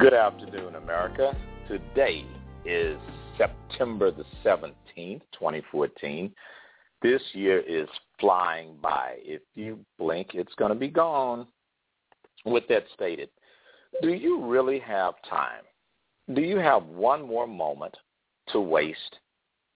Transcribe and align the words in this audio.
Good 0.00 0.14
afternoon, 0.14 0.76
America. 0.76 1.36
Today 1.68 2.24
is 2.64 2.96
September 3.36 4.10
the 4.10 4.24
17th, 4.42 5.20
2014. 5.30 6.32
This 7.02 7.20
year 7.34 7.60
is 7.60 7.86
flying 8.18 8.78
by. 8.80 9.16
If 9.18 9.42
you 9.54 9.78
blink, 9.98 10.28
it's 10.32 10.54
going 10.54 10.70
to 10.70 10.74
be 10.74 10.88
gone. 10.88 11.46
With 12.46 12.66
that 12.70 12.84
stated, 12.94 13.28
do 14.00 14.14
you 14.14 14.42
really 14.42 14.78
have 14.78 15.16
time? 15.28 15.64
Do 16.32 16.40
you 16.40 16.56
have 16.56 16.86
one 16.86 17.20
more 17.20 17.46
moment 17.46 17.94
to 18.54 18.60
waste 18.60 19.18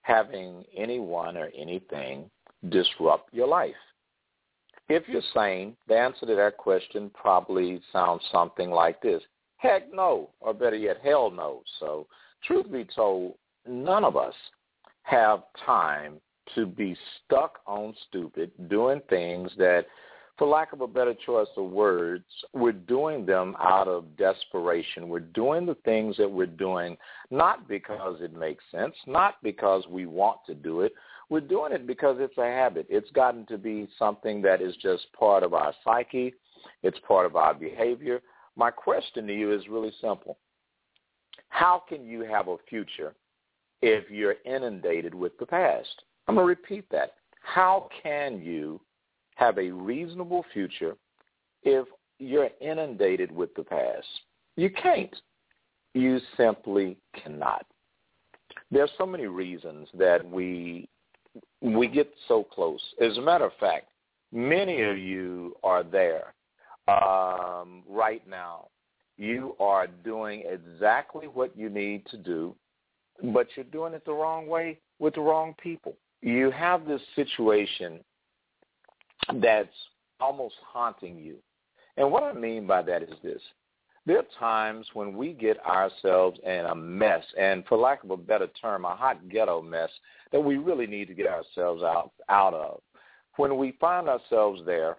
having 0.00 0.64
anyone 0.75 1.36
or 1.36 1.50
anything 1.55 2.31
disrupt 2.70 3.34
your 3.34 3.47
life? 3.47 3.75
If 4.88 5.06
you're 5.06 5.20
sane, 5.34 5.77
the 5.86 5.98
answer 5.98 6.25
to 6.25 6.34
that 6.34 6.56
question 6.56 7.11
probably 7.12 7.83
sounds 7.92 8.22
something 8.33 8.70
like 8.70 9.03
this. 9.03 9.22
Heck 9.65 9.95
no, 9.95 10.29
or 10.41 10.53
better 10.53 10.77
yet, 10.77 10.98
hell 11.03 11.31
no. 11.31 11.62
So 11.81 12.07
truth 12.47 12.70
be 12.70 12.84
told, 12.84 13.37
none 13.67 14.05
of 14.05 14.15
us 14.15 14.34
have 15.05 15.45
time 15.65 16.21
to 16.55 16.67
be 16.67 16.95
stuck 17.25 17.61
on 17.67 17.95
stupid, 18.06 18.51
doing 18.69 19.01
things 19.09 19.51
that, 19.56 19.87
for 20.37 20.47
lack 20.47 20.75
of 20.75 20.83
a 20.83 20.87
better 20.87 21.15
choice 21.25 21.48
of 21.56 21.71
words, 21.71 22.27
we're 22.53 22.73
doing 22.73 23.25
them 23.25 23.56
out 23.59 23.89
of 23.89 24.05
desperation. 24.19 25.09
We're 25.09 25.21
doing 25.21 25.65
the 25.65 25.77
things 25.77 26.19
that 26.19 26.31
we're 26.31 26.45
doing 26.45 26.99
not 27.31 27.67
because 27.67 28.19
it 28.21 28.37
makes 28.37 28.65
sense, 28.71 28.95
not 29.06 29.37
because 29.43 29.84
we 29.89 30.05
want 30.05 30.41
to 30.47 30.55
do 30.55 30.83
it. 30.83 30.93
We're 31.31 31.41
doing 31.41 31.73
it 31.73 31.87
because 31.87 32.19
it's 32.21 32.37
a 32.37 32.43
habit. 32.43 32.87
It's 32.91 33.11
gotten 33.12 33.47
to 33.47 33.56
be 33.56 33.89
something 33.99 34.43
that 34.43 34.61
is 34.61 34.77
just 34.83 35.06
part 35.19 35.43
of 35.43 35.55
our 35.55 35.73
psyche. 35.83 36.34
It's 36.83 36.99
part 37.09 37.25
of 37.25 37.34
our 37.34 37.55
behavior. 37.55 38.21
My 38.56 38.70
question 38.70 39.27
to 39.27 39.34
you 39.34 39.52
is 39.52 39.69
really 39.69 39.92
simple. 40.00 40.38
How 41.48 41.83
can 41.88 42.05
you 42.05 42.22
have 42.22 42.48
a 42.48 42.56
future 42.69 43.14
if 43.83 44.10
you're 44.10 44.36
inundated 44.44 45.14
with 45.14 45.36
the 45.38 45.47
past? 45.47 46.02
I'm 46.27 46.36
going 46.36 46.44
to 46.44 46.48
repeat 46.48 46.84
that. 46.91 47.14
How 47.41 47.88
can 48.02 48.41
you 48.41 48.80
have 49.34 49.58
a 49.58 49.70
reasonable 49.70 50.44
future 50.52 50.97
if 51.62 51.86
you're 52.19 52.50
inundated 52.60 53.31
with 53.31 53.54
the 53.54 53.64
past? 53.64 54.06
You 54.56 54.70
can't. 54.70 55.14
You 55.94 56.19
simply 56.37 56.97
cannot. 57.22 57.66
There's 58.70 58.91
so 58.98 59.06
many 59.06 59.26
reasons 59.26 59.88
that 59.94 60.28
we 60.28 60.88
we 61.60 61.88
get 61.88 62.12
so 62.28 62.44
close. 62.44 62.81
As 63.00 63.16
a 63.19 63.22
matter 63.22 63.47
of 63.47 63.53
fact, 63.59 63.87
many 64.32 64.82
of 64.82 64.98
you 64.98 65.56
are 65.64 65.82
there 65.82 66.34
um, 66.89 67.83
right 67.89 68.27
now. 68.28 68.69
You 69.17 69.55
are 69.61 69.87
doing 69.87 70.43
exactly 70.47 71.28
what 71.28 71.56
you 71.56 71.69
need 71.69 72.05
to 72.06 72.17
do, 72.17 72.55
but 73.33 73.47
you're 73.55 73.65
doing 73.67 73.95
it 73.95 74.05
the 74.05 74.12
wrong 74.12 74.47
way 74.47 74.78
with 74.99 75.15
the 75.15 75.21
wrong 75.21 75.55
people. 75.62 75.97
You 76.21 76.50
have 76.50 76.87
this 76.87 77.00
situation 77.15 78.00
that's 79.41 79.69
almost 80.21 80.56
haunting 80.65 81.19
you. 81.19 81.37
And 81.97 82.11
what 82.11 82.25
I 82.25 82.33
mean 82.33 82.67
by 82.67 82.83
that 82.83 83.03
is 83.03 83.15
this. 83.23 83.41
There 84.06 84.19
are 84.19 84.27
times 84.39 84.87
when 84.93 85.17
we 85.17 85.33
get 85.33 85.65
ourselves 85.65 86.39
in 86.44 86.67
a 86.67 86.75
mess, 86.75 87.25
and 87.39 87.65
for 87.67 87.78
lack 87.78 88.05
of 88.05 88.11
a 88.11 88.17
better 88.17 88.49
term, 88.61 88.84
a 88.84 88.94
hot 88.94 89.28
ghetto 89.31 89.62
mess 89.62 89.89
that 90.31 90.41
we 90.41 90.56
really 90.56 90.87
need 90.87 91.09
to 91.09 91.15
get 91.15 91.27
ourselves 91.27 91.83
out, 91.83 92.12
out 92.28 92.53
of. 92.53 92.81
When 93.37 93.56
we 93.56 93.77
find 93.81 94.09
ourselves 94.09 94.61
there, 94.67 94.99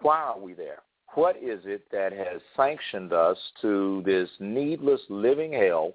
why 0.00 0.18
are 0.18 0.38
we 0.38 0.54
there? 0.54 0.80
What 1.14 1.36
is 1.36 1.60
it 1.64 1.84
that 1.90 2.12
has 2.12 2.40
sanctioned 2.56 3.12
us 3.12 3.36
to 3.62 4.02
this 4.04 4.28
needless 4.38 5.00
living 5.08 5.52
hell 5.52 5.94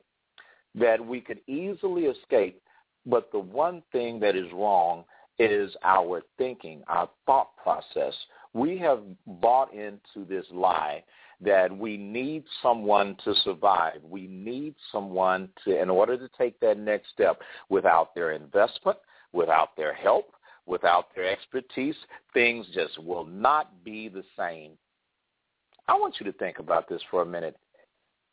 that 0.74 1.04
we 1.06 1.22
could 1.22 1.40
easily 1.48 2.06
escape? 2.06 2.62
But 3.06 3.32
the 3.32 3.40
one 3.40 3.84
thing 3.92 4.20
that 4.22 4.36
is 4.36 4.52
wrong 4.54 5.06
is 5.38 5.76
our 5.84 6.22
thinking, 6.38 6.82
our 6.88 7.10
thought 7.26 7.56
process. 7.62 8.14
We 8.54 8.78
have 8.80 9.02
bought 9.28 9.74
into 9.74 10.28
this 10.28 10.46
lie 10.52 11.04
that 11.42 11.76
we 11.76 11.98
need 11.98 12.46
someone 12.62 13.18
to 13.26 13.34
survive. 13.44 14.00
We 14.04 14.28
need 14.28 14.76
someone 14.92 15.50
to, 15.66 15.82
in 15.82 15.90
order 15.90 16.18
to 16.18 16.30
take 16.38 16.60
that 16.62 16.80
next 16.80 17.10
step 17.14 17.42
without 17.70 18.16
their 18.16 18.32
investment, 18.32 18.98
without 19.34 19.76
their 19.76 19.94
help, 19.94 20.32
without 20.66 21.14
their 21.14 21.30
expertise, 21.30 21.96
things 22.34 22.66
just 22.74 22.98
will 23.04 23.26
not 23.26 23.84
be 23.84 24.08
the 24.08 24.24
same. 24.38 24.72
I 25.88 25.94
want 25.94 26.16
you 26.20 26.26
to 26.26 26.38
think 26.38 26.60
about 26.60 26.90
this 26.90 27.02
for 27.12 27.22
a 27.22 27.26
minute. 27.26 27.58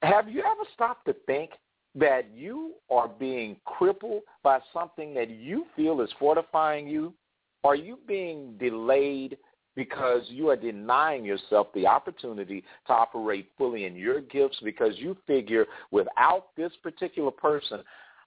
Have 0.02 0.28
you 0.28 0.40
ever 0.40 0.68
stopped 0.74 1.06
to 1.06 1.14
think 1.26 1.50
that 1.94 2.26
you 2.34 2.72
are 2.90 3.08
being 3.08 3.56
crippled 3.64 4.22
by 4.42 4.58
something 4.72 5.14
that 5.14 5.30
you 5.30 5.66
feel 5.76 6.00
is 6.00 6.10
fortifying 6.18 6.88
you? 6.88 7.12
Are 7.64 7.76
you 7.76 7.98
being 8.06 8.56
delayed 8.58 9.36
because 9.76 10.22
you 10.28 10.48
are 10.48 10.56
denying 10.56 11.24
yourself 11.24 11.68
the 11.74 11.86
opportunity 11.86 12.64
to 12.86 12.92
operate 12.92 13.50
fully 13.56 13.84
in 13.84 13.94
your 13.94 14.20
gifts 14.20 14.58
because 14.62 14.94
you 14.96 15.16
figure 15.26 15.66
without 15.90 16.48
this 16.56 16.72
particular 16.82 17.30
person, 17.30 17.80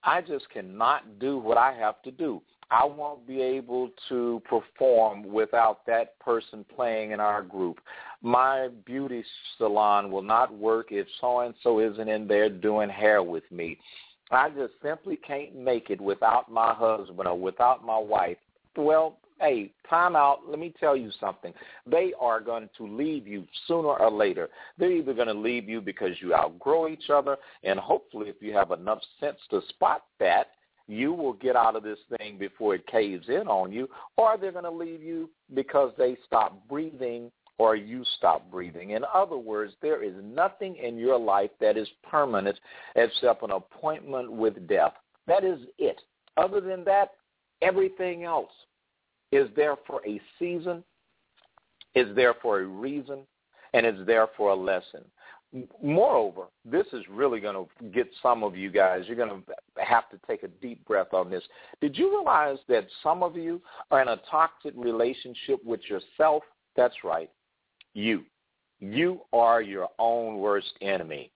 I 0.03 0.21
just 0.21 0.49
cannot 0.49 1.19
do 1.19 1.37
what 1.37 1.57
I 1.57 1.73
have 1.73 2.01
to 2.03 2.11
do. 2.11 2.41
I 2.71 2.85
won't 2.85 3.27
be 3.27 3.41
able 3.41 3.91
to 4.09 4.41
perform 4.49 5.31
without 5.31 5.85
that 5.85 6.19
person 6.19 6.65
playing 6.75 7.11
in 7.11 7.19
our 7.19 7.41
group. 7.41 7.79
My 8.21 8.69
beauty 8.85 9.23
salon 9.57 10.11
will 10.11 10.23
not 10.23 10.53
work 10.53 10.87
if 10.91 11.07
so-and-so 11.21 11.79
isn't 11.79 12.09
in 12.09 12.27
there 12.27 12.49
doing 12.49 12.89
hair 12.89 13.21
with 13.21 13.43
me. 13.51 13.77
I 14.31 14.49
just 14.49 14.73
simply 14.81 15.17
can't 15.17 15.55
make 15.55 15.89
it 15.89 16.01
without 16.01 16.51
my 16.51 16.73
husband 16.73 17.27
or 17.27 17.37
without 17.39 17.85
my 17.85 17.99
wife. 17.99 18.37
Well, 18.75 19.17
hey, 19.39 19.71
time 19.89 20.15
out. 20.15 20.39
Let 20.47 20.59
me 20.59 20.73
tell 20.79 20.97
you 20.97 21.11
something. 21.19 21.53
They 21.85 22.13
are 22.19 22.39
going 22.39 22.69
to 22.77 22.87
leave 22.87 23.27
you 23.27 23.45
sooner 23.67 23.89
or 23.89 24.11
later. 24.11 24.49
They're 24.77 24.91
either 24.91 25.13
going 25.13 25.27
to 25.27 25.33
leave 25.33 25.69
you 25.69 25.81
because 25.81 26.11
you 26.21 26.33
outgrow 26.33 26.87
each 26.87 27.09
other, 27.13 27.37
and 27.63 27.79
hopefully 27.79 28.29
if 28.29 28.37
you 28.41 28.53
have 28.53 28.71
enough 28.71 28.99
sense 29.19 29.37
to 29.51 29.61
spot 29.69 30.03
that, 30.19 30.47
you 30.87 31.13
will 31.13 31.33
get 31.33 31.55
out 31.55 31.75
of 31.75 31.83
this 31.83 31.99
thing 32.17 32.37
before 32.37 32.75
it 32.75 32.85
caves 32.87 33.27
in 33.27 33.47
on 33.47 33.71
you, 33.71 33.89
or 34.17 34.37
they're 34.37 34.51
going 34.51 34.63
to 34.63 34.71
leave 34.71 35.01
you 35.01 35.29
because 35.53 35.91
they 35.97 36.17
stop 36.25 36.67
breathing 36.67 37.31
or 37.57 37.75
you 37.75 38.03
stop 38.17 38.49
breathing. 38.51 38.91
In 38.91 39.03
other 39.13 39.37
words, 39.37 39.73
there 39.81 40.03
is 40.03 40.13
nothing 40.23 40.75
in 40.75 40.97
your 40.97 41.17
life 41.17 41.51
that 41.61 41.77
is 41.77 41.87
permanent 42.09 42.59
except 42.95 43.43
an 43.43 43.51
appointment 43.51 44.31
with 44.31 44.67
death. 44.67 44.93
That 45.27 45.43
is 45.43 45.59
it. 45.77 46.01
Other 46.37 46.59
than 46.59 46.83
that, 46.83 47.11
everything 47.61 48.23
else 48.23 48.51
is 49.31 49.49
there 49.55 49.75
for 49.87 50.01
a 50.05 50.19
season, 50.37 50.83
is 51.95 52.13
there 52.15 52.33
for 52.41 52.59
a 52.59 52.65
reason, 52.65 53.19
and 53.73 53.85
is 53.85 54.05
there 54.05 54.27
for 54.35 54.49
a 54.51 54.55
lesson. 54.55 55.01
Moreover, 55.81 56.43
this 56.65 56.85
is 56.91 57.03
really 57.09 57.39
going 57.39 57.55
to 57.55 57.89
get 57.89 58.07
some 58.21 58.43
of 58.43 58.55
you 58.55 58.69
guys, 58.69 59.03
you're 59.07 59.15
going 59.15 59.29
to 59.29 59.83
have 59.83 60.09
to 60.09 60.19
take 60.27 60.43
a 60.43 60.47
deep 60.47 60.85
breath 60.85 61.13
on 61.13 61.29
this. 61.29 61.43
Did 61.81 61.97
you 61.97 62.09
realize 62.09 62.57
that 62.67 62.87
some 63.01 63.23
of 63.23 63.37
you 63.37 63.61
are 63.91 64.01
in 64.01 64.09
a 64.09 64.19
toxic 64.29 64.73
relationship 64.75 65.63
with 65.63 65.81
yourself? 65.89 66.43
That's 66.75 66.95
right, 67.03 67.29
you. 67.93 68.23
You 68.79 69.21
are 69.31 69.61
your 69.61 69.87
own 69.97 70.39
worst 70.39 70.73
enemy. 70.81 71.31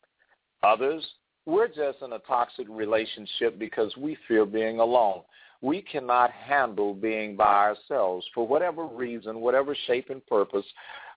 Others, 0.64 1.08
we're 1.46 1.68
just 1.68 2.02
in 2.02 2.14
a 2.14 2.20
toxic 2.20 2.68
relationship 2.70 3.58
because 3.58 3.96
we 3.98 4.18
fear 4.28 4.46
being 4.46 4.80
alone 4.80 5.22
we 5.62 5.82
cannot 5.82 6.32
handle 6.32 6.94
being 6.94 7.36
by 7.36 7.68
ourselves. 7.70 8.26
For 8.34 8.48
whatever 8.48 8.86
reason, 8.86 9.42
whatever 9.42 9.76
shape 9.88 10.10
and 10.10 10.26
purpose, 10.26 10.66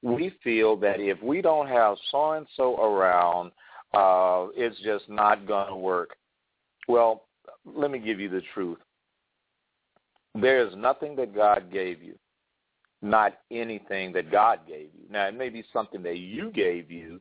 we 0.02 0.34
feel 0.42 0.76
that 0.78 1.00
if 1.00 1.22
we 1.22 1.40
don't 1.40 1.68
have 1.68 1.96
so-and-so 2.10 2.82
around, 2.82 3.52
uh, 3.94 4.48
it's 4.56 4.80
just 4.82 5.08
not 5.08 5.46
going 5.46 5.68
to 5.68 5.76
work. 5.76 6.16
Well, 6.88 7.24
let 7.64 7.90
me 7.90 7.98
give 8.00 8.18
you 8.18 8.28
the 8.28 8.42
truth. 8.54 8.78
There 10.34 10.66
is 10.66 10.74
nothing 10.76 11.14
that 11.16 11.34
God 11.34 11.70
gave 11.70 12.02
you, 12.02 12.14
not 13.02 13.34
anything 13.50 14.12
that 14.14 14.32
God 14.32 14.60
gave 14.66 14.88
you. 14.94 15.06
Now, 15.10 15.28
it 15.28 15.36
may 15.36 15.50
be 15.50 15.62
something 15.72 16.02
that 16.02 16.18
you 16.18 16.50
gave 16.50 16.90
you, 16.90 17.20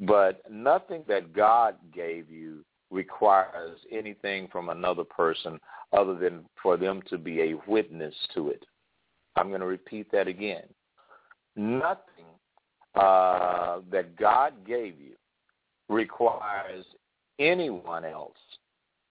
but 0.00 0.42
nothing 0.50 1.02
that 1.08 1.32
God 1.32 1.76
gave 1.92 2.30
you 2.30 2.64
requires 2.92 3.78
anything 3.90 4.48
from 4.52 4.68
another 4.68 5.04
person 5.04 5.58
other 5.92 6.14
than 6.14 6.44
for 6.62 6.76
them 6.76 7.02
to 7.08 7.18
be 7.18 7.40
a 7.40 7.54
witness 7.66 8.14
to 8.34 8.50
it. 8.50 8.64
I'm 9.36 9.48
going 9.48 9.60
to 9.60 9.66
repeat 9.66 10.12
that 10.12 10.28
again. 10.28 10.64
Nothing 11.56 12.26
uh, 12.94 13.80
that 13.90 14.16
God 14.16 14.52
gave 14.66 15.00
you 15.00 15.14
requires 15.88 16.84
anyone 17.38 18.04
else 18.04 18.36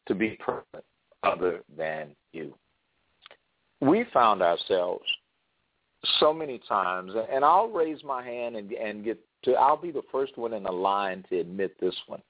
to 0.07 0.15
be 0.15 0.37
perfect 0.39 0.85
other 1.23 1.61
than 1.77 2.09
you. 2.33 2.53
We 3.79 4.05
found 4.13 4.41
ourselves 4.41 5.03
so 6.19 6.33
many 6.33 6.59
times, 6.67 7.11
and 7.31 7.43
I'll 7.43 7.69
raise 7.69 8.03
my 8.03 8.23
hand 8.23 8.55
and, 8.55 8.71
and 8.71 9.03
get 9.03 9.19
to, 9.43 9.53
I'll 9.53 9.77
be 9.77 9.91
the 9.91 10.01
first 10.11 10.37
one 10.37 10.53
in 10.53 10.63
the 10.63 10.71
line 10.71 11.23
to 11.29 11.39
admit 11.39 11.79
this 11.79 11.95
one. 12.07 12.21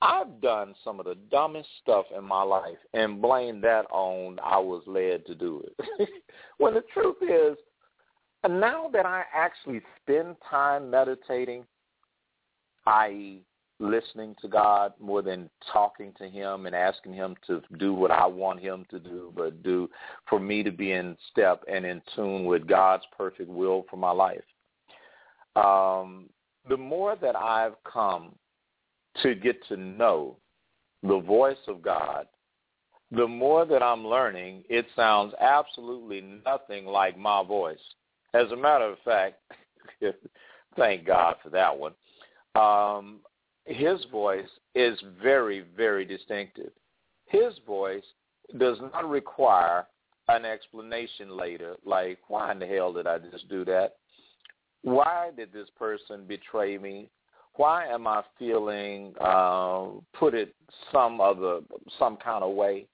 I've 0.00 0.40
done 0.40 0.74
some 0.84 1.00
of 1.00 1.06
the 1.06 1.16
dumbest 1.30 1.68
stuff 1.82 2.06
in 2.16 2.24
my 2.24 2.42
life 2.42 2.78
and 2.94 3.20
blame 3.20 3.60
that 3.62 3.86
on 3.90 4.38
I 4.44 4.58
was 4.58 4.82
led 4.86 5.26
to 5.26 5.34
do 5.34 5.64
it. 5.66 6.08
when 6.58 6.74
the 6.74 6.84
truth 6.92 7.16
is, 7.22 7.58
now 8.48 8.88
that 8.92 9.04
I 9.04 9.24
actually 9.34 9.80
spend 10.02 10.36
time 10.48 10.90
meditating, 10.90 11.64
i.e., 12.86 13.42
listening 13.80 14.34
to 14.40 14.48
God 14.48 14.92
more 15.00 15.22
than 15.22 15.48
talking 15.72 16.12
to 16.18 16.28
him 16.28 16.66
and 16.66 16.74
asking 16.74 17.14
him 17.14 17.36
to 17.46 17.62
do 17.78 17.94
what 17.94 18.10
I 18.10 18.26
want 18.26 18.60
him 18.60 18.84
to 18.90 18.98
do, 18.98 19.32
but 19.36 19.62
do 19.62 19.88
for 20.28 20.40
me 20.40 20.62
to 20.64 20.72
be 20.72 20.92
in 20.92 21.16
step 21.30 21.62
and 21.72 21.84
in 21.86 22.02
tune 22.14 22.44
with 22.44 22.66
God's 22.66 23.04
perfect 23.16 23.48
will 23.48 23.84
for 23.88 23.96
my 23.96 24.10
life. 24.10 24.42
Um, 25.54 26.28
the 26.68 26.76
more 26.76 27.16
that 27.16 27.36
I've 27.36 27.74
come 27.84 28.34
to 29.22 29.34
get 29.34 29.56
to 29.68 29.76
know 29.76 30.36
the 31.02 31.20
voice 31.20 31.56
of 31.66 31.82
God, 31.82 32.26
the 33.10 33.26
more 33.26 33.64
that 33.64 33.82
I'm 33.82 34.06
learning, 34.06 34.64
it 34.68 34.86
sounds 34.94 35.32
absolutely 35.40 36.20
nothing 36.44 36.84
like 36.84 37.18
my 37.18 37.42
voice. 37.42 37.78
As 38.34 38.50
a 38.52 38.56
matter 38.56 38.84
of 38.84 38.98
fact, 39.04 39.40
thank 40.76 41.06
God 41.06 41.36
for 41.42 41.48
that 41.50 41.76
one. 41.76 41.92
Um, 42.54 43.20
his 43.64 44.04
voice 44.10 44.48
is 44.74 44.98
very, 45.22 45.64
very 45.76 46.04
distinctive. 46.04 46.72
His 47.26 47.54
voice 47.66 48.04
does 48.58 48.78
not 48.92 49.08
require 49.08 49.86
an 50.28 50.44
explanation 50.44 51.36
later, 51.36 51.76
like, 51.84 52.18
why 52.28 52.52
in 52.52 52.58
the 52.58 52.66
hell 52.66 52.92
did 52.92 53.06
I 53.06 53.18
just 53.18 53.48
do 53.48 53.64
that? 53.64 53.96
Why 54.82 55.30
did 55.36 55.52
this 55.52 55.68
person 55.78 56.24
betray 56.26 56.76
me? 56.78 57.08
Why 57.58 57.86
am 57.86 58.06
I 58.06 58.22
feeling 58.38 59.14
uh, 59.20 59.86
put 60.16 60.32
it 60.32 60.54
some 60.92 61.20
other 61.20 61.58
some 61.98 62.16
kind 62.16 62.44
of 62.44 62.54
way? 62.54 62.86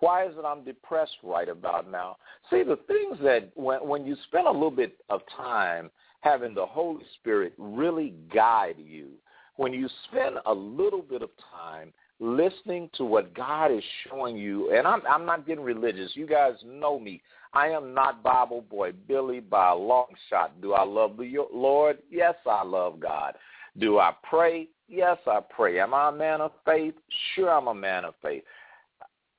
Why 0.00 0.26
is 0.26 0.32
it 0.36 0.44
I'm 0.44 0.64
depressed 0.64 1.18
right 1.22 1.48
about 1.48 1.88
now? 1.88 2.16
See, 2.50 2.64
the 2.64 2.80
things 2.88 3.18
that 3.22 3.52
when 3.54 3.86
when 3.86 4.04
you 4.04 4.16
spend 4.26 4.48
a 4.48 4.50
little 4.50 4.72
bit 4.72 4.96
of 5.10 5.20
time 5.36 5.92
having 6.22 6.54
the 6.54 6.66
Holy 6.66 7.04
Spirit 7.20 7.52
really 7.56 8.12
guide 8.34 8.74
you, 8.84 9.10
when 9.54 9.72
you 9.72 9.88
spend 10.08 10.38
a 10.44 10.52
little 10.52 11.02
bit 11.02 11.22
of 11.22 11.30
time 11.56 11.92
listening 12.18 12.90
to 12.94 13.04
what 13.04 13.32
God 13.32 13.70
is 13.70 13.84
showing 14.08 14.36
you, 14.36 14.74
and 14.74 14.88
I'm, 14.88 15.02
I'm 15.08 15.24
not 15.24 15.46
getting 15.46 15.62
religious. 15.62 16.10
You 16.14 16.26
guys 16.26 16.54
know 16.66 16.98
me. 16.98 17.22
I 17.52 17.68
am 17.68 17.94
not 17.94 18.22
Bible 18.22 18.62
boy 18.62 18.92
Billy 19.06 19.40
by 19.40 19.70
a 19.70 19.74
long 19.74 20.06
shot. 20.28 20.60
Do 20.60 20.72
I 20.72 20.84
love 20.84 21.16
the 21.16 21.32
Lord? 21.52 21.98
Yes, 22.10 22.34
I 22.46 22.64
love 22.64 23.00
God. 23.00 23.34
Do 23.78 23.98
I 23.98 24.12
pray? 24.28 24.68
Yes, 24.88 25.18
I 25.26 25.40
pray. 25.40 25.78
Am 25.80 25.94
I 25.94 26.08
a 26.08 26.12
man 26.12 26.40
of 26.40 26.52
faith? 26.64 26.94
Sure, 27.34 27.50
I'm 27.50 27.68
a 27.68 27.74
man 27.74 28.04
of 28.04 28.14
faith. 28.22 28.42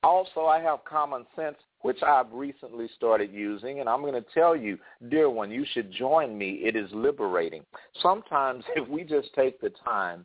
Also, 0.02 0.46
I 0.46 0.60
have 0.60 0.84
common 0.84 1.24
sense 1.36 1.56
which 1.82 2.02
I've 2.02 2.32
recently 2.32 2.88
started 2.96 3.32
using, 3.32 3.80
and 3.80 3.88
I'm 3.88 4.00
going 4.00 4.14
to 4.14 4.24
tell 4.34 4.56
you, 4.56 4.78
dear 5.10 5.28
one, 5.28 5.50
you 5.50 5.66
should 5.72 5.92
join 5.92 6.38
me. 6.38 6.60
It 6.62 6.76
is 6.76 6.88
liberating. 6.92 7.64
Sometimes 8.00 8.64
if 8.76 8.88
we 8.88 9.04
just 9.04 9.34
take 9.34 9.60
the 9.60 9.72
time 9.84 10.24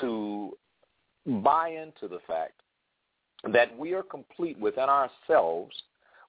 to 0.00 0.56
buy 1.42 1.68
into 1.68 2.08
the 2.08 2.20
fact 2.26 2.60
that 3.52 3.76
we 3.78 3.92
are 3.92 4.02
complete 4.02 4.58
within 4.58 4.88
ourselves, 4.88 5.74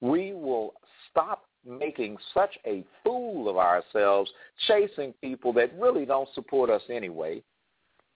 we 0.01 0.33
will 0.33 0.73
stop 1.09 1.44
making 1.65 2.17
such 2.33 2.57
a 2.65 2.83
fool 3.03 3.49
of 3.49 3.57
ourselves, 3.57 4.31
chasing 4.67 5.13
people 5.21 5.51
that 5.53 5.77
really 5.79 6.05
don't 6.05 6.29
support 6.33 6.69
us 6.69 6.81
anyway, 6.89 7.41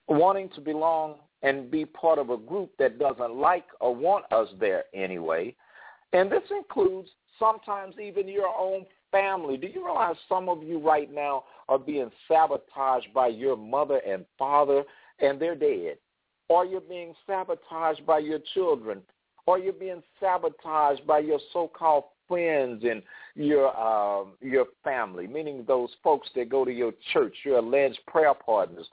wanting 0.08 0.50
to 0.56 0.62
belong 0.62 1.16
and 1.42 1.72
be 1.72 1.86
part 1.86 2.20
of 2.20 2.30
a 2.30 2.38
group 2.38 2.72
that 2.80 3.00
doesn't 3.00 3.36
like 3.36 3.66
or 3.80 3.96
want 3.96 4.26
us 4.32 4.50
there 4.60 4.84
anyway, 4.94 5.56
and 6.14 6.32
this 6.32 6.44
includes 6.52 7.10
sometimes 7.38 7.96
even 8.02 8.28
your 8.28 8.50
own 8.58 8.86
family. 9.12 9.58
Do 9.58 9.68
you 9.68 9.86
realize 9.86 10.16
some 10.28 10.50
of 10.50 10.64
you 10.64 10.80
right 10.80 11.12
now 11.12 11.46
are 11.68 11.80
being 11.80 12.12
sabotaged 12.28 13.14
by 13.14 13.28
your 13.28 13.56
mother 13.56 14.02
and 14.08 14.26
father 14.38 14.84
and 15.20 15.40
they're 15.40 15.56
dead? 15.56 15.98
Or 16.50 16.66
you're 16.66 16.82
being 16.82 17.14
sabotaged 17.28 18.06
by 18.06 18.20
your 18.20 18.40
children? 18.54 19.02
Or 19.46 19.58
you're 19.58 19.74
being 19.74 20.04
sabotaged 20.20 21.08
by 21.08 21.20
your 21.20 21.40
so-called 21.54 22.06
friends 22.30 22.84
and 22.90 23.04
your 23.36 23.76
um, 23.78 24.34
your 24.40 24.68
family, 24.86 25.28
meaning 25.28 25.66
those 25.68 25.90
folks 26.02 26.30
that 26.36 26.48
go 26.48 26.64
to 26.64 26.72
your 26.72 26.94
church, 27.12 27.36
your 27.44 27.58
alleged 27.58 28.00
prayer 28.08 28.34
partners. 28.34 28.88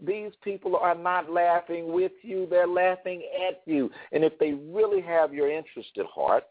These 0.00 0.32
people 0.44 0.76
are 0.76 0.94
not 0.94 1.30
laughing 1.30 1.92
with 1.92 2.12
you; 2.22 2.46
they're 2.48 2.68
laughing 2.68 3.22
at 3.48 3.62
you. 3.66 3.90
And 4.12 4.22
if 4.22 4.38
they 4.38 4.52
really 4.52 5.00
have 5.02 5.34
your 5.34 5.50
interest 5.50 5.90
at 5.98 6.06
heart, 6.06 6.44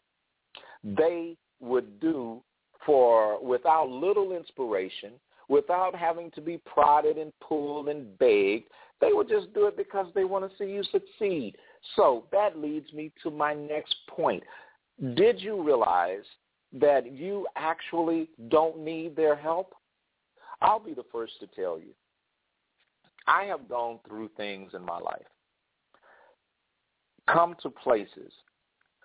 they 0.84 1.36
would 1.60 2.00
do 2.00 2.42
for 2.84 3.42
without 3.42 3.88
little 3.88 4.32
inspiration, 4.32 5.12
without 5.48 5.94
having 5.94 6.30
to 6.32 6.40
be 6.40 6.58
prodded 6.58 7.16
and 7.16 7.32
pulled 7.40 7.88
and 7.88 8.18
begged. 8.18 8.64
They 9.00 9.12
would 9.12 9.28
just 9.28 9.52
do 9.52 9.66
it 9.66 9.76
because 9.76 10.06
they 10.14 10.24
want 10.24 10.48
to 10.48 10.56
see 10.56 10.70
you 10.70 10.84
succeed. 10.84 11.56
So 11.96 12.24
that 12.30 12.56
leads 12.56 12.92
me 12.92 13.12
to 13.22 13.30
my 13.30 13.52
next 13.52 13.94
point. 14.08 14.42
Did 15.14 15.40
you 15.40 15.62
realize 15.62 16.24
that 16.72 17.12
you 17.12 17.46
actually 17.56 18.28
don't 18.48 18.78
need 18.78 19.16
their 19.16 19.36
help? 19.36 19.74
I'll 20.60 20.78
be 20.78 20.94
the 20.94 21.04
first 21.10 21.34
to 21.40 21.46
tell 21.48 21.78
you. 21.78 21.92
I 23.26 23.44
have 23.44 23.68
gone 23.68 23.98
through 24.06 24.30
things 24.36 24.72
in 24.74 24.84
my 24.84 24.98
life, 24.98 25.26
come 27.28 27.54
to 27.62 27.70
places 27.70 28.32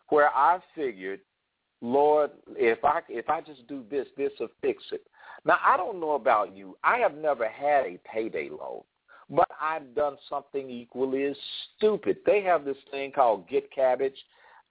where 0.09 0.29
I 0.29 0.59
figured 0.75 1.19
Lord, 1.81 2.31
if 2.55 2.83
I 2.83 3.01
if 3.07 3.29
I 3.29 3.41
just 3.41 3.67
do 3.67 3.83
this, 3.89 4.07
this 4.17 4.31
will 4.39 4.47
fix 4.61 4.83
it. 4.91 5.01
Now 5.45 5.57
I 5.63 5.77
don't 5.77 5.99
know 5.99 6.11
about 6.11 6.55
you. 6.55 6.77
I 6.83 6.97
have 6.97 7.15
never 7.15 7.47
had 7.47 7.85
a 7.85 7.99
payday 8.11 8.49
loan, 8.49 8.81
but 9.29 9.49
I've 9.61 9.93
done 9.93 10.17
something 10.29 10.69
equally 10.69 11.25
as 11.25 11.37
stupid. 11.77 12.17
They 12.25 12.41
have 12.41 12.65
this 12.65 12.77
thing 12.89 13.11
called 13.11 13.47
Get 13.47 13.69
Kabbage 13.71 14.17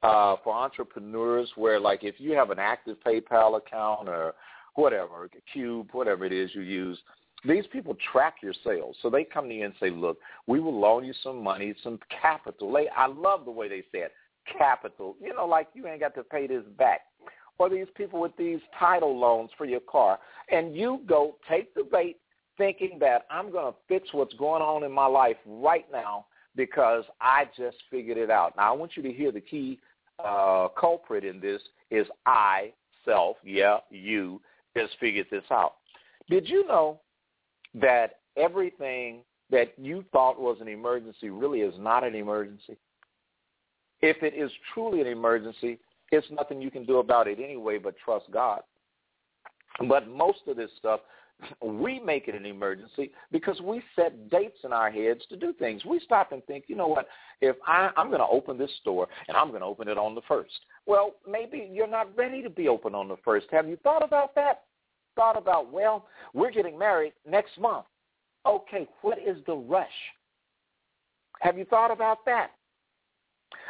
uh, 0.06 0.36
for 0.44 0.54
entrepreneurs, 0.54 1.50
where 1.56 1.80
like 1.80 2.04
if 2.04 2.16
you 2.18 2.32
have 2.32 2.50
an 2.50 2.58
active 2.58 2.96
PayPal 3.04 3.56
account 3.56 4.08
or 4.08 4.34
whatever, 4.74 5.28
Cube, 5.52 5.88
whatever 5.92 6.24
it 6.24 6.32
is 6.32 6.50
you 6.54 6.60
use, 6.60 6.98
these 7.44 7.64
people 7.72 7.96
track 8.12 8.36
your 8.42 8.54
sales. 8.64 8.96
So 9.02 9.10
they 9.10 9.24
come 9.24 9.48
to 9.48 9.54
you 9.54 9.64
and 9.64 9.74
say, 9.80 9.90
look, 9.90 10.18
we 10.46 10.60
will 10.60 10.78
loan 10.78 11.04
you 11.04 11.14
some 11.22 11.42
money, 11.42 11.74
some 11.82 11.98
capital. 12.22 12.72
They, 12.72 12.88
I 12.96 13.06
love 13.06 13.44
the 13.44 13.50
way 13.50 13.68
they 13.68 13.82
said 13.92 14.10
capital. 14.58 15.16
You 15.20 15.34
know, 15.34 15.46
like 15.46 15.68
you 15.74 15.86
ain't 15.88 16.00
got 16.00 16.14
to 16.14 16.22
pay 16.22 16.46
this 16.46 16.64
back. 16.78 17.00
Or 17.58 17.70
these 17.70 17.86
people 17.96 18.20
with 18.20 18.36
these 18.36 18.60
title 18.78 19.18
loans 19.18 19.50
for 19.56 19.64
your 19.64 19.80
car. 19.80 20.18
And 20.50 20.76
you 20.76 21.00
go 21.06 21.36
take 21.48 21.74
the 21.74 21.84
bait 21.90 22.18
thinking 22.58 22.98
that 23.00 23.26
I'm 23.30 23.50
going 23.50 23.72
to 23.72 23.78
fix 23.88 24.08
what's 24.12 24.34
going 24.34 24.62
on 24.62 24.84
in 24.84 24.92
my 24.92 25.06
life 25.06 25.36
right 25.46 25.86
now 25.90 26.26
because 26.54 27.04
I 27.20 27.44
just 27.56 27.76
figured 27.90 28.18
it 28.18 28.30
out. 28.30 28.54
Now, 28.56 28.72
I 28.72 28.76
want 28.76 28.92
you 28.96 29.02
to 29.02 29.12
hear 29.12 29.32
the 29.32 29.40
key 29.40 29.78
uh, 30.24 30.68
culprit 30.78 31.24
in 31.24 31.40
this 31.40 31.60
is 31.90 32.06
I, 32.24 32.72
self, 33.04 33.36
yeah, 33.44 33.78
you, 33.90 34.40
just 34.76 34.94
figured 35.00 35.26
this 35.30 35.44
out. 35.50 35.74
Did 36.28 36.48
you 36.48 36.66
know 36.66 37.00
that 37.74 38.16
everything 38.36 39.20
that 39.50 39.72
you 39.78 40.04
thought 40.12 40.40
was 40.40 40.58
an 40.60 40.68
emergency 40.68 41.30
really 41.30 41.60
is 41.60 41.74
not 41.78 42.04
an 42.04 42.14
emergency? 42.14 42.76
If 44.00 44.22
it 44.22 44.34
is 44.34 44.50
truly 44.74 45.00
an 45.00 45.06
emergency, 45.06 45.78
it's 46.12 46.26
nothing 46.30 46.60
you 46.60 46.70
can 46.70 46.84
do 46.84 46.98
about 46.98 47.26
it 47.28 47.38
anyway 47.42 47.78
but 47.78 47.94
trust 48.04 48.26
God. 48.32 48.60
But 49.88 50.08
most 50.08 50.40
of 50.46 50.56
this 50.56 50.70
stuff 50.78 51.00
we 51.62 52.00
make 52.00 52.28
it 52.28 52.34
an 52.34 52.46
emergency 52.46 53.12
because 53.30 53.60
we 53.60 53.82
set 53.94 54.30
dates 54.30 54.58
in 54.64 54.72
our 54.72 54.90
heads 54.90 55.20
to 55.28 55.36
do 55.36 55.52
things. 55.52 55.84
We 55.84 56.00
stop 56.00 56.32
and 56.32 56.44
think, 56.46 56.64
you 56.68 56.76
know 56.76 56.88
what, 56.88 57.08
if 57.40 57.56
I, 57.66 57.90
I'm 57.96 58.08
going 58.08 58.20
to 58.20 58.26
open 58.26 58.56
this 58.56 58.70
store 58.80 59.06
and 59.28 59.36
I'm 59.36 59.48
going 59.48 59.60
to 59.60 59.66
open 59.66 59.88
it 59.88 59.98
on 59.98 60.14
the 60.14 60.22
first. 60.26 60.54
Well, 60.86 61.16
maybe 61.28 61.68
you're 61.70 61.86
not 61.86 62.16
ready 62.16 62.42
to 62.42 62.50
be 62.50 62.68
open 62.68 62.94
on 62.94 63.08
the 63.08 63.16
first. 63.24 63.46
Have 63.50 63.68
you 63.68 63.76
thought 63.82 64.04
about 64.04 64.34
that? 64.34 64.62
Thought 65.14 65.38
about, 65.38 65.72
well, 65.72 66.06
we're 66.34 66.50
getting 66.50 66.78
married 66.78 67.12
next 67.28 67.58
month. 67.58 67.86
Okay, 68.46 68.88
what 69.02 69.18
is 69.18 69.36
the 69.46 69.54
rush? 69.54 69.88
Have 71.40 71.58
you 71.58 71.64
thought 71.64 71.90
about 71.90 72.24
that? 72.26 72.52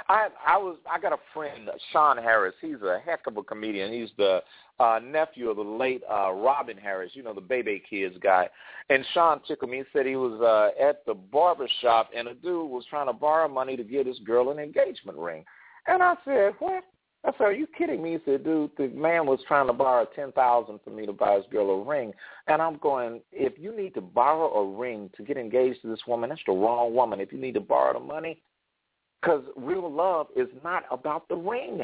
I 0.09 0.29
I 0.47 0.57
was 0.57 0.77
I 0.91 0.99
got 0.99 1.13
a 1.13 1.19
friend 1.35 1.69
Sean 1.93 2.17
Harris. 2.17 2.55
He's 2.61 2.83
a 2.83 3.01
heck 3.05 3.27
of 3.27 3.37
a 3.37 3.43
comedian. 3.43 3.93
He's 3.93 4.11
the 4.17 4.43
uh, 4.79 5.01
nephew 5.03 5.51
of 5.51 5.57
the 5.57 5.63
late 5.63 6.03
uh, 6.11 6.33
Robin 6.33 6.77
Harris. 6.77 7.13
You 7.15 7.23
know 7.23 7.35
the 7.35 7.41
Bebe 7.41 7.83
Kids 7.89 8.17
guy. 8.23 8.49
And 8.91 9.05
Sean 9.15 9.41
tickled 9.47 9.71
me. 9.71 9.79
He 9.79 9.85
said 9.93 10.07
he 10.07 10.17
was 10.17 10.41
uh, 10.41 10.83
at 10.83 11.05
the 11.07 11.15
barber 11.15 11.69
shop 11.81 12.11
and 12.17 12.29
a 12.29 12.35
dude 12.35 12.71
was 12.71 12.85
trying 12.89 13.07
to 13.07 13.13
borrow 13.13 13.49
money 13.49 13.77
to 13.77 13.85
get 13.85 14.07
his 14.07 14.19
girl 14.21 14.51
an 14.51 14.59
engagement 14.59 15.19
ring. 15.19 15.45
And 15.87 16.03
I 16.03 16.15
said, 16.25 16.53
what? 16.59 16.85
I 17.25 17.33
said, 17.33 17.45
are 17.45 17.53
you 17.53 17.67
kidding 17.77 18.03
me? 18.03 18.13
He 18.13 18.19
said, 18.25 18.45
dude, 18.45 18.71
the 18.79 18.87
man 18.89 19.27
was 19.27 19.41
trying 19.49 19.67
to 19.67 19.73
borrow 19.73 20.07
ten 20.15 20.31
thousand 20.33 20.79
for 20.85 20.91
me 20.91 21.07
to 21.07 21.13
buy 21.13 21.35
his 21.35 21.45
girl 21.51 21.71
a 21.71 21.83
ring. 21.83 22.13
And 22.47 22.63
I'm 22.63 22.77
going, 22.79 23.21
if 23.33 23.55
you 23.59 23.77
need 23.77 23.95
to 23.95 24.01
borrow 24.01 24.53
a 24.55 24.79
ring 24.79 25.11
to 25.17 25.25
get 25.25 25.37
engaged 25.37 25.83
to 25.83 25.89
this 25.89 26.07
woman, 26.07 26.31
that's 26.31 26.41
the 26.47 26.53
wrong 26.53 26.95
woman. 26.95 27.19
If 27.19 27.33
you 27.33 27.39
need 27.39 27.55
to 27.55 27.61
borrow 27.61 27.95
the 27.95 28.05
money, 28.05 28.41
because 29.21 29.43
real 29.57 29.91
love 29.91 30.29
is 30.37 30.49
not 30.63 30.85
about 30.91 31.29
the 31.29 31.37
ring. 31.37 31.83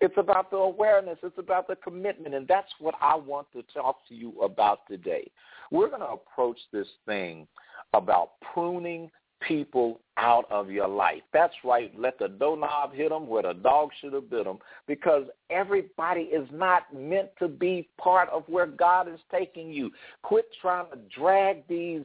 It's 0.00 0.14
about 0.16 0.50
the 0.50 0.56
awareness. 0.56 1.18
It's 1.22 1.38
about 1.38 1.66
the 1.66 1.76
commitment. 1.76 2.34
And 2.34 2.46
that's 2.46 2.70
what 2.78 2.94
I 3.00 3.14
want 3.14 3.46
to 3.52 3.62
talk 3.72 4.06
to 4.08 4.14
you 4.14 4.40
about 4.42 4.80
today. 4.88 5.30
We're 5.70 5.88
going 5.88 6.00
to 6.00 6.08
approach 6.08 6.58
this 6.72 6.88
thing 7.06 7.46
about 7.94 8.32
pruning 8.52 9.10
people 9.40 10.00
out 10.16 10.46
of 10.50 10.70
your 10.70 10.88
life. 10.88 11.22
That's 11.32 11.54
right. 11.64 11.92
Let 11.98 12.18
the 12.18 12.28
doorknob 12.28 12.94
hit 12.94 13.10
them 13.10 13.26
where 13.26 13.42
the 13.42 13.52
dog 13.52 13.90
should 14.00 14.12
have 14.12 14.30
bit 14.30 14.44
them 14.44 14.58
because 14.86 15.24
everybody 15.50 16.22
is 16.22 16.48
not 16.52 16.94
meant 16.94 17.30
to 17.40 17.48
be 17.48 17.88
part 17.98 18.28
of 18.30 18.44
where 18.46 18.66
God 18.66 19.08
is 19.08 19.18
taking 19.30 19.70
you. 19.70 19.90
Quit 20.22 20.46
trying 20.62 20.86
to 20.92 20.98
drag 21.18 21.66
these 21.68 22.04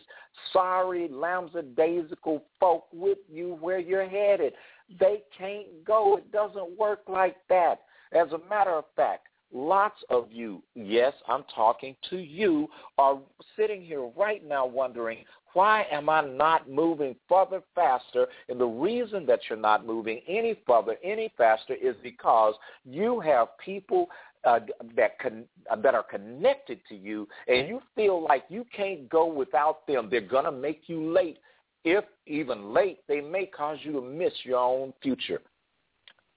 sorry, 0.54 1.10
lackadaisical 1.12 2.44
folk 2.60 2.86
with 2.94 3.18
you 3.32 3.58
where 3.62 3.80
you're 3.80 4.08
headed. 4.08 4.54
They 5.00 5.22
can't 5.38 5.68
go. 5.86 6.18
It 6.18 6.32
doesn't 6.32 6.78
work 6.78 7.02
like 7.08 7.38
that. 7.50 7.82
As 8.12 8.32
a 8.32 8.50
matter 8.50 8.72
of 8.72 8.86
fact, 8.96 9.28
lots 9.54 10.02
of 10.10 10.32
you, 10.32 10.64
yes, 10.76 11.14
I'm 11.28 11.44
talking 11.54 11.96
to 12.10 12.18
you, 12.18 12.68
are 12.98 13.20
sitting 13.56 13.84
here 13.84 14.10
right 14.18 14.48
now 14.48 14.66
wondering, 14.66 15.20
why 15.54 15.86
am 15.92 16.10
I 16.10 16.22
not 16.22 16.70
moving 16.70 17.16
further 17.28 17.62
faster? 17.76 18.28
And 18.48 18.60
the 18.60 18.66
reason 18.66 19.26
that 19.28 19.40
you're 19.50 19.60
not 19.60 19.86
moving 19.86 20.22
any 20.28 20.60
further, 20.66 20.96
any 21.04 21.32
faster 21.38 21.74
is 21.74 21.96
because 22.04 22.56
you 22.86 23.20
have 23.20 23.58
people 23.64 24.08
uh, 24.46 24.60
that 24.96 25.20
con- 25.20 25.46
uh, 25.70 25.76
that 25.76 25.96
are 25.96 26.04
connected 26.04 26.80
to 26.88 26.96
you, 26.96 27.28
and 27.48 27.68
you 27.68 27.82
feel 27.96 28.24
like 28.24 28.46
you 28.50 28.66
can't 28.76 29.10
go 29.10 29.26
without 29.26 29.86
them. 29.86 30.08
They're 30.10 30.22
gonna 30.22 30.52
make 30.52 30.84
you 30.88 31.12
late. 31.12 31.40
If 31.84 32.06
even 32.26 32.74
late, 32.74 33.00
they 33.08 33.22
may 33.22 33.46
cause 33.46 33.80
you 33.84 33.94
to 33.94 34.02
miss 34.02 34.34
your 34.44 34.60
own 34.60 34.94
future. 35.02 35.42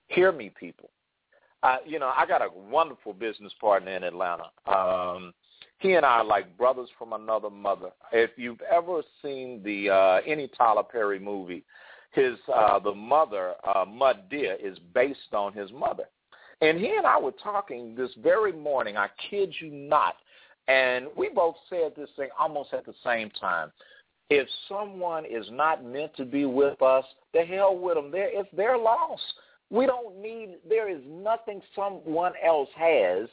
Hear 0.09 0.33
me, 0.33 0.51
people. 0.59 0.91
Uh, 1.63 1.77
you 1.87 1.99
know, 1.99 2.13
I 2.17 2.27
got 2.27 2.43
a 2.43 2.49
wonderful 2.53 3.13
business 3.13 3.53
partner 3.61 3.93
in 3.93 4.03
Atlanta. 4.03 4.51
Um, 4.67 5.33
he 5.83 5.95
and 5.95 6.07
I 6.07 6.19
are 6.19 6.25
like 6.25 6.57
brothers 6.57 6.89
from 6.97 7.13
another 7.13 7.51
mother. 7.51 7.91
If 8.13 8.31
you've 8.37 8.63
ever 8.63 9.03
seen 9.21 9.61
the 9.65 9.91
uh, 9.91 10.21
any 10.27 10.49
Tyler 10.57 10.85
Perry 10.85 11.19
movie, 11.19 11.65
his 12.13 12.35
uh, 12.55 12.79
the 12.79 12.95
mother 12.95 13.55
uh, 13.67 13.85
Madea 13.85 14.55
is 14.63 14.79
based 14.95 15.35
on 15.35 15.53
his 15.53 15.71
mother, 15.73 16.05
and 16.61 16.79
he 16.79 16.95
and 16.97 17.07
I 17.07 17.19
were 17.19 17.33
talking 17.33 17.97
this 17.97 18.11
very 18.23 18.53
morning. 18.53 18.97
I 18.97 19.09
kid 19.29 19.53
you 19.61 19.71
not, 19.71 20.15
and 20.69 21.09
we 21.17 21.29
both 21.29 21.57
said 21.69 21.93
this 21.97 22.11
thing 22.17 22.29
almost 22.39 22.73
at 22.73 22.87
the 22.87 22.95
same 23.05 23.31
time. 23.31 23.73
If 24.31 24.49
someone 24.69 25.25
is 25.27 25.47
not 25.51 25.85
meant 25.85 26.17
to 26.17 26.25
be 26.25 26.45
with 26.45 26.81
us, 26.81 27.05
the 27.35 27.43
hell 27.45 27.77
with 27.77 27.97
them. 27.97 28.11
There, 28.11 28.31
it's 28.33 28.49
their 28.57 28.79
loss. 28.79 29.21
We 29.69 29.87
don't 29.87 30.23
need. 30.23 30.59
There 30.69 30.89
is 30.89 31.03
nothing 31.07 31.61
someone 31.75 32.35
else 32.45 32.69
has 32.77 33.29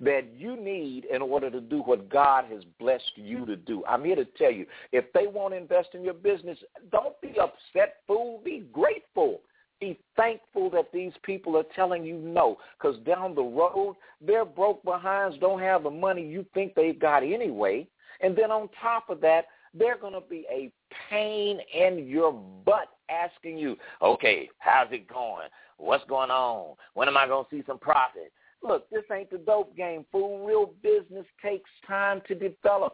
that 0.00 0.22
you 0.36 0.56
need 0.56 1.04
in 1.06 1.22
order 1.22 1.50
to 1.50 1.60
do 1.60 1.78
what 1.82 2.08
God 2.08 2.44
has 2.50 2.62
blessed 2.78 3.12
you 3.16 3.46
to 3.46 3.56
do. 3.56 3.84
I'm 3.88 4.04
here 4.04 4.16
to 4.16 4.24
tell 4.24 4.50
you, 4.50 4.66
if 4.92 5.12
they 5.12 5.26
won't 5.26 5.54
invest 5.54 5.90
in 5.94 6.02
your 6.02 6.14
business, 6.14 6.58
don't 6.90 7.20
be 7.20 7.34
upset, 7.40 7.96
fool. 8.06 8.40
Be 8.44 8.64
grateful. 8.72 9.40
Be 9.80 9.98
thankful 10.14 10.68
that 10.70 10.92
these 10.92 11.12
people 11.22 11.56
are 11.56 11.64
telling 11.74 12.04
you 12.04 12.16
no, 12.16 12.58
because 12.78 12.98
down 13.00 13.34
the 13.34 13.42
road, 13.42 13.96
their 14.20 14.44
broke 14.44 14.82
behinds 14.84 15.38
don't 15.40 15.60
have 15.60 15.84
the 15.84 15.90
money 15.90 16.26
you 16.26 16.44
think 16.52 16.74
they've 16.74 16.98
got 16.98 17.22
anyway. 17.22 17.86
And 18.20 18.36
then 18.36 18.50
on 18.50 18.68
top 18.80 19.08
of 19.08 19.22
that, 19.22 19.46
they're 19.72 19.96
going 19.96 20.12
to 20.12 20.20
be 20.20 20.44
a 20.50 20.70
pain 21.08 21.60
in 21.74 22.06
your 22.06 22.32
butt 22.32 22.88
asking 23.08 23.56
you, 23.56 23.76
okay, 24.02 24.50
how's 24.58 24.92
it 24.92 25.08
going? 25.08 25.48
What's 25.78 26.04
going 26.08 26.30
on? 26.30 26.76
When 26.94 27.08
am 27.08 27.16
I 27.16 27.26
going 27.26 27.46
to 27.48 27.56
see 27.56 27.64
some 27.66 27.78
profit? 27.78 28.32
Look, 28.62 28.88
this 28.90 29.04
ain't 29.12 29.30
the 29.30 29.38
dope 29.38 29.74
game, 29.76 30.04
fool. 30.12 30.46
Real 30.46 30.74
business 30.82 31.26
takes 31.42 31.70
time 31.86 32.20
to 32.28 32.34
develop. 32.34 32.92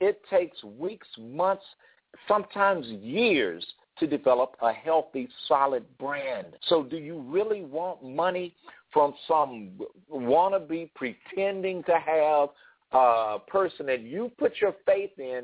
It 0.00 0.20
takes 0.30 0.62
weeks, 0.62 1.08
months, 1.18 1.64
sometimes 2.28 2.86
years 2.86 3.64
to 3.98 4.06
develop 4.06 4.56
a 4.62 4.72
healthy, 4.72 5.28
solid 5.46 5.84
brand. 5.98 6.46
So 6.68 6.82
do 6.82 6.96
you 6.96 7.20
really 7.20 7.62
want 7.62 8.04
money 8.04 8.54
from 8.92 9.14
some 9.28 9.72
wannabe 10.12 10.90
pretending 10.94 11.82
to 11.84 11.98
have 11.98 12.48
a 12.92 13.38
person 13.46 13.86
that 13.86 14.00
you 14.00 14.30
put 14.38 14.52
your 14.60 14.74
faith 14.86 15.18
in? 15.18 15.42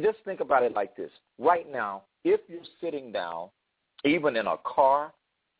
Just 0.00 0.18
think 0.24 0.40
about 0.40 0.62
it 0.62 0.74
like 0.74 0.94
this. 0.96 1.10
Right 1.38 1.70
now, 1.70 2.02
if 2.24 2.40
you're 2.48 2.60
sitting 2.82 3.12
down, 3.12 3.48
even 4.04 4.36
in 4.36 4.46
a 4.46 4.56
car 4.64 5.12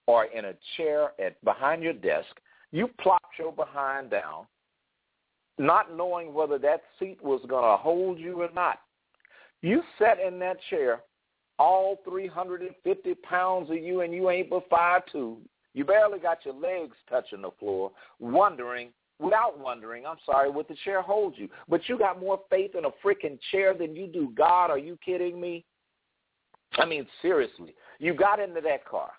or 0.06 0.26
in 0.26 0.46
a 0.46 0.52
chair 0.76 1.12
at 1.24 1.42
behind 1.42 1.82
your 1.82 1.94
desk, 1.94 2.28
you 2.72 2.88
plopped 3.00 3.38
your 3.38 3.52
behind 3.52 4.10
down, 4.10 4.46
not 5.58 5.96
knowing 5.96 6.34
whether 6.34 6.58
that 6.58 6.82
seat 6.98 7.18
was 7.22 7.40
going 7.48 7.64
to 7.64 7.76
hold 7.76 8.18
you 8.18 8.42
or 8.42 8.50
not. 8.54 8.80
You 9.62 9.82
sat 9.98 10.18
in 10.20 10.38
that 10.40 10.58
chair, 10.68 11.00
all 11.58 11.98
350 12.04 13.14
pounds 13.16 13.70
of 13.70 13.76
you, 13.76 14.02
and 14.02 14.12
you 14.12 14.30
ain't 14.30 14.50
but 14.50 14.68
five 14.68 15.02
two. 15.10 15.38
You 15.74 15.84
barely 15.84 16.18
got 16.18 16.44
your 16.44 16.54
legs 16.54 16.96
touching 17.08 17.42
the 17.42 17.50
floor, 17.58 17.90
wondering, 18.18 18.90
without 19.18 19.58
wondering, 19.58 20.06
I'm 20.06 20.16
sorry, 20.24 20.50
would 20.50 20.68
the 20.68 20.76
chair 20.84 21.02
hold 21.02 21.34
you? 21.36 21.48
But 21.68 21.88
you 21.88 21.98
got 21.98 22.20
more 22.20 22.40
faith 22.50 22.72
in 22.76 22.84
a 22.84 22.90
freaking 23.04 23.38
chair 23.50 23.74
than 23.74 23.94
you 23.94 24.06
do 24.06 24.32
God. 24.36 24.70
Are 24.70 24.78
you 24.78 24.98
kidding 25.04 25.40
me? 25.40 25.64
I 26.78 26.84
mean, 26.84 27.06
seriously. 27.22 27.74
You 27.98 28.14
got 28.14 28.40
into 28.40 28.60
that 28.62 28.84
car 28.84 29.10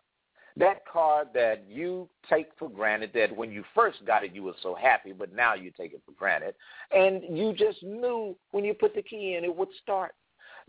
that 0.57 0.85
car 0.85 1.25
that 1.33 1.63
you 1.67 2.07
take 2.29 2.47
for 2.57 2.69
granted 2.69 3.11
that 3.13 3.35
when 3.35 3.51
you 3.51 3.63
first 3.75 4.05
got 4.05 4.23
it 4.23 4.33
you 4.33 4.43
were 4.43 4.55
so 4.61 4.75
happy, 4.75 5.13
but 5.13 5.33
now 5.33 5.53
you 5.53 5.71
take 5.71 5.93
it 5.93 6.01
for 6.05 6.13
granted, 6.13 6.55
and 6.91 7.23
you 7.37 7.53
just 7.53 7.83
knew 7.83 8.35
when 8.51 8.63
you 8.63 8.73
put 8.73 8.95
the 8.95 9.01
key 9.01 9.35
in 9.35 9.43
it 9.43 9.55
would 9.55 9.69
start. 9.81 10.13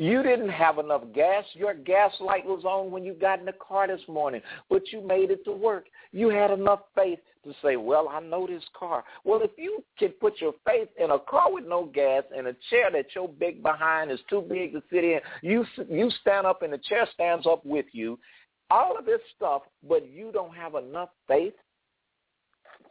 You 0.01 0.23
didn't 0.23 0.51
have 0.51 0.79
enough 0.79 1.03
gas. 1.13 1.45
Your 1.55 1.75
gas 1.75 2.13
light 2.21 2.47
was 2.47 2.65
on 2.65 2.93
when 2.93 3.05
you 3.05 3.15
got 3.15 3.41
in 3.41 3.45
the 3.45 3.53
car 3.53 3.89
this 3.89 4.01
morning, 4.07 4.41
but 4.71 4.83
you 4.93 5.01
made 5.01 5.33
it 5.33 5.45
to 5.45 5.51
work. 5.51 5.87
You 6.13 6.29
had 6.29 6.53
enough 6.53 6.83
faith 6.95 7.19
to 7.43 7.53
say, 7.63 7.75
well, 7.75 8.09
I 8.09 8.21
know 8.21 8.47
this 8.47 8.63
car. 8.79 9.03
Well, 9.25 9.41
if 9.43 9.51
you 9.57 9.83
can 9.99 10.11
put 10.21 10.41
your 10.41 10.55
faith 10.65 10.89
in 11.03 11.11
a 11.11 11.19
car 11.19 11.53
with 11.53 11.65
no 11.67 11.87
gas 11.87 12.23
and 12.37 12.47
a 12.47 12.55
chair 12.71 12.91
that 12.93 13.07
your 13.17 13.29
big 13.29 13.61
behind 13.61 14.13
is 14.13 14.21
too 14.31 14.43
big 14.49 14.73
to 14.73 14.83
sit 14.89 15.03
in, 15.03 15.19
you 15.43 15.65
you 15.89 16.11
stand 16.21 16.47
up 16.47 16.63
and 16.63 16.73
the 16.73 16.79
chair 16.79 17.09
stands 17.13 17.45
up 17.45 17.67
with 17.67 17.87
you, 17.91 18.21
all 18.71 18.97
of 18.99 19.07
this 19.07 19.21
stuff, 19.37 19.63
but 19.89 20.09
you 20.11 20.31
don't 20.33 20.55
have 20.55 20.75
enough 20.75 21.11
faith 21.27 21.55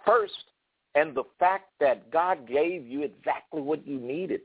first, 0.05 0.33
and 0.95 1.13
the 1.13 1.23
fact 1.39 1.65
that 1.79 2.09
God 2.11 2.47
gave 2.47 2.87
you 2.87 3.03
exactly 3.03 3.61
what 3.61 3.85
you 3.85 3.99
needed. 3.99 4.41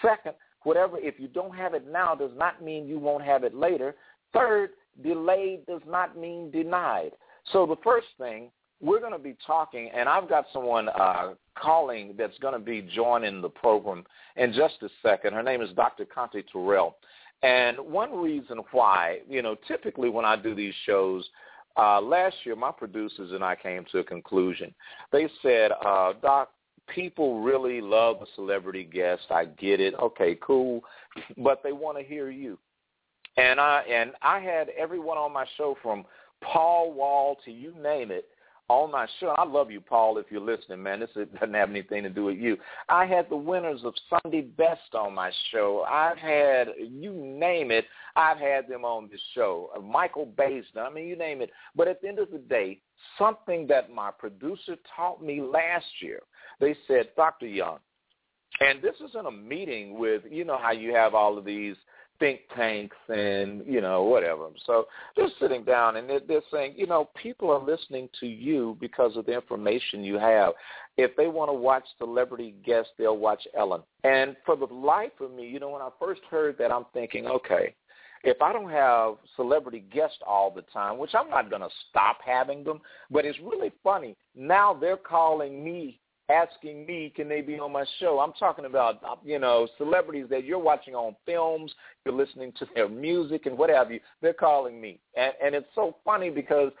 Second, 0.00 0.34
whatever, 0.62 0.98
if 0.98 1.18
you 1.18 1.28
don't 1.28 1.54
have 1.54 1.74
it 1.74 1.86
now 1.90 2.14
does 2.14 2.30
not 2.36 2.62
mean 2.62 2.86
you 2.86 2.98
won't 2.98 3.24
have 3.24 3.44
it 3.44 3.54
later. 3.54 3.94
Third, 4.32 4.70
delayed 5.02 5.66
does 5.66 5.82
not 5.86 6.16
mean 6.16 6.50
denied. 6.50 7.10
So 7.52 7.66
the 7.66 7.76
first 7.82 8.06
thing, 8.18 8.50
we're 8.80 9.00
going 9.00 9.12
to 9.12 9.18
be 9.18 9.36
talking, 9.46 9.90
and 9.94 10.08
I've 10.08 10.28
got 10.28 10.46
someone 10.52 10.88
uh, 10.88 11.34
calling 11.56 12.14
that's 12.18 12.36
going 12.38 12.54
to 12.54 12.58
be 12.58 12.82
joining 12.82 13.40
the 13.40 13.48
program 13.48 14.04
in 14.36 14.52
just 14.52 14.74
a 14.82 14.88
second. 15.02 15.34
Her 15.34 15.42
name 15.42 15.62
is 15.62 15.70
Dr. 15.76 16.04
Conte 16.04 16.42
Terrell. 16.52 16.96
And 17.42 17.78
one 17.78 18.14
reason 18.16 18.58
why, 18.70 19.18
you 19.28 19.42
know, 19.42 19.56
typically 19.66 20.08
when 20.08 20.24
I 20.24 20.36
do 20.36 20.54
these 20.54 20.74
shows, 20.86 21.28
uh, 21.76 22.00
last 22.00 22.36
year 22.44 22.54
my 22.54 22.70
producers 22.70 23.32
and 23.32 23.42
I 23.42 23.56
came 23.56 23.84
to 23.92 23.98
a 23.98 24.04
conclusion. 24.04 24.74
They 25.10 25.28
said, 25.42 25.72
uh, 25.84 26.12
Doc, 26.22 26.50
people 26.86 27.40
really 27.40 27.80
love 27.80 28.22
a 28.22 28.26
celebrity 28.34 28.84
guest. 28.84 29.22
I 29.30 29.46
get 29.46 29.80
it. 29.80 29.94
Okay, 29.94 30.38
cool. 30.40 30.84
But 31.38 31.62
they 31.62 31.72
want 31.72 31.98
to 31.98 32.04
hear 32.04 32.30
you. 32.30 32.58
And 33.36 33.58
I 33.58 33.82
and 33.90 34.12
I 34.20 34.40
had 34.40 34.68
everyone 34.78 35.16
on 35.16 35.32
my 35.32 35.46
show 35.56 35.76
from 35.82 36.04
Paul 36.42 36.92
Wall 36.92 37.38
to 37.44 37.50
you 37.50 37.74
name 37.82 38.10
it 38.10 38.28
on 38.80 38.90
my 38.90 39.06
show. 39.20 39.34
I 39.36 39.44
love 39.44 39.70
you, 39.70 39.80
Paul, 39.80 40.18
if 40.18 40.26
you're 40.30 40.40
listening, 40.40 40.82
man. 40.82 41.00
This 41.00 41.10
doesn't 41.14 41.54
have 41.54 41.70
anything 41.70 42.02
to 42.04 42.10
do 42.10 42.24
with 42.24 42.38
you. 42.38 42.56
I 42.88 43.06
had 43.06 43.28
the 43.28 43.36
winners 43.36 43.80
of 43.84 43.94
Sunday 44.08 44.42
Best 44.42 44.94
on 44.94 45.14
my 45.14 45.30
show. 45.50 45.84
I've 45.88 46.18
had, 46.18 46.68
you 46.78 47.12
name 47.12 47.70
it, 47.70 47.84
I've 48.16 48.38
had 48.38 48.68
them 48.68 48.84
on 48.84 49.08
the 49.10 49.18
show. 49.34 49.70
Michael 49.82 50.26
Baisden, 50.26 50.78
I 50.78 50.90
mean, 50.90 51.06
you 51.06 51.16
name 51.16 51.42
it. 51.42 51.50
But 51.76 51.88
at 51.88 52.00
the 52.00 52.08
end 52.08 52.18
of 52.18 52.30
the 52.30 52.38
day, 52.38 52.80
something 53.18 53.66
that 53.68 53.92
my 53.92 54.10
producer 54.10 54.76
taught 54.96 55.22
me 55.22 55.40
last 55.40 55.86
year, 56.00 56.20
they 56.60 56.74
said, 56.86 57.08
Dr. 57.16 57.46
Young, 57.46 57.78
and 58.60 58.82
this 58.82 58.96
is 58.96 59.14
in 59.18 59.26
a 59.26 59.30
meeting 59.30 59.98
with, 59.98 60.22
you 60.30 60.44
know 60.44 60.58
how 60.60 60.72
you 60.72 60.94
have 60.94 61.14
all 61.14 61.38
of 61.38 61.44
these– 61.44 61.76
think 62.22 62.40
tanks 62.54 62.96
and 63.08 63.66
you 63.66 63.80
know 63.80 64.04
whatever. 64.04 64.46
So 64.64 64.86
just 65.18 65.32
sitting 65.40 65.64
down 65.64 65.96
and 65.96 66.08
they're, 66.08 66.20
they're 66.26 66.40
saying, 66.52 66.74
you 66.76 66.86
know, 66.86 67.10
people 67.20 67.50
are 67.50 67.60
listening 67.60 68.08
to 68.20 68.26
you 68.26 68.76
because 68.80 69.16
of 69.16 69.26
the 69.26 69.34
information 69.34 70.04
you 70.04 70.18
have. 70.18 70.52
If 70.96 71.16
they 71.16 71.26
want 71.26 71.48
to 71.48 71.54
watch 71.54 71.82
celebrity 71.98 72.54
guests, 72.64 72.92
they'll 72.96 73.16
watch 73.16 73.42
Ellen. 73.58 73.82
And 74.04 74.36
for 74.46 74.54
the 74.54 74.72
life 74.72 75.20
of 75.20 75.32
me, 75.32 75.48
you 75.48 75.58
know, 75.58 75.70
when 75.70 75.82
I 75.82 75.88
first 75.98 76.20
heard 76.30 76.56
that, 76.58 76.70
I'm 76.70 76.86
thinking, 76.92 77.26
okay, 77.26 77.74
if 78.22 78.40
I 78.40 78.52
don't 78.52 78.70
have 78.70 79.14
celebrity 79.34 79.84
guests 79.92 80.18
all 80.24 80.52
the 80.54 80.62
time, 80.72 80.98
which 80.98 81.14
I'm 81.14 81.28
not 81.28 81.50
going 81.50 81.62
to 81.62 81.70
stop 81.90 82.18
having 82.24 82.62
them, 82.62 82.80
but 83.10 83.24
it's 83.24 83.38
really 83.40 83.72
funny. 83.82 84.16
Now 84.36 84.74
they're 84.74 84.96
calling 84.96 85.64
me 85.64 85.98
asking 86.32 86.86
me, 86.86 87.12
can 87.14 87.28
they 87.28 87.40
be 87.40 87.58
on 87.58 87.72
my 87.72 87.84
show? 87.98 88.20
I'm 88.20 88.32
talking 88.32 88.64
about, 88.64 89.02
you 89.24 89.38
know, 89.38 89.68
celebrities 89.78 90.26
that 90.30 90.44
you're 90.44 90.58
watching 90.58 90.94
on 90.94 91.14
films, 91.26 91.72
you're 92.04 92.14
listening 92.14 92.52
to 92.58 92.66
their 92.74 92.88
music 92.88 93.46
and 93.46 93.56
what 93.56 93.70
have 93.70 93.90
you. 93.90 94.00
They're 94.20 94.32
calling 94.32 94.80
me. 94.80 95.00
And, 95.16 95.32
and 95.42 95.54
it's 95.54 95.68
so 95.74 95.96
funny 96.04 96.30
because 96.30 96.72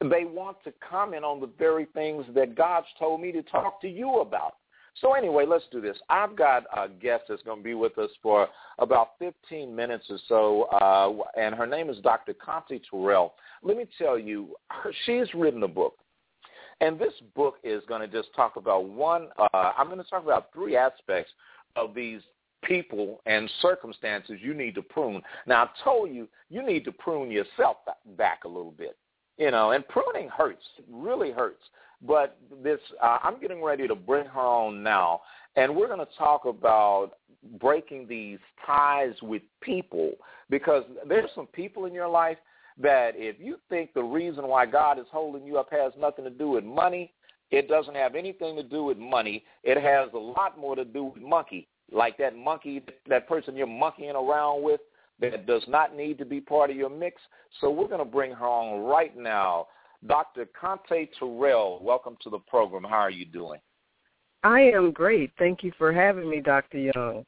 they 0.00 0.24
want 0.24 0.56
to 0.64 0.72
comment 0.88 1.24
on 1.24 1.40
the 1.40 1.50
very 1.58 1.86
things 1.94 2.24
that 2.34 2.54
God's 2.54 2.86
told 2.98 3.20
me 3.20 3.32
to 3.32 3.42
talk 3.42 3.80
to 3.82 3.88
you 3.88 4.20
about. 4.20 4.54
So 5.00 5.14
anyway, 5.14 5.44
let's 5.46 5.64
do 5.72 5.80
this. 5.80 5.96
I've 6.08 6.36
got 6.36 6.64
a 6.76 6.88
guest 6.88 7.24
that's 7.28 7.42
going 7.42 7.58
to 7.58 7.64
be 7.64 7.74
with 7.74 7.98
us 7.98 8.10
for 8.22 8.48
about 8.78 9.10
15 9.18 9.74
minutes 9.74 10.04
or 10.08 10.18
so, 10.28 10.62
uh, 10.64 11.40
and 11.40 11.54
her 11.54 11.66
name 11.66 11.90
is 11.90 11.98
Dr. 11.98 12.32
Conte 12.34 12.80
Terrell. 12.88 13.34
Let 13.62 13.76
me 13.76 13.86
tell 13.98 14.18
you, 14.18 14.54
she's 15.04 15.26
written 15.34 15.62
a 15.64 15.68
book. 15.68 15.94
And 16.80 16.98
this 16.98 17.12
book 17.34 17.56
is 17.62 17.82
going 17.88 18.00
to 18.00 18.08
just 18.08 18.34
talk 18.34 18.56
about 18.56 18.88
one, 18.88 19.28
uh, 19.38 19.72
I'm 19.76 19.86
going 19.86 19.98
to 19.98 20.10
talk 20.10 20.22
about 20.22 20.52
three 20.52 20.76
aspects 20.76 21.32
of 21.76 21.94
these 21.94 22.20
people 22.62 23.20
and 23.26 23.50
circumstances 23.60 24.38
you 24.40 24.54
need 24.54 24.74
to 24.74 24.82
prune. 24.82 25.22
Now, 25.46 25.64
I 25.64 25.68
told 25.84 26.10
you, 26.10 26.28
you 26.50 26.64
need 26.64 26.84
to 26.84 26.92
prune 26.92 27.30
yourself 27.30 27.78
back 28.16 28.44
a 28.44 28.48
little 28.48 28.72
bit. 28.72 28.96
You 29.36 29.50
know, 29.50 29.72
and 29.72 29.86
pruning 29.88 30.28
hurts. 30.28 30.64
Really 30.88 31.32
hurts. 31.32 31.62
But 32.06 32.38
this, 32.62 32.78
uh, 33.02 33.18
I'm 33.22 33.40
getting 33.40 33.62
ready 33.62 33.88
to 33.88 33.94
bring 33.94 34.26
her 34.26 34.40
on 34.40 34.82
now, 34.82 35.22
and 35.56 35.74
we're 35.74 35.88
going 35.88 35.98
to 35.98 36.16
talk 36.16 36.44
about 36.44 37.12
breaking 37.58 38.06
these 38.06 38.38
ties 38.64 39.14
with 39.22 39.42
people 39.60 40.12
because 40.50 40.84
there's 41.08 41.30
some 41.34 41.46
people 41.48 41.86
in 41.86 41.92
your 41.92 42.08
life– 42.08 42.38
that 42.80 43.12
if 43.14 43.36
you 43.38 43.56
think 43.68 43.92
the 43.94 44.02
reason 44.02 44.48
why 44.48 44.66
God 44.66 44.98
is 44.98 45.06
holding 45.10 45.44
you 45.44 45.58
up 45.58 45.68
has 45.70 45.92
nothing 45.98 46.24
to 46.24 46.30
do 46.30 46.50
with 46.50 46.64
money, 46.64 47.12
it 47.50 47.68
doesn't 47.68 47.94
have 47.94 48.14
anything 48.14 48.56
to 48.56 48.62
do 48.62 48.84
with 48.84 48.98
money. 48.98 49.44
It 49.62 49.80
has 49.80 50.08
a 50.12 50.18
lot 50.18 50.58
more 50.58 50.74
to 50.74 50.84
do 50.84 51.04
with 51.04 51.22
monkey, 51.22 51.68
like 51.92 52.18
that 52.18 52.36
monkey, 52.36 52.82
that 53.08 53.28
person 53.28 53.56
you're 53.56 53.66
monkeying 53.66 54.16
around 54.16 54.62
with 54.62 54.80
that 55.20 55.46
does 55.46 55.62
not 55.68 55.96
need 55.96 56.18
to 56.18 56.24
be 56.24 56.40
part 56.40 56.70
of 56.70 56.76
your 56.76 56.90
mix. 56.90 57.20
So 57.60 57.70
we're 57.70 57.86
going 57.86 58.00
to 58.00 58.04
bring 58.04 58.32
her 58.32 58.46
on 58.46 58.80
right 58.82 59.16
now. 59.16 59.68
Dr. 60.06 60.46
Conte 60.60 61.08
Terrell, 61.18 61.78
welcome 61.82 62.16
to 62.22 62.30
the 62.30 62.38
program. 62.38 62.82
How 62.82 62.96
are 62.96 63.10
you 63.10 63.24
doing? 63.24 63.60
I 64.42 64.60
am 64.60 64.92
great. 64.92 65.30
Thank 65.38 65.62
you 65.62 65.72
for 65.78 65.92
having 65.92 66.28
me, 66.28 66.40
Dr. 66.40 66.78
Young. 66.78 67.24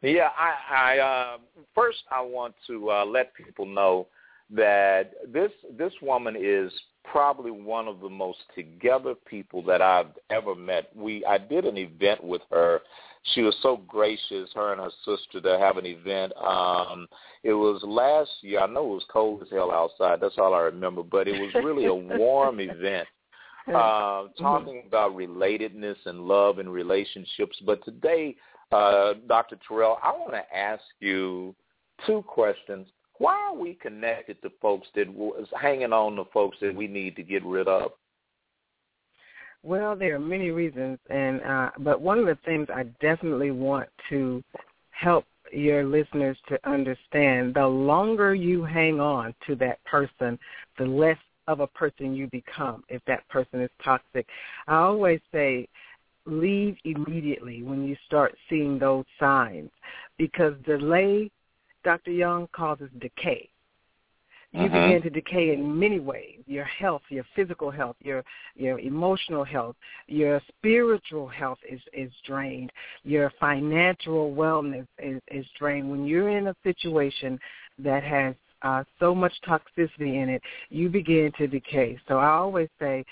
Yeah, 0.00 0.30
I, 0.38 0.94
I 0.94 0.98
uh, 0.98 1.38
first 1.74 1.98
I 2.10 2.22
want 2.22 2.54
to 2.66 2.90
uh, 2.90 3.04
let 3.04 3.34
people 3.34 3.66
know 3.66 4.06
that 4.54 5.12
this 5.32 5.50
this 5.78 5.92
woman 6.02 6.36
is 6.38 6.72
probably 7.04 7.50
one 7.50 7.88
of 7.88 8.00
the 8.00 8.08
most 8.08 8.38
together 8.54 9.14
people 9.14 9.62
that 9.62 9.80
I've 9.80 10.12
ever 10.30 10.54
met. 10.54 10.90
We 10.94 11.24
I 11.24 11.38
did 11.38 11.64
an 11.64 11.76
event 11.76 12.22
with 12.22 12.42
her. 12.50 12.80
She 13.34 13.42
was 13.42 13.54
so 13.62 13.76
gracious, 13.86 14.50
her 14.54 14.72
and 14.72 14.80
her 14.80 14.90
sister 15.04 15.40
to 15.40 15.58
have 15.58 15.76
an 15.76 15.86
event. 15.86 16.32
Um 16.36 17.06
it 17.42 17.52
was 17.52 17.80
last 17.84 18.30
year. 18.42 18.60
I 18.60 18.66
know 18.66 18.92
it 18.92 18.94
was 18.94 19.06
cold 19.12 19.42
as 19.42 19.48
hell 19.50 19.70
outside. 19.70 20.20
That's 20.20 20.38
all 20.38 20.54
I 20.54 20.60
remember, 20.60 21.02
but 21.02 21.28
it 21.28 21.40
was 21.40 21.54
really 21.64 21.86
a 21.86 21.94
warm 21.94 22.60
event. 22.60 23.06
Uh 23.68 24.24
talking 24.38 24.82
about 24.86 25.16
relatedness 25.16 25.96
and 26.06 26.22
love 26.22 26.58
and 26.58 26.72
relationships. 26.72 27.56
But 27.64 27.84
today, 27.84 28.34
uh 28.72 29.14
Dr. 29.28 29.58
Terrell, 29.66 29.98
I 30.02 30.10
want 30.10 30.32
to 30.32 30.56
ask 30.56 30.82
you 30.98 31.54
two 32.06 32.22
questions 32.22 32.88
why 33.20 33.34
are 33.34 33.54
we 33.54 33.74
connected 33.74 34.40
to 34.40 34.50
folks 34.62 34.88
that 34.94 35.06
was 35.12 35.46
hanging 35.60 35.92
on 35.92 36.16
to 36.16 36.24
folks 36.32 36.56
that 36.62 36.74
we 36.74 36.86
need 36.86 37.14
to 37.16 37.22
get 37.22 37.44
rid 37.44 37.68
of? 37.68 37.92
Well, 39.62 39.94
there 39.94 40.14
are 40.14 40.18
many 40.18 40.48
reasons, 40.48 40.98
and 41.10 41.42
uh, 41.42 41.70
but 41.80 42.00
one 42.00 42.18
of 42.18 42.24
the 42.24 42.38
things 42.46 42.68
I 42.74 42.84
definitely 42.98 43.50
want 43.50 43.90
to 44.08 44.42
help 44.92 45.26
your 45.52 45.84
listeners 45.84 46.38
to 46.48 46.58
understand: 46.66 47.52
the 47.52 47.66
longer 47.66 48.34
you 48.34 48.64
hang 48.64 49.00
on 49.00 49.34
to 49.46 49.54
that 49.56 49.84
person, 49.84 50.38
the 50.78 50.86
less 50.86 51.18
of 51.46 51.60
a 51.60 51.66
person 51.66 52.14
you 52.14 52.26
become. 52.28 52.84
If 52.88 53.02
that 53.06 53.28
person 53.28 53.60
is 53.60 53.70
toxic, 53.84 54.26
I 54.66 54.76
always 54.76 55.20
say 55.30 55.68
leave 56.24 56.76
immediately 56.84 57.62
when 57.62 57.86
you 57.86 57.96
start 58.06 58.34
seeing 58.48 58.78
those 58.78 59.04
signs 59.18 59.70
because 60.16 60.54
delay 60.64 61.30
Dr. 61.84 62.10
Young 62.10 62.48
causes 62.52 62.90
decay. 63.00 63.48
You 64.52 64.62
uh-huh. 64.62 64.88
begin 64.88 65.02
to 65.02 65.10
decay 65.10 65.54
in 65.54 65.78
many 65.78 66.00
ways. 66.00 66.40
Your 66.46 66.64
health, 66.64 67.02
your 67.08 67.24
physical 67.36 67.70
health, 67.70 67.94
your 68.00 68.24
your 68.56 68.80
emotional 68.80 69.44
health, 69.44 69.76
your 70.08 70.40
spiritual 70.48 71.28
health 71.28 71.58
is 71.68 71.80
is 71.92 72.10
drained. 72.26 72.72
Your 73.04 73.32
financial 73.38 74.32
wellness 74.32 74.88
is, 74.98 75.20
is 75.30 75.46
drained. 75.56 75.88
When 75.88 76.04
you're 76.04 76.30
in 76.30 76.48
a 76.48 76.56
situation 76.64 77.38
that 77.78 78.02
has 78.02 78.34
uh, 78.62 78.82
so 78.98 79.14
much 79.14 79.32
toxicity 79.46 80.20
in 80.20 80.28
it, 80.28 80.42
you 80.68 80.88
begin 80.88 81.30
to 81.38 81.46
decay. 81.46 81.98
So 82.08 82.18
I 82.18 82.30
always 82.30 82.68
say, 82.80 83.04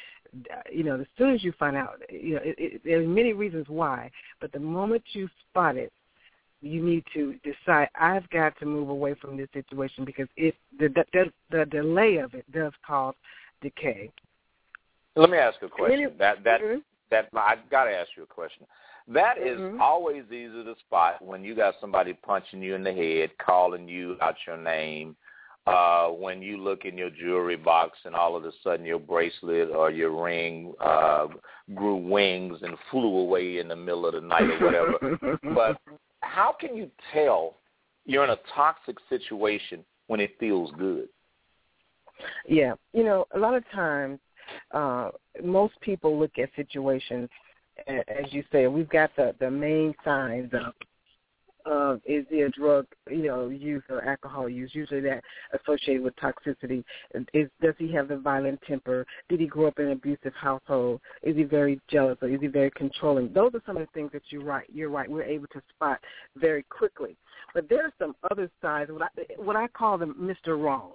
you 0.73 0.83
know, 0.83 1.01
as 1.01 1.07
soon 1.17 1.35
as 1.35 1.45
you 1.45 1.53
find 1.53 1.77
out, 1.77 2.01
you 2.11 2.35
know, 2.35 2.41
it, 2.43 2.57
it, 2.59 2.81
there 2.85 3.01
are 3.01 3.07
many 3.07 3.33
reasons 3.33 3.67
why, 3.69 4.11
but 4.41 4.53
the 4.53 4.61
moment 4.61 5.03
you 5.13 5.29
spot 5.49 5.77
it, 5.77 5.93
you 6.61 6.83
need 6.83 7.05
to 7.15 7.35
decide 7.45 7.89
I've 7.99 8.29
got 8.31 8.59
to 8.59 8.67
move 8.67 8.89
away 8.89 9.15
from 9.21 9.37
this 9.37 9.49
situation 9.53 10.05
because 10.05 10.29
it 10.37 10.55
the 10.79 10.89
the, 11.13 11.33
the 11.51 11.65
delay 11.67 12.17
of 12.17 12.35
it 12.35 12.51
does 12.53 12.73
cause 12.87 13.15
decay. 13.63 14.11
Let 15.17 15.31
me 15.31 15.39
ask 15.39 15.57
you 15.61 15.69
a 15.69 15.71
question. 15.71 16.13
that 16.19 16.45
that 16.45 16.61
mm-hmm. 16.61 16.79
that 17.11 17.29
I've 17.35 17.69
got 17.71 17.85
to 17.85 17.91
ask 17.91 18.11
you 18.17 18.25
a 18.25 18.27
question. 18.27 18.67
That 19.09 19.39
is 19.39 19.59
mm-hmm. 19.59 19.81
always 19.81 20.25
easy 20.27 20.65
to 20.65 20.75
spot 20.87 21.25
when 21.25 21.43
you 21.43 21.55
got 21.55 21.75
somebody 21.81 22.13
punching 22.13 22.63
you 22.63 22.75
in 22.75 22.85
the 22.85 22.93
head, 22.93 23.31
calling 23.45 23.89
you 23.89 24.17
out 24.21 24.35
your 24.47 24.59
name. 24.59 25.17
Uh, 25.67 26.09
when 26.09 26.41
you 26.41 26.57
look 26.57 26.87
in 26.87 26.97
your 26.97 27.11
jewelry 27.11 27.57
box 27.57 27.99
and 28.07 28.15
all 28.15 28.35
of 28.35 28.45
a 28.47 28.51
sudden 28.65 28.87
your 28.87 28.99
bracelet 28.99 29.69
or 29.69 29.91
your 29.91 30.11
ring 30.25 30.73
uh, 30.81 31.27
grew 31.75 31.97
wings 31.97 32.57
and 32.63 32.75
flew 32.91 33.19
away 33.19 33.59
in 33.59 33.69
the 33.69 33.77
middle 33.77 34.07
of 34.07 34.15
the 34.15 34.21
night 34.21 34.45
or 34.45 34.65
whatever. 34.65 35.39
but 35.55 35.79
how 36.21 36.55
can 36.59 36.77
you 36.77 36.91
tell 37.13 37.57
you're 38.05 38.25
in 38.25 38.31
a 38.31 38.39
toxic 38.55 38.97
situation 39.09 39.85
when 40.07 40.21
it 40.21 40.33
feels 40.41 40.73
good? 40.79 41.09
Yeah, 42.47 42.75
you 42.93 43.05
know, 43.05 43.27
a 43.35 43.39
lot 43.39 43.55
of 43.55 43.65
times 43.71 44.19
uh, 44.73 45.11
most 45.45 45.75
people 45.81 46.19
look 46.19 46.33
at 46.39 46.49
situations, 46.57 47.29
as 47.87 48.33
you 48.33 48.43
say, 48.51 48.67
we've 48.67 48.89
got 48.89 49.15
the 49.17 49.35
the 49.39 49.51
main 49.51 49.95
signs 50.05 50.53
of 50.53 50.73
uh, 51.71 51.97
is 52.07 52.25
there 52.31 52.49
drug, 52.49 52.87
you 53.11 53.25
know, 53.25 53.49
use 53.49 53.83
or 53.91 54.03
alcohol 54.05 54.49
use? 54.49 54.71
Usually 54.75 55.01
that 55.01 55.23
associated 55.53 56.03
with 56.03 56.15
toxicity. 56.17 56.83
Is 57.35 57.49
does 57.61 57.75
he 57.79 57.93
have 57.93 58.09
the 58.09 58.17
violent 58.17 58.61
temper? 58.63 59.07
Did 59.29 59.41
he 59.41 59.47
grow 59.47 59.67
up 59.67 59.79
in 59.79 59.87
an 59.87 59.93
abusive 59.93 60.35
household? 60.35 61.01
Is 61.23 61.37
he 61.37 61.45
very 61.45 61.81
jealous 61.89 62.19
or 62.23 62.29
is 62.29 62.41
he 62.41 62.47
very 62.47 62.71
controlling? 62.71 63.33
Those 63.33 63.55
are 63.55 63.63
some 63.67 63.77
of 63.77 63.83
the 63.83 63.93
things 63.93 64.11
that 64.13 64.23
you're 64.31 64.45
right. 64.45 64.67
You're 64.73 64.91
right. 64.91 65.11
We're 65.11 65.23
able 65.23 65.49
to 65.49 65.63
spot 65.75 66.01
very 66.37 66.65
quickly. 66.65 67.17
But 67.55 67.69
there 67.69 67.85
are 67.85 67.93
some 67.99 68.15
other 68.31 68.51
sides. 68.63 68.91
What 68.91 69.03
I 69.03 69.09
what 69.37 69.57
I 69.57 69.69
call 69.69 69.99
them, 69.99 70.15
Mr. 70.21 70.61
Wrong. 70.63 70.93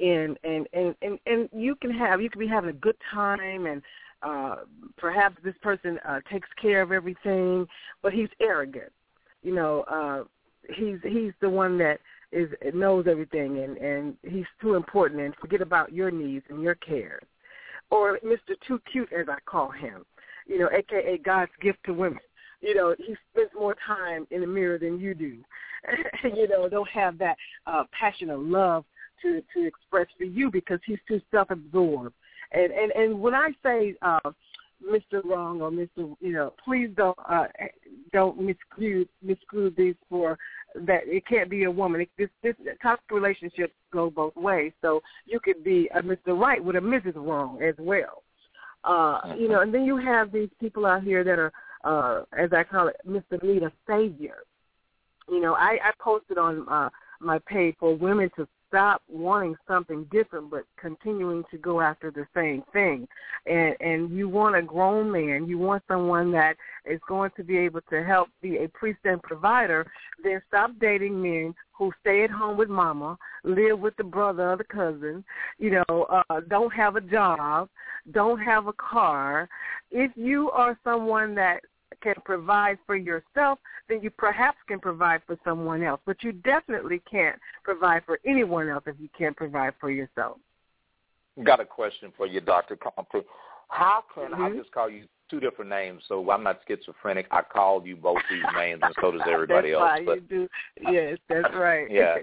And 0.00 0.38
and 0.44 0.66
and 0.72 0.94
and 1.02 1.18
and 1.26 1.48
you 1.52 1.74
can 1.76 1.90
have 1.90 2.20
you 2.20 2.30
can 2.30 2.40
be 2.40 2.48
having 2.48 2.70
a 2.70 2.74
good 2.74 2.96
time 3.12 3.66
and 3.66 3.82
uh, 4.22 4.56
perhaps 4.96 5.36
this 5.44 5.54
person 5.60 5.98
uh, 6.08 6.20
takes 6.30 6.48
care 6.60 6.80
of 6.80 6.92
everything, 6.92 7.66
but 8.02 8.12
he's 8.12 8.28
arrogant. 8.40 8.90
You 9.44 9.54
know, 9.54 9.82
uh, 9.82 10.24
he's 10.74 10.96
he's 11.04 11.32
the 11.40 11.48
one 11.48 11.78
that 11.78 12.00
is 12.32 12.48
knows 12.74 13.06
everything, 13.08 13.62
and 13.62 13.76
and 13.76 14.16
he's 14.22 14.46
too 14.60 14.74
important, 14.74 15.20
and 15.20 15.34
forget 15.36 15.60
about 15.60 15.92
your 15.92 16.10
needs 16.10 16.44
and 16.48 16.62
your 16.62 16.74
cares. 16.74 17.22
Or 17.90 18.18
Mr. 18.24 18.56
Too 18.66 18.80
Cute, 18.90 19.12
as 19.12 19.26
I 19.28 19.38
call 19.44 19.70
him, 19.70 20.04
you 20.46 20.58
know, 20.58 20.70
aka 20.72 21.18
God's 21.18 21.52
gift 21.60 21.78
to 21.84 21.92
women. 21.92 22.18
You 22.60 22.74
know, 22.74 22.94
he 22.98 23.14
spends 23.30 23.50
more 23.54 23.76
time 23.86 24.26
in 24.30 24.40
the 24.40 24.46
mirror 24.46 24.78
than 24.78 24.98
you 24.98 25.14
do. 25.14 25.36
you 26.24 26.48
know, 26.48 26.66
don't 26.68 26.88
have 26.88 27.18
that 27.18 27.36
uh, 27.66 27.84
passion 27.98 28.30
of 28.30 28.40
love 28.40 28.86
to 29.20 29.42
to 29.54 29.66
express 29.66 30.06
for 30.16 30.24
you 30.24 30.50
because 30.50 30.80
he's 30.86 30.98
too 31.06 31.20
self-absorbed. 31.30 32.14
And 32.52 32.72
and 32.72 32.92
and 32.92 33.20
when 33.20 33.34
I 33.34 33.50
say 33.62 33.94
uh, 34.00 34.30
Mr. 34.82 35.24
Wrong 35.24 35.60
or 35.60 35.70
Mr. 35.70 36.16
You 36.20 36.32
know, 36.32 36.52
please 36.64 36.90
don't 36.96 37.18
uh, 37.28 37.46
don't 38.12 38.38
miscue 38.40 39.06
miscue 39.24 39.74
these 39.76 39.94
for 40.08 40.38
that. 40.74 41.02
It 41.06 41.26
can't 41.26 41.50
be 41.50 41.64
a 41.64 41.70
woman. 41.70 42.02
It, 42.02 42.10
this 42.18 42.28
this 42.42 42.54
toxic 42.82 43.10
relationships 43.10 43.74
go 43.92 44.10
both 44.10 44.36
ways. 44.36 44.72
So 44.82 45.02
you 45.26 45.40
could 45.40 45.64
be 45.64 45.88
a 45.94 46.02
Mr. 46.02 46.38
Right 46.38 46.62
with 46.62 46.76
a 46.76 46.80
Mrs. 46.80 47.16
Wrong 47.16 47.62
as 47.62 47.74
well. 47.78 48.22
Uh, 48.84 49.34
you 49.38 49.48
know, 49.48 49.60
and 49.60 49.72
then 49.72 49.84
you 49.84 49.96
have 49.96 50.30
these 50.30 50.50
people 50.60 50.84
out 50.84 51.02
here 51.02 51.24
that 51.24 51.38
are, 51.38 51.52
uh, 51.84 52.24
as 52.38 52.50
I 52.52 52.64
call 52.64 52.88
it, 52.88 52.96
Mr. 53.08 53.42
Need 53.42 53.62
a 53.62 53.72
Savior. 53.88 54.36
You 55.28 55.40
know, 55.40 55.54
I, 55.54 55.78
I 55.82 55.90
posted 55.98 56.36
on 56.36 56.68
uh, 56.68 56.90
my 57.18 57.38
page 57.46 57.76
for 57.80 57.96
women 57.96 58.30
to 58.36 58.46
stop 58.74 59.02
wanting 59.08 59.54
something 59.68 60.04
different 60.10 60.50
but 60.50 60.64
continuing 60.80 61.44
to 61.48 61.56
go 61.56 61.80
after 61.80 62.10
the 62.10 62.26
same 62.34 62.64
thing. 62.72 63.06
And 63.46 63.76
and 63.80 64.10
you 64.10 64.28
want 64.28 64.56
a 64.56 64.62
grown 64.62 65.12
man, 65.12 65.46
you 65.46 65.58
want 65.58 65.84
someone 65.86 66.32
that 66.32 66.56
is 66.84 67.00
going 67.08 67.30
to 67.36 67.44
be 67.44 67.56
able 67.56 67.82
to 67.90 68.02
help 68.02 68.30
be 68.42 68.58
a 68.58 68.68
priest 68.68 68.98
and 69.04 69.22
provider, 69.22 69.86
then 70.24 70.42
stop 70.48 70.72
dating 70.80 71.22
men 71.22 71.54
who 71.70 71.92
stay 72.00 72.24
at 72.24 72.30
home 72.30 72.56
with 72.56 72.68
mama, 72.68 73.16
live 73.44 73.78
with 73.78 73.96
the 73.96 74.04
brother 74.04 74.50
or 74.50 74.56
the 74.56 74.64
cousin, 74.64 75.24
you 75.58 75.70
know, 75.70 76.06
uh 76.28 76.40
don't 76.48 76.72
have 76.72 76.96
a 76.96 77.00
job, 77.00 77.68
don't 78.10 78.40
have 78.40 78.66
a 78.66 78.72
car. 78.72 79.48
If 79.92 80.10
you 80.16 80.50
are 80.50 80.76
someone 80.82 81.36
that 81.36 81.60
can 82.00 82.14
provide 82.24 82.78
for 82.86 82.96
yourself, 82.96 83.58
then 83.88 84.00
you 84.02 84.10
perhaps 84.10 84.58
can 84.68 84.80
provide 84.80 85.22
for 85.26 85.38
someone 85.44 85.82
else. 85.82 86.00
But 86.06 86.22
you 86.22 86.32
definitely 86.32 87.02
can't 87.10 87.38
provide 87.62 88.04
for 88.04 88.18
anyone 88.26 88.68
else 88.68 88.84
if 88.86 88.96
you 89.00 89.08
can't 89.16 89.36
provide 89.36 89.74
for 89.80 89.90
yourself. 89.90 90.38
Got 91.42 91.60
a 91.60 91.64
question 91.64 92.12
for 92.16 92.26
you, 92.26 92.40
Dr. 92.40 92.76
How 93.74 94.04
can 94.14 94.30
mm-hmm. 94.30 94.42
I 94.42 94.50
just 94.50 94.70
call 94.70 94.88
you 94.88 95.02
two 95.28 95.40
different 95.40 95.68
names, 95.68 96.00
so 96.06 96.30
I'm 96.30 96.44
not 96.44 96.60
schizophrenic. 96.68 97.26
I 97.32 97.42
called 97.42 97.84
you 97.84 97.96
both 97.96 98.18
these 98.30 98.44
names, 98.54 98.80
and 98.84 98.94
so 99.00 99.10
does 99.10 99.22
everybody 99.28 99.72
that's 99.72 99.80
else. 99.80 99.90
Why 99.90 100.04
but, 100.04 100.14
you 100.14 100.20
do. 100.20 100.48
Yes, 100.92 101.18
that's 101.28 101.52
right. 101.56 101.86
yeah, 101.90 102.14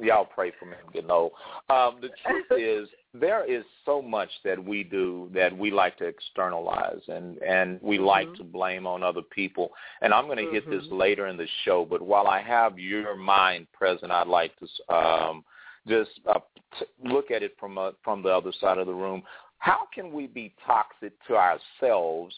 y'all 0.00 0.24
pray 0.24 0.50
for 0.58 0.64
me. 0.64 0.76
You 0.94 1.02
know, 1.02 1.30
um, 1.68 1.96
the 2.00 2.08
truth 2.26 2.46
is 2.58 2.88
there 3.12 3.44
is 3.44 3.64
so 3.84 4.00
much 4.00 4.30
that 4.46 4.62
we 4.62 4.82
do 4.82 5.28
that 5.34 5.54
we 5.56 5.70
like 5.70 5.98
to 5.98 6.06
externalize, 6.06 7.02
and 7.08 7.36
and 7.42 7.78
we 7.82 7.96
mm-hmm. 7.96 8.06
like 8.06 8.34
to 8.36 8.44
blame 8.44 8.86
on 8.86 9.02
other 9.02 9.22
people. 9.22 9.72
And 10.00 10.14
I'm 10.14 10.24
going 10.24 10.38
to 10.38 10.44
mm-hmm. 10.44 10.54
hit 10.54 10.70
this 10.70 10.90
later 10.90 11.26
in 11.26 11.36
the 11.36 11.48
show, 11.66 11.84
but 11.84 12.00
while 12.00 12.28
I 12.28 12.40
have 12.40 12.78
your 12.78 13.14
mind 13.14 13.66
present, 13.74 14.10
I'd 14.10 14.26
like 14.26 14.52
to. 14.58 14.94
Um, 14.94 15.44
just 15.86 16.10
uh, 16.26 16.38
t- 16.78 16.86
look 17.04 17.30
at 17.30 17.42
it 17.42 17.54
from 17.58 17.78
a, 17.78 17.92
from 18.02 18.22
the 18.22 18.28
other 18.28 18.52
side 18.60 18.78
of 18.78 18.86
the 18.86 18.94
room. 18.94 19.22
How 19.64 19.88
can 19.94 20.12
we 20.12 20.26
be 20.26 20.52
toxic 20.66 21.14
to 21.26 21.36
ourselves? 21.36 22.34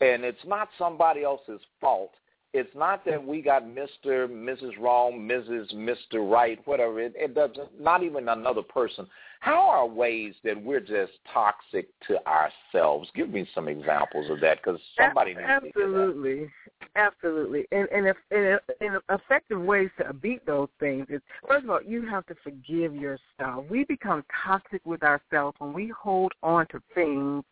And 0.00 0.22
it's 0.22 0.46
not 0.46 0.68
somebody 0.78 1.24
else's 1.24 1.60
fault. 1.80 2.12
It's 2.54 2.74
not 2.74 3.04
that 3.04 3.22
we 3.22 3.42
got 3.42 3.64
Mr., 3.64 4.26
Mrs. 4.26 4.78
Wrong, 4.80 5.28
Mrs., 5.28 5.74
Mr. 5.74 6.30
Right, 6.30 6.58
whatever. 6.66 7.00
It, 7.00 7.12
it 7.14 7.34
doesn't. 7.34 7.78
Not 7.78 8.02
even 8.02 8.28
another 8.28 8.62
person. 8.62 9.06
How 9.40 9.68
are 9.68 9.86
ways 9.86 10.34
that 10.44 10.60
we're 10.60 10.80
just 10.80 11.12
toxic 11.32 11.88
to 12.08 12.16
ourselves? 12.26 13.08
Give 13.14 13.28
me 13.28 13.46
some 13.54 13.68
examples 13.68 14.30
of 14.30 14.40
that, 14.40 14.58
because 14.58 14.80
somebody 14.98 15.34
needs 15.34 15.46
absolutely, 15.46 16.50
to 16.80 16.86
absolutely. 16.96 17.66
And 17.70 17.86
and 17.92 18.06
if 18.08 18.16
and, 18.30 18.58
and 18.80 19.00
effective 19.10 19.60
ways 19.60 19.90
to 19.98 20.12
beat 20.12 20.44
those 20.44 20.68
things 20.80 21.06
is 21.08 21.20
first 21.46 21.64
of 21.64 21.70
all 21.70 21.82
you 21.82 22.06
have 22.08 22.26
to 22.26 22.34
forgive 22.42 22.96
yourself. 22.96 23.66
We 23.70 23.84
become 23.84 24.24
toxic 24.44 24.84
with 24.84 25.02
ourselves 25.02 25.56
when 25.60 25.72
we 25.72 25.88
hold 25.88 26.32
on 26.42 26.66
to 26.68 26.80
things 26.94 27.44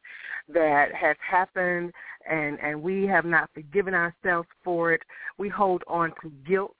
that 0.49 0.93
has 0.95 1.17
happened 1.21 1.93
and 2.29 2.59
and 2.61 2.81
we 2.83 3.05
have 3.07 3.25
not 3.25 3.51
forgiven 3.55 3.95
ourselves 3.95 4.49
for 4.65 4.93
it. 4.93 5.03
We 5.39 5.49
hold 5.49 5.83
on 5.89 6.13
to 6.23 6.31
guilt 6.47 6.77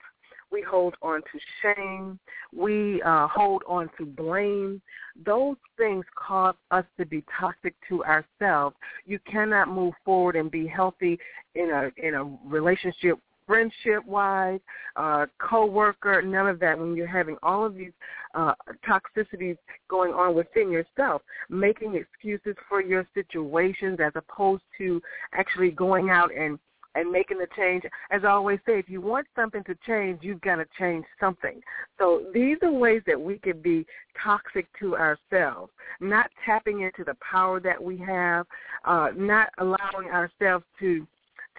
we 0.51 0.61
hold 0.61 0.95
on 1.01 1.21
to 1.21 1.39
shame, 1.61 2.19
we 2.55 3.01
uh, 3.01 3.27
hold 3.27 3.63
on 3.67 3.89
to 3.97 4.05
blame. 4.05 4.81
Those 5.25 5.57
things 5.77 6.05
cause 6.15 6.55
us 6.71 6.85
to 6.97 7.05
be 7.05 7.23
toxic 7.39 7.75
to 7.89 8.03
ourselves. 8.05 8.75
You 9.05 9.19
cannot 9.29 9.67
move 9.67 9.93
forward 10.05 10.35
and 10.35 10.49
be 10.49 10.65
healthy 10.65 11.19
in 11.55 11.71
a 11.71 11.91
in 11.97 12.15
a 12.15 12.23
relationship 12.45 13.17
friendship 13.47 14.05
wise, 14.05 14.59
uh, 14.97 15.25
co-worker, 15.39 16.21
none 16.21 16.47
of 16.47 16.59
that 16.59 16.77
when 16.77 16.95
you're 16.95 17.07
having 17.07 17.37
all 17.41 17.65
of 17.65 17.75
these 17.75 17.93
uh, 18.35 18.53
toxicities 18.87 19.57
going 19.89 20.13
on 20.13 20.35
within 20.35 20.69
yourself, 20.69 21.21
making 21.49 21.95
excuses 21.95 22.55
for 22.69 22.81
your 22.81 23.07
situations 23.13 23.97
as 24.03 24.11
opposed 24.15 24.63
to 24.77 25.01
actually 25.33 25.71
going 25.71 26.09
out 26.09 26.29
and 26.35 26.59
and 26.95 27.11
making 27.11 27.37
the 27.37 27.47
change. 27.55 27.83
As 28.09 28.23
I 28.23 28.29
always 28.29 28.59
say, 28.65 28.79
if 28.79 28.89
you 28.89 29.01
want 29.01 29.27
something 29.35 29.63
to 29.65 29.75
change, 29.85 30.19
you've 30.23 30.41
got 30.41 30.55
to 30.55 30.65
change 30.79 31.05
something. 31.19 31.61
So 31.99 32.23
these 32.33 32.57
are 32.63 32.71
ways 32.71 33.03
that 33.05 33.19
we 33.19 33.37
can 33.37 33.61
be 33.61 33.85
toxic 34.21 34.67
to 34.79 34.97
ourselves, 34.97 35.71
not 36.01 36.31
tapping 36.43 36.81
into 36.81 37.03
the 37.03 37.15
power 37.15 37.59
that 37.59 37.81
we 37.81 37.97
have, 37.99 38.47
uh, 38.83 39.09
not 39.15 39.49
allowing 39.59 40.09
ourselves 40.11 40.65
to 40.79 41.05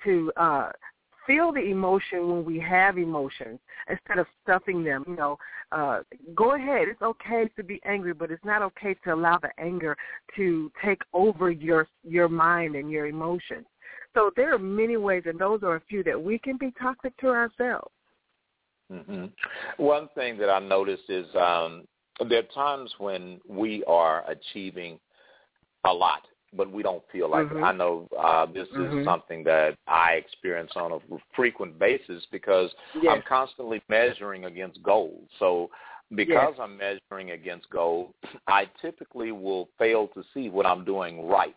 to 0.05 0.33
uh, 0.37 0.71
feel 1.29 1.53
the 1.53 1.61
emotion 1.61 2.29
when 2.29 2.45
we 2.45 2.59
have 2.59 2.99
emotions 2.99 3.61
instead 3.89 4.19
of 4.19 4.27
stuffing 4.43 4.83
them. 4.83 5.05
You 5.07 5.15
know, 5.15 5.39
uh, 5.71 6.01
go 6.35 6.57
ahead. 6.57 6.89
It's 6.89 7.03
okay 7.03 7.49
to 7.55 7.63
be 7.63 7.81
angry, 7.85 8.15
but 8.15 8.33
it's 8.33 8.45
not 8.45 8.63
okay 8.63 8.97
to 9.05 9.15
allow 9.15 9.39
the 9.39 9.51
anger 9.59 9.97
to 10.35 10.73
take 10.85 11.03
over 11.13 11.53
your 11.53 11.87
your 12.03 12.29
mind 12.29 12.75
and 12.75 12.91
your 12.91 13.07
emotions. 13.07 13.67
So 14.15 14.31
there 14.35 14.53
are 14.55 14.59
many 14.59 14.97
ways, 14.97 15.25
and 15.27 15.39
those 15.39 15.63
are 15.63 15.77
a 15.77 15.83
few 15.89 16.03
that 16.05 16.21
we 16.21 16.39
can 16.39 16.57
be 16.57 16.73
toxic 16.81 17.17
to 17.19 17.29
ourselves. 17.29 17.93
Mm-hmm. 18.91 19.27
One 19.77 20.09
thing 20.15 20.39
that 20.39 20.49
I 20.49 20.59
noticed 20.61 21.11
is 21.11 21.27
um, 21.37 21.87
there 22.27 22.39
are 22.39 22.55
times 22.55 22.93
when 22.99 23.39
we 23.47 23.85
are 23.85 24.25
achieving 24.29 24.99
a 25.85 25.93
lot, 25.93 26.23
but 26.57 26.71
we 26.71 26.83
don't 26.83 27.03
feel 27.13 27.31
like 27.31 27.47
mm-hmm. 27.47 27.59
it. 27.59 27.63
I 27.63 27.73
know 27.73 28.09
uh, 28.19 28.47
this 28.47 28.69
mm-hmm. 28.77 29.01
is 29.01 29.05
something 29.05 29.45
that 29.45 29.77
I 29.87 30.13
experience 30.13 30.73
on 30.77 30.93
a 30.93 30.99
frequent 31.35 31.79
basis 31.79 32.25
because 32.31 32.71
yes. 33.03 33.13
I'm 33.17 33.23
constantly 33.29 33.83
measuring 33.89 34.47
against 34.47 34.83
goals. 34.83 35.29
So 35.39 35.71
because 36.15 36.55
yes. 36.57 36.61
I'm 36.61 36.79
measuring 36.79 37.33
against 37.33 37.69
goals, 37.71 38.15
I 38.47 38.67
typically 38.81 39.33
will 39.33 39.69
fail 39.79 40.09
to 40.09 40.23
see 40.33 40.49
what 40.49 40.67
I'm 40.67 40.85
doing 40.85 41.27
right 41.27 41.55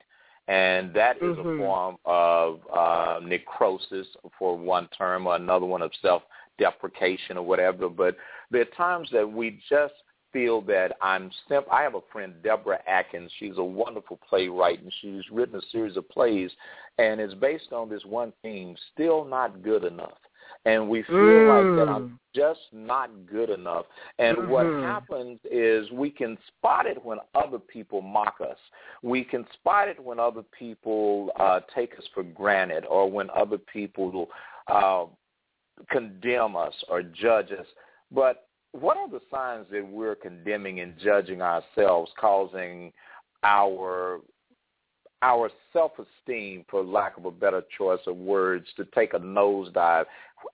and 0.47 0.93
that 0.93 1.17
is 1.17 1.38
mm-hmm. 1.38 1.49
a 1.49 1.58
form 1.58 1.97
of 2.06 2.60
uh, 2.75 3.19
necrosis 3.23 4.08
for 4.38 4.58
one 4.58 4.88
term 4.97 5.27
or 5.27 5.36
another 5.36 5.65
one 5.65 5.82
of 5.82 5.91
self-deprecation 6.01 7.38
or 7.38 7.43
whatever. 7.43 7.88
But 7.88 8.17
there 8.49 8.62
are 8.62 8.75
times 8.75 9.08
that 9.13 9.32
we 9.32 9.62
just 9.69 9.93
feel 10.34 10.62
that 10.62 10.96
I'm 11.02 11.32
simp. 11.48 11.65
I 11.72 11.82
have 11.84 11.96
a 11.96 12.02
friend, 12.12 12.34
Deborah 12.44 12.80
Atkins. 12.88 13.32
She's 13.39 13.58
a 13.58 13.63
wonderful 13.63 14.20
playwright, 14.28 14.82
and 14.82 14.91
she's 15.02 15.24
written 15.32 15.56
a 15.56 15.62
series 15.72 15.98
of 15.98 16.10
plays, 16.10 16.52
and 16.98 17.20
it's 17.20 17.34
based 17.34 17.72
on 17.72 17.89
this 17.89 18.04
one 18.06 18.34
theme, 18.41 18.76
still 18.94 19.26
not 19.26 19.62
good 19.62 19.84
enough 19.84 20.17
and 20.65 20.88
we 20.88 21.04
feel 21.04 21.15
mm. 21.15 21.78
like 21.78 21.86
that 21.86 21.91
I'm 21.91 22.20
just 22.36 22.60
not 22.72 23.10
good 23.26 23.50
enough. 23.50 23.86
And 24.20 24.38
mm-hmm. 24.38 24.52
what 24.52 24.65
happens 24.65 25.39
is 25.50 25.89
we 25.91 26.10
can 26.10 26.38
spot 26.48 26.86
it 26.86 27.04
when 27.04 27.17
other 27.34 27.60
people 27.60 28.02
mock 28.02 28.36
us. 28.41 28.58
We 29.02 29.24
can 29.24 29.46
spot 29.54 29.88
it 29.88 30.02
when 30.02 30.20
other 30.20 30.44
people 30.58 31.32
uh, 31.39 31.62
take 31.74 31.94
us 31.98 32.06
for 32.13 32.24
granted 32.24 32.86
or 32.86 33.10
when 33.10 33.30
other 33.32 33.58
people 33.58 34.30
uh, 34.67 35.06
condemn 35.89 36.56
us 36.56 36.74
or 36.89 37.02
judge 37.02 37.52
us. 37.52 37.65
But 38.12 38.48
what 38.73 38.97
are 38.97 39.10
the 39.10 39.21
signs 39.29 39.65
that 39.71 39.86
we're 39.86 40.15
condemning 40.15 40.79
and 40.79 40.97
judging 40.99 41.41
ourselves, 41.41 42.12
causing 42.19 42.91
our 43.43 44.19
our 45.23 45.51
self-esteem, 45.71 46.65
for 46.67 46.84
lack 46.84 47.15
of 47.15 47.25
a 47.25 47.31
better 47.31 47.62
choice 47.77 47.99
of 48.07 48.15
words, 48.15 48.65
to 48.75 48.86
take 48.86 49.13
a 49.13 49.19
nosedive 49.19 50.05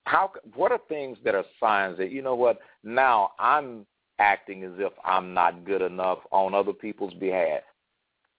how 0.04 0.32
what 0.54 0.72
are 0.72 0.80
things 0.88 1.18
that 1.24 1.34
are 1.34 1.44
signs 1.60 1.98
that 1.98 2.10
you 2.10 2.22
know 2.22 2.34
what 2.34 2.58
now 2.84 3.32
I'm 3.38 3.86
acting 4.18 4.64
as 4.64 4.72
if 4.78 4.92
I'm 5.04 5.32
not 5.32 5.64
good 5.64 5.82
enough 5.82 6.18
on 6.30 6.54
other 6.54 6.72
people's 6.72 7.14
behalf? 7.14 7.62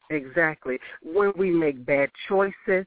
Exactly. 0.10 0.80
When 1.04 1.32
we 1.38 1.52
make 1.52 1.86
bad 1.86 2.10
choices, 2.28 2.86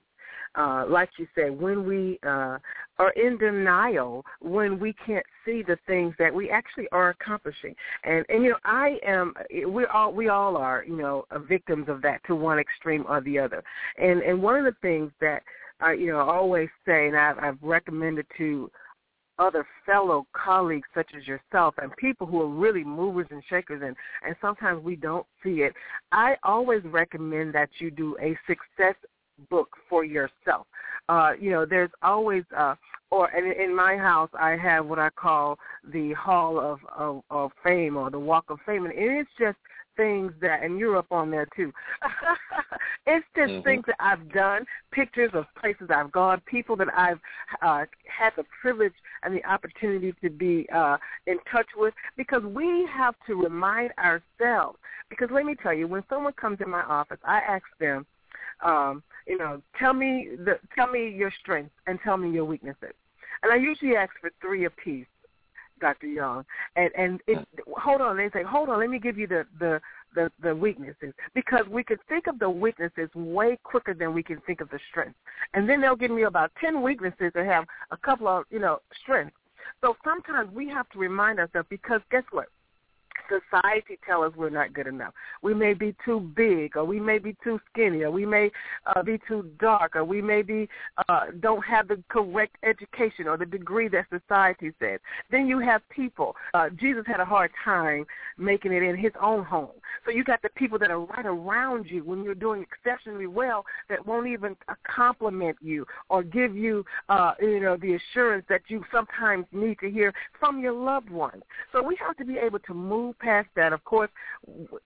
uh, 0.55 0.85
like 0.89 1.09
you 1.19 1.27
said, 1.35 1.59
when 1.59 1.87
we 1.87 2.19
uh, 2.27 2.59
are 2.99 3.11
in 3.13 3.39
denial, 3.39 4.25
when 4.41 4.79
we 4.79 4.95
can't 5.07 5.25
see 5.45 5.63
the 5.63 5.79
things 5.87 6.15
that 6.19 6.33
we 6.35 6.51
actually 6.51 6.87
are 6.93 7.11
accomplishing, 7.11 7.75
and 8.05 8.25
and 8.29 8.45
you 8.45 8.51
know, 8.51 8.59
I 8.65 8.99
am. 9.07 9.35
We 9.69 9.87
all 9.87 10.13
we 10.13 10.29
all 10.29 10.57
are, 10.57 10.85
you 10.87 10.97
know, 10.97 11.25
uh, 11.31 11.39
victims 11.39 11.89
of 11.89 12.03
that 12.03 12.21
to 12.27 12.35
one 12.35 12.59
extreme 12.59 13.05
or 13.09 13.21
the 13.21 13.39
other. 13.39 13.63
And 13.99 14.23
and 14.23 14.43
one 14.43 14.57
of 14.57 14.65
the 14.65 14.79
things 14.83 15.11
that 15.21 15.43
I 15.81 15.95
you 15.95 16.09
know 16.09 16.21
always 16.21 16.69
say, 16.87 17.09
and 17.09 17.17
I've, 17.17 17.39
I've 17.39 17.63
recommended 17.63 18.27
to 18.39 18.71
other 19.39 19.67
fellow 19.87 20.27
colleagues 20.33 20.89
such 20.95 21.11
as 21.17 21.27
yourself 21.27 21.75
and 21.79 21.95
people 21.97 22.27
who 22.27 22.41
are 22.41 22.49
really 22.49 22.85
movers 22.85 23.27
and 23.31 23.43
shakers 23.49 23.83
and, 23.85 23.97
and 24.25 24.37
sometimes 24.41 24.85
we 24.85 24.95
don't 24.95 25.27
see 25.43 25.63
it, 25.63 25.73
I 26.13 26.37
always 26.43 26.83
recommend 26.85 27.55
that 27.55 27.71
you 27.79 27.91
do 27.91 28.17
a 28.21 28.37
success 28.47 28.95
book 29.51 29.77
for 29.89 30.05
yourself. 30.05 30.67
Uh, 31.09 31.33
you 31.39 31.51
know, 31.51 31.67
there's 31.67 31.91
always 32.03 32.45
uh 32.57 32.75
or 33.11 33.31
in, 33.33 33.53
in 33.61 33.75
my 33.75 33.97
house 33.97 34.31
I 34.39 34.57
have 34.57 34.87
what 34.87 34.99
I 34.99 35.11
call 35.11 35.59
the 35.93 36.13
Hall 36.15 36.59
of, 36.61 36.79
of 36.97 37.23
of 37.31 37.51
Fame 37.63 37.97
or 37.97 38.11
the 38.11 38.19
Walk 38.19 38.45
of 38.49 38.59
Fame 38.65 38.87
and 38.87 38.95
it's 38.97 39.31
just 39.39 39.59
things 39.97 40.33
that 40.41 40.63
and 40.63 40.79
you're 40.79 40.97
up 40.97 41.11
on 41.11 41.31
there 41.31 41.47
too. 41.55 41.73
it's 43.07 43.27
just 43.37 43.51
mm-hmm. 43.51 43.63
things 43.63 43.85
that 43.87 43.97
I've 44.01 44.33
done, 44.33 44.65
pictures 44.91 45.31
of 45.35 45.45
places 45.61 45.89
I've 45.95 46.13
gone, 46.13 46.41
people 46.47 46.77
that 46.77 46.89
I've 46.97 47.19
uh 47.61 47.85
had 48.07 48.31
the 48.37 48.45
privilege 48.61 48.95
and 49.25 49.35
the 49.35 49.45
opportunity 49.45 50.15
to 50.23 50.31
be 50.31 50.67
uh 50.75 50.97
in 51.27 51.39
touch 51.51 51.67
with 51.77 51.95
because 52.17 52.43
we 52.45 52.89
have 52.95 53.15
to 53.27 53.35
remind 53.35 53.91
ourselves 53.99 54.79
because 55.13 55.29
let 55.31 55.45
me 55.45 55.55
tell 55.63 55.75
you, 55.75 55.87
when 55.87 56.03
someone 56.09 56.33
comes 56.33 56.59
in 56.65 56.71
my 56.71 56.83
office, 56.83 57.19
I 57.23 57.41
ask 57.41 57.65
them 57.79 58.07
um, 58.65 59.03
you 59.27 59.39
know, 59.39 59.63
tell 59.79 59.93
me 59.93 60.31
the 60.45 60.59
tell 60.75 60.89
me 60.89 61.09
your 61.09 61.33
strengths 61.41 61.75
and 61.87 61.99
tell 62.03 62.17
me 62.17 62.31
your 62.31 62.45
weaknesses. 62.45 62.95
And 63.43 63.53
I 63.53 63.57
usually 63.57 63.97
ask 63.97 64.13
for 64.21 64.31
three 64.41 64.65
apiece, 64.67 65.07
Dr. 65.81 66.07
Young. 66.07 66.45
And 66.77 66.91
and 66.97 67.21
it, 67.27 67.39
hold 67.77 68.01
on, 68.01 68.17
they 68.17 68.31
say, 68.31 68.43
hold 68.43 68.69
on, 68.69 68.81
let 68.81 68.91
me 68.91 68.99
give 68.99 69.19
you 69.19 69.27
the 69.27 69.47
the 69.59 69.81
the, 70.15 70.31
the 70.43 70.55
weaknesses 70.55 71.15
because 71.35 71.67
we 71.71 71.83
can 71.83 71.97
think 72.09 72.27
of 72.27 72.39
the 72.39 72.51
weaknesses 72.51 73.09
way 73.15 73.59
quicker 73.63 73.95
than 73.95 74.13
we 74.13 74.23
can 74.23 74.41
think 74.47 74.61
of 74.61 74.69
the 74.71 74.79
strengths. 74.91 75.19
And 75.55 75.69
then 75.69 75.81
they'll 75.81 75.97
give 75.97 76.11
me 76.11 76.23
about 76.23 76.53
ten 76.61 76.83
weaknesses 76.83 77.33
and 77.35 77.47
have 77.47 77.65
a 77.91 77.97
couple 77.97 78.29
of 78.29 78.45
you 78.51 78.59
know 78.59 78.81
strengths. 79.03 79.37
So 79.81 79.97
sometimes 80.05 80.53
we 80.53 80.69
have 80.69 80.89
to 80.91 80.99
remind 80.99 81.39
ourselves 81.39 81.67
because 81.71 82.01
guess 82.11 82.25
what? 82.31 82.49
Society 83.29 83.99
tell 84.07 84.23
us 84.23 84.33
we're 84.37 84.51
not 84.51 84.73
good 84.73 84.87
enough. 84.87 85.15
We 85.43 85.55
may 85.55 85.75
be 85.75 85.95
too 86.05 86.21
big, 86.21 86.77
or 86.77 86.85
we 86.85 87.01
may 87.01 87.19
be 87.19 87.37
too 87.43 87.61
skinny, 87.71 88.03
or 88.03 88.11
we 88.11 88.27
may 88.27 88.51
uh, 88.87 89.03
be 89.03 89.19
too 89.29 89.51
dark, 89.59 89.97
or 89.97 90.05
we 90.05 90.23
may 90.23 90.43
be 90.43 90.69
uh, 91.09 91.27
don't 91.41 91.65
have 91.65 91.89
the 91.89 92.03
correct 92.09 92.57
education 92.63 93.27
or 93.27 93.37
the 93.37 93.47
degree 93.47 93.89
that 93.89 94.07
society 94.11 94.73
says. 94.81 95.01
Then 95.31 95.47
you 95.47 95.59
have 95.59 95.83
people. 95.89 96.35
Uh, 96.55 96.69
Jesus 96.71 97.05
had 97.07 97.21
a 97.21 97.25
hard 97.25 97.51
time 97.65 98.07
making 98.39 98.73
it 98.73 98.83
in 98.83 98.97
his 98.97 99.13
own 99.21 99.45
home. 99.45 99.71
So 100.05 100.11
you 100.11 100.25
got 100.25 100.43
the 100.43 100.49
people 100.51 100.79
that 100.79 100.91
are 100.91 101.01
right 101.01 101.27
around 101.27 101.87
you 101.87 102.05
when 102.05 102.25
you're 102.25 102.35
doing 102.35 102.63
exceptionally 102.63 103.27
well 103.27 103.65
that 103.89 104.05
won't 104.07 104.27
even 104.27 104.57
compliment 104.85 105.57
you 105.61 105.87
or 106.09 106.23
give 106.23 106.57
you, 106.57 106.85
uh, 107.09 107.35
you 107.41 107.61
know, 107.61 107.77
the 107.77 107.95
assurance 107.95 108.45
that 108.49 108.63
you 108.69 108.85
sometimes 108.93 109.47
need 109.53 109.79
to 109.81 109.91
hear 109.91 110.13
from 110.39 110.61
your 110.61 110.73
loved 110.73 111.11
ones. 111.11 111.43
So 111.73 111.83
we 111.83 111.97
have 112.05 112.17
to 112.17 112.25
be 112.25 112.39
able 112.39 112.59
to 112.61 112.75
move 112.75 113.02
past 113.21 113.49
that. 113.57 113.73
Of 113.73 113.83
course, 113.85 114.11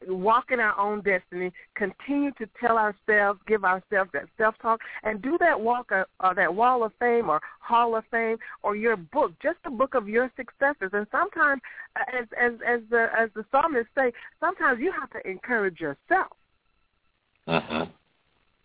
walk 0.07 0.47
in 0.51 0.61
our 0.61 0.79
own 0.79 1.03
destiny, 1.03 1.53
continue 1.75 2.33
to 2.33 2.47
tell 2.61 2.77
ourselves, 2.79 3.41
give 3.47 3.65
ourselves 3.65 4.11
that 4.13 4.25
self-talk, 4.39 4.81
and 5.03 5.21
do 5.21 5.37
that 5.41 5.59
walk, 5.59 5.91
uh, 5.93 6.05
uh, 6.21 6.35
that 6.35 6.53
wall 6.55 6.83
of 6.83 6.93
fame 6.99 7.29
or 7.29 7.41
hall 7.61 7.97
of 7.97 8.05
fame 8.11 8.37
or 8.63 8.77
your 8.77 8.97
book, 8.97 9.33
just 9.43 9.59
the 9.65 9.71
book 9.71 9.95
of 9.95 10.09
your 10.09 10.31
successes. 10.37 10.91
And 10.93 11.07
sometimes, 11.11 11.61
uh, 11.97 12.19
as 12.21 12.27
as 12.41 12.53
as 12.67 12.81
the 12.91 13.09
as 13.19 13.29
the 13.35 13.45
psalmist 13.51 13.89
say, 13.97 14.13
sometimes 14.41 14.79
you 14.81 14.93
have 14.99 15.11
to 15.11 15.21
encourage 15.29 15.81
yourself. 15.81 16.33
Uh-huh. 17.47 17.87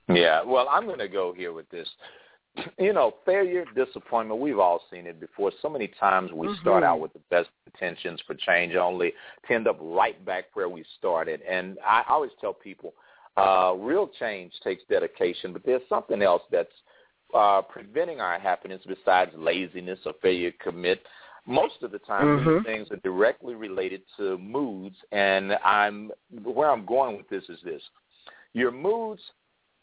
Yeah. 0.07 0.41
Well, 0.43 0.67
I'm 0.69 0.85
going 0.85 0.99
to 0.99 1.07
go 1.07 1.33
here 1.33 1.53
with 1.53 1.69
this 1.69 1.87
you 2.77 2.93
know, 2.93 3.15
failure, 3.25 3.65
disappointment, 3.75 4.39
we've 4.39 4.59
all 4.59 4.81
seen 4.91 5.07
it 5.07 5.19
before. 5.19 5.51
So 5.61 5.69
many 5.69 5.89
times 5.99 6.31
we 6.31 6.47
mm-hmm. 6.47 6.61
start 6.61 6.83
out 6.83 6.99
with 6.99 7.13
the 7.13 7.21
best 7.29 7.49
intentions 7.65 8.21
for 8.27 8.35
change 8.35 8.75
only 8.75 9.13
to 9.47 9.53
end 9.53 9.67
up 9.67 9.77
right 9.79 10.23
back 10.25 10.45
where 10.53 10.69
we 10.69 10.83
started. 10.97 11.41
And 11.49 11.77
I 11.85 12.03
always 12.09 12.31
tell 12.39 12.53
people, 12.53 12.93
uh, 13.37 13.73
real 13.77 14.09
change 14.19 14.51
takes 14.63 14.83
dedication, 14.89 15.53
but 15.53 15.65
there's 15.65 15.81
something 15.87 16.21
else 16.21 16.41
that's 16.51 16.69
uh, 17.33 17.61
preventing 17.61 18.19
our 18.19 18.37
happiness 18.37 18.81
besides 18.85 19.31
laziness 19.37 19.99
or 20.05 20.13
failure 20.21 20.51
to 20.51 20.57
commit. 20.57 21.01
Most 21.47 21.81
of 21.81 21.91
the 21.91 21.99
time, 21.99 22.25
mm-hmm. 22.25 22.55
these 22.55 22.65
things 22.65 22.91
are 22.91 22.97
directly 22.97 23.55
related 23.55 24.01
to 24.17 24.37
moods, 24.37 24.95
and 25.11 25.53
I'm 25.65 26.11
where 26.43 26.69
I'm 26.69 26.85
going 26.85 27.17
with 27.17 27.27
this 27.29 27.43
is 27.49 27.57
this: 27.63 27.81
your 28.53 28.71
moods 28.71 29.21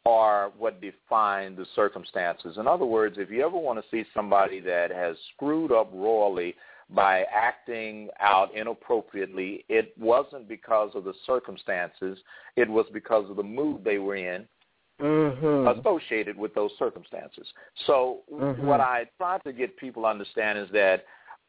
are 0.08 0.50
what 0.56 0.80
define 0.80 1.54
the 1.54 1.66
circumstances. 1.76 2.56
In 2.56 2.66
other 2.66 2.86
words, 2.86 3.16
if 3.18 3.30
you 3.30 3.44
ever 3.44 3.58
want 3.58 3.78
to 3.78 3.84
see 3.90 4.08
somebody 4.14 4.58
that 4.60 4.90
has 4.90 5.16
screwed 5.34 5.70
up 5.70 5.90
royally 5.92 6.54
by 6.88 7.24
acting 7.34 8.08
out 8.18 8.48
inappropriately, 8.54 9.66
it 9.68 9.92
wasn't 9.98 10.48
because 10.48 10.92
of 10.94 11.04
the 11.04 11.12
circumstances. 11.26 12.18
It 12.56 12.68
was 12.70 12.86
because 12.94 13.28
of 13.28 13.36
the 13.36 13.42
mood 13.42 13.84
they 13.84 13.98
were 13.98 14.16
in 14.16 14.48
mm-hmm. 14.98 15.78
associated 15.78 16.38
with 16.38 16.54
those 16.54 16.70
circumstances. 16.78 17.46
So 17.86 18.20
mm-hmm. 18.32 18.66
what 18.66 18.80
I 18.80 19.04
try 19.18 19.38
to 19.38 19.52
get 19.52 19.76
people 19.76 20.04
to 20.04 20.08
understand 20.08 20.58
is 20.58 20.68
that 20.72 21.04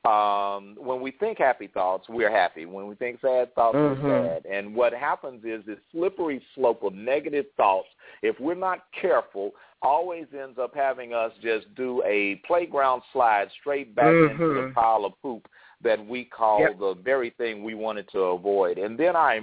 um, 0.05 0.77
when 0.77 1.01
we 1.01 1.11
think 1.11 1.37
happy 1.37 1.67
thoughts, 1.67 2.07
we're 2.07 2.31
happy. 2.31 2.65
When 2.65 2.87
we 2.87 2.95
think 2.95 3.19
sad 3.21 3.53
thoughts, 3.53 3.75
mm-hmm. 3.75 4.01
we're 4.01 4.27
sad. 4.27 4.45
And 4.45 4.73
what 4.73 4.93
happens 4.93 5.43
is 5.43 5.65
this 5.65 5.77
slippery 5.91 6.41
slope 6.55 6.83
of 6.83 6.93
negative 6.93 7.45
thoughts, 7.57 7.87
if 8.21 8.39
we're 8.39 8.55
not 8.55 8.85
careful, 8.99 9.51
always 9.81 10.25
ends 10.33 10.57
up 10.57 10.73
having 10.73 11.13
us 11.13 11.31
just 11.41 11.73
do 11.75 12.01
a 12.05 12.41
playground 12.47 13.01
slide 13.11 13.47
straight 13.59 13.93
back 13.93 14.05
mm-hmm. 14.05 14.41
into 14.41 14.53
the 14.53 14.71
pile 14.73 15.03
of 15.03 15.13
poop 15.21 15.47
that 15.83 16.05
we 16.05 16.25
call 16.25 16.61
yep. 16.61 16.79
the 16.79 16.95
very 17.03 17.31
thing 17.31 17.63
we 17.63 17.73
wanted 17.73 18.09
to 18.11 18.19
avoid. 18.19 18.77
And 18.77 18.97
then 18.97 19.15
our 19.15 19.37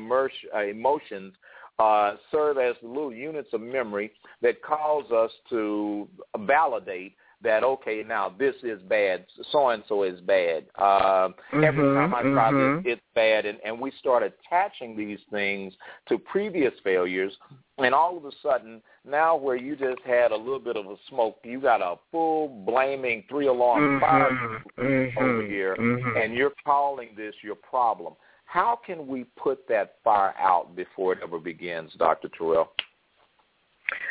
uh, 0.54 0.62
emotions 0.62 1.34
uh, 1.78 2.16
serve 2.30 2.58
as 2.58 2.74
little 2.82 3.12
units 3.12 3.48
of 3.52 3.60
memory 3.60 4.12
that 4.42 4.62
cause 4.62 5.10
us 5.10 5.30
to 5.50 6.08
validate 6.46 7.14
that 7.42 7.62
okay 7.62 8.02
now 8.06 8.32
this 8.38 8.54
is 8.62 8.80
bad 8.82 9.26
so 9.52 9.68
and 9.68 9.82
so 9.88 10.02
is 10.02 10.20
bad. 10.20 10.64
Uh, 10.76 11.28
mm-hmm, 11.28 11.64
every 11.64 11.94
time 11.94 12.14
i 12.14 12.22
try 12.22 12.52
mm-hmm. 12.52 12.76
this 12.76 12.94
it's 12.94 13.02
bad. 13.14 13.46
And 13.46 13.58
and 13.64 13.80
we 13.80 13.92
start 13.98 14.22
attaching 14.22 14.96
these 14.96 15.18
things 15.30 15.74
to 16.08 16.18
previous 16.18 16.72
failures. 16.82 17.32
And 17.78 17.94
all 17.94 18.16
of 18.16 18.24
a 18.24 18.30
sudden 18.42 18.80
now 19.04 19.36
where 19.36 19.56
you 19.56 19.76
just 19.76 20.00
had 20.06 20.32
a 20.32 20.36
little 20.36 20.58
bit 20.58 20.76
of 20.76 20.86
a 20.86 20.96
smoke 21.08 21.38
you 21.44 21.60
got 21.60 21.82
a 21.82 21.96
full 22.10 22.48
blaming 22.66 23.24
three 23.28 23.48
alarm 23.48 23.82
mm-hmm, 23.82 24.00
fire 24.00 24.30
mm-hmm, 24.78 25.18
over 25.22 25.46
here 25.46 25.76
mm-hmm. 25.78 26.16
and 26.16 26.34
you're 26.34 26.52
calling 26.64 27.10
this 27.16 27.34
your 27.42 27.56
problem. 27.56 28.14
How 28.46 28.78
can 28.86 29.08
we 29.08 29.24
put 29.36 29.66
that 29.68 29.96
fire 30.04 30.32
out 30.38 30.74
before 30.74 31.12
it 31.12 31.18
ever 31.22 31.38
begins 31.38 31.92
dr 31.98 32.28
terrell 32.36 32.70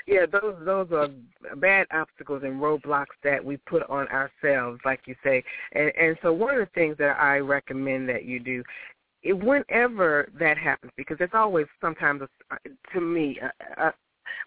yeah, 0.07 0.25
those 0.31 0.55
those 0.63 0.87
are 0.91 1.07
bad 1.57 1.87
obstacles 1.91 2.43
and 2.43 2.61
roadblocks 2.61 3.17
that 3.23 3.43
we 3.43 3.57
put 3.57 3.83
on 3.89 4.07
ourselves, 4.09 4.79
like 4.85 5.01
you 5.05 5.15
say. 5.23 5.43
And 5.73 5.91
and 5.99 6.17
so 6.21 6.31
one 6.31 6.53
of 6.53 6.59
the 6.59 6.73
things 6.73 6.97
that 6.99 7.17
I 7.19 7.37
recommend 7.37 8.07
that 8.09 8.25
you 8.25 8.39
do 8.39 8.63
it, 9.23 9.33
whenever 9.33 10.29
that 10.39 10.57
happens, 10.57 10.91
because 10.95 11.17
it's 11.19 11.33
always 11.33 11.65
sometimes 11.81 12.21
a, 12.21 12.57
to 12.93 13.01
me 13.01 13.39
a, 13.41 13.87
a, 13.87 13.93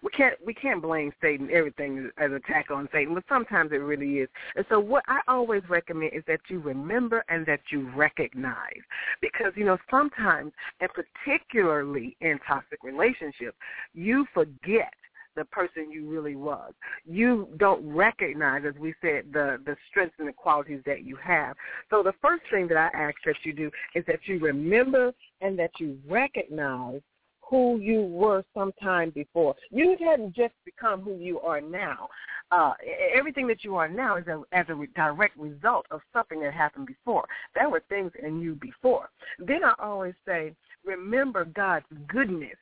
we 0.01 0.09
can't 0.11 0.35
we 0.45 0.53
can't 0.53 0.81
blame 0.81 1.11
Satan 1.21 1.49
everything 1.51 2.09
as 2.17 2.31
attack 2.31 2.71
on 2.71 2.87
Satan, 2.93 3.13
but 3.13 3.23
sometimes 3.27 3.71
it 3.73 3.77
really 3.77 4.19
is. 4.19 4.29
And 4.55 4.65
so 4.69 4.79
what 4.79 5.03
I 5.07 5.19
always 5.27 5.63
recommend 5.67 6.13
is 6.13 6.23
that 6.27 6.39
you 6.47 6.59
remember 6.59 7.25
and 7.27 7.45
that 7.47 7.59
you 7.69 7.89
recognize, 7.95 8.81
because 9.21 9.51
you 9.55 9.65
know 9.65 9.77
sometimes, 9.91 10.53
and 10.79 10.89
particularly 10.93 12.15
in 12.21 12.39
toxic 12.47 12.83
relationships, 12.83 13.57
you 13.93 14.25
forget 14.33 14.93
the 15.39 15.45
person 15.45 15.89
you 15.89 16.09
really 16.09 16.35
was. 16.35 16.73
You 17.05 17.47
don't 17.57 17.87
recognize, 17.87 18.63
as 18.67 18.75
we 18.79 18.93
said, 19.01 19.25
the 19.31 19.57
the 19.65 19.75
strengths 19.89 20.15
and 20.19 20.27
the 20.27 20.33
qualities 20.33 20.81
that 20.85 21.03
you 21.03 21.15
have. 21.15 21.55
So 21.89 22.03
the 22.03 22.13
first 22.21 22.43
thing 22.51 22.67
that 22.67 22.77
I 22.77 22.87
ask 22.95 23.15
that 23.25 23.37
you 23.43 23.53
do 23.53 23.71
is 23.95 24.03
that 24.07 24.19
you 24.25 24.39
remember 24.39 25.13
and 25.41 25.57
that 25.57 25.71
you 25.79 25.97
recognize 26.07 27.01
who 27.49 27.79
you 27.79 28.01
were 28.01 28.43
sometime 28.53 29.09
before. 29.09 29.55
You 29.71 29.97
hadn't 29.99 30.35
just 30.35 30.53
become 30.65 31.01
who 31.01 31.15
you 31.15 31.39
are 31.39 31.61
now. 31.61 32.07
Uh, 32.51 32.73
everything 33.15 33.47
that 33.47 33.63
you 33.63 33.75
are 33.75 33.87
now 33.87 34.17
is 34.17 34.27
a, 34.27 34.41
as 34.51 34.65
a 34.69 34.85
direct 34.95 35.37
result 35.37 35.85
of 35.89 36.01
something 36.13 36.41
that 36.41 36.53
happened 36.53 36.85
before. 36.85 37.25
There 37.55 37.69
were 37.69 37.83
things 37.89 38.11
in 38.21 38.39
you 38.39 38.55
before. 38.55 39.09
Then 39.39 39.63
I 39.63 39.73
always 39.79 40.13
say, 40.27 40.53
remember 40.85 41.45
God's 41.45 41.85
goodness 42.07 42.57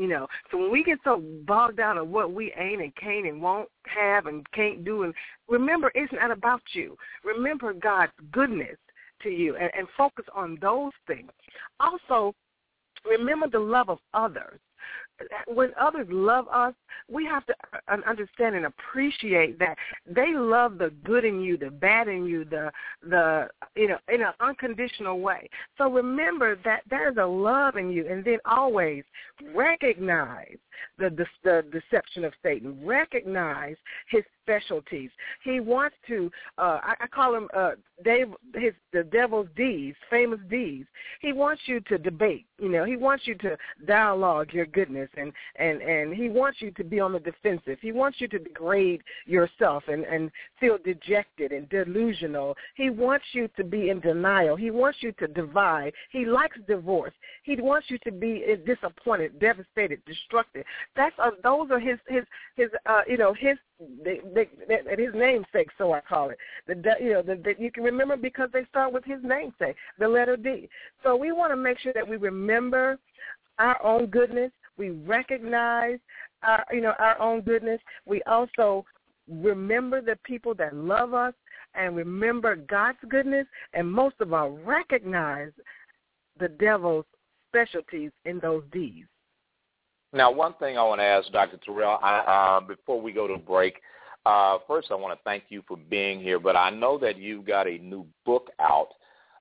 You 0.00 0.08
know, 0.08 0.26
so 0.50 0.56
when 0.56 0.72
we 0.72 0.82
get 0.82 0.98
so 1.04 1.22
bogged 1.46 1.76
down 1.76 1.98
on 1.98 2.10
what 2.10 2.32
we 2.32 2.54
ain't 2.56 2.80
and 2.80 2.96
can't 2.96 3.26
and 3.26 3.42
won't 3.42 3.68
have 3.84 4.24
and 4.24 4.50
can't 4.52 4.82
do, 4.82 5.02
and 5.02 5.12
remember, 5.46 5.92
it's 5.94 6.10
not 6.14 6.30
about 6.30 6.62
you. 6.72 6.96
Remember 7.22 7.74
God's 7.74 8.12
goodness 8.32 8.78
to 9.22 9.28
you 9.28 9.56
and, 9.56 9.70
and 9.76 9.86
focus 9.98 10.24
on 10.34 10.56
those 10.62 10.92
things. 11.06 11.30
Also, 11.80 12.34
remember 13.04 13.46
the 13.46 13.58
love 13.58 13.90
of 13.90 13.98
others 14.14 14.58
when 15.46 15.72
others 15.78 16.06
love 16.10 16.46
us, 16.48 16.74
we 17.08 17.24
have 17.26 17.44
to 17.46 17.54
uh, 17.88 17.96
understand 18.06 18.54
and 18.54 18.66
appreciate 18.66 19.58
that 19.58 19.76
they 20.06 20.34
love 20.34 20.78
the 20.78 20.90
good 21.04 21.24
in 21.24 21.40
you, 21.40 21.56
the 21.56 21.70
bad 21.70 22.08
in 22.08 22.26
you, 22.26 22.44
the 22.44 22.70
the 23.02 23.48
you 23.74 23.88
know 23.88 23.98
in 24.12 24.22
an 24.22 24.32
unconditional 24.40 25.20
way. 25.20 25.48
So 25.78 25.90
remember 25.90 26.58
that 26.64 26.82
there 26.88 27.10
is 27.10 27.16
a 27.18 27.26
love 27.26 27.76
in 27.76 27.90
you, 27.90 28.08
and 28.08 28.24
then 28.24 28.38
always 28.44 29.04
recognize 29.54 30.56
the, 30.98 31.10
the, 31.10 31.26
the 31.44 31.64
deception 31.70 32.24
of 32.24 32.32
Satan. 32.42 32.78
Recognize 32.84 33.76
his 34.08 34.24
specialties. 34.42 35.10
He 35.44 35.60
wants 35.60 35.96
to. 36.08 36.30
Uh, 36.58 36.80
I, 36.82 36.94
I 37.00 37.06
call 37.06 37.34
him 37.34 37.48
uh, 37.54 37.72
Dave. 38.04 38.28
His 38.54 38.72
the 38.92 39.04
devil's 39.04 39.48
deeds, 39.56 39.96
famous 40.08 40.40
deeds. 40.48 40.88
He 41.20 41.32
wants 41.32 41.62
you 41.66 41.80
to 41.80 41.98
debate. 41.98 42.46
You 42.58 42.68
know, 42.68 42.84
he 42.84 42.96
wants 42.96 43.26
you 43.26 43.34
to 43.36 43.56
dialogue 43.86 44.52
your 44.52 44.66
goodness, 44.66 45.08
and 45.16 45.32
and 45.56 45.80
and 45.80 46.14
he 46.14 46.28
wants 46.28 46.60
you 46.60 46.70
to 46.72 46.84
be 46.84 47.00
on 47.00 47.12
the 47.12 47.20
defensive. 47.20 47.78
He 47.80 47.92
wants 47.92 48.20
you 48.20 48.28
to 48.28 48.38
degrade 48.38 49.02
yourself 49.26 49.84
and 49.88 50.04
and 50.04 50.30
feel 50.58 50.78
dejected 50.84 51.52
and 51.52 51.68
delusional. 51.68 52.56
He 52.74 52.90
wants 52.90 53.24
you 53.32 53.48
to 53.56 53.64
be 53.64 53.90
in 53.90 54.00
denial. 54.00 54.56
He 54.56 54.70
wants 54.70 54.98
you 55.00 55.12
to 55.12 55.26
divide. 55.28 55.92
He 56.10 56.24
likes 56.24 56.58
divorce. 56.66 57.14
He 57.42 57.56
wants 57.56 57.88
you 57.90 57.98
to 58.04 58.12
be 58.12 58.44
disappointed, 58.66 59.38
devastated, 59.38 60.04
destructive. 60.04 60.64
That's 60.96 61.14
uh, 61.18 61.30
those 61.42 61.70
are 61.70 61.78
his 61.78 61.98
his 62.08 62.24
his 62.56 62.68
uh, 62.86 63.02
you 63.06 63.16
know 63.16 63.34
his 63.34 63.56
they, 64.04 64.20
they, 64.34 64.48
they, 64.68 65.02
his 65.02 65.14
namesake, 65.14 65.68
so 65.78 65.92
I 65.92 66.00
call 66.00 66.30
it. 66.30 66.38
The 66.66 66.94
you 67.00 67.12
know 67.12 67.22
the, 67.22 67.54
you 67.58 67.70
can 67.70 67.84
remember 67.84 68.16
because 68.16 68.50
they 68.52 68.64
start 68.66 68.92
with 68.92 69.04
his 69.04 69.20
namesake, 69.22 69.76
the 69.98 70.08
letter 70.08 70.36
D. 70.36 70.68
So 71.02 71.16
we 71.16 71.32
want 71.32 71.52
to 71.52 71.56
make 71.56 71.78
sure 71.78 71.92
that 71.94 72.06
we 72.06 72.16
remember 72.16 72.98
our 73.58 73.82
own 73.84 74.06
goodness. 74.06 74.52
We 74.76 74.90
recognize 74.90 75.98
our 76.42 76.64
you 76.72 76.80
know 76.80 76.94
our 76.98 77.20
own 77.20 77.42
goodness. 77.42 77.80
We 78.06 78.22
also 78.22 78.84
remember 79.28 80.00
the 80.00 80.18
people 80.24 80.54
that 80.54 80.74
love 80.74 81.14
us 81.14 81.34
and 81.74 81.94
remember 81.94 82.56
God's 82.56 82.98
goodness, 83.08 83.46
and 83.74 83.90
most 83.90 84.16
of 84.20 84.32
all, 84.32 84.50
recognize 84.50 85.52
the 86.38 86.48
devil's 86.48 87.04
specialties 87.48 88.10
in 88.24 88.38
those 88.40 88.64
deeds. 88.72 89.08
Now, 90.12 90.30
one 90.30 90.54
thing 90.54 90.76
I 90.76 90.82
want 90.82 91.00
to 91.00 91.04
ask 91.04 91.30
Dr. 91.30 91.58
Terrell, 91.64 91.98
I, 92.02 92.18
uh, 92.18 92.60
before 92.66 93.00
we 93.00 93.12
go 93.12 93.28
to 93.28 93.36
break, 93.36 93.80
uh, 94.26 94.58
first 94.66 94.88
I 94.90 94.94
want 94.94 95.16
to 95.16 95.22
thank 95.24 95.44
you 95.48 95.62
for 95.68 95.76
being 95.76 96.20
here, 96.20 96.40
but 96.40 96.56
I 96.56 96.70
know 96.70 96.98
that 96.98 97.16
you've 97.16 97.46
got 97.46 97.66
a 97.66 97.78
new 97.78 98.04
book 98.26 98.48
out 98.58 98.88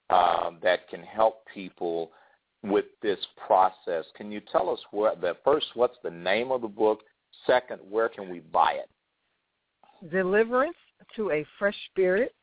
uh, 0.10 0.52
that 0.62 0.88
can 0.90 1.04
help 1.04 1.44
people 1.54 2.12
with 2.64 2.86
this 3.02 3.20
process. 3.46 4.06
Can 4.16 4.32
you 4.32 4.42
tell 4.52 4.70
us 4.70 4.80
where 4.92 5.16
the 5.16 5.38
first, 5.44 5.68
what's 5.74 5.98
the 6.04 6.12
name 6.12 6.52
of 6.52 6.62
the 6.62 6.68
book? 6.68 7.02
Second, 7.48 7.80
where 7.90 8.10
can 8.10 8.30
we 8.30 8.40
buy 8.40 8.74
it? 8.74 8.90
Deliverance 10.12 10.76
to 11.16 11.32
a 11.32 11.46
Fresh 11.58 11.78
Spirit. 11.92 12.34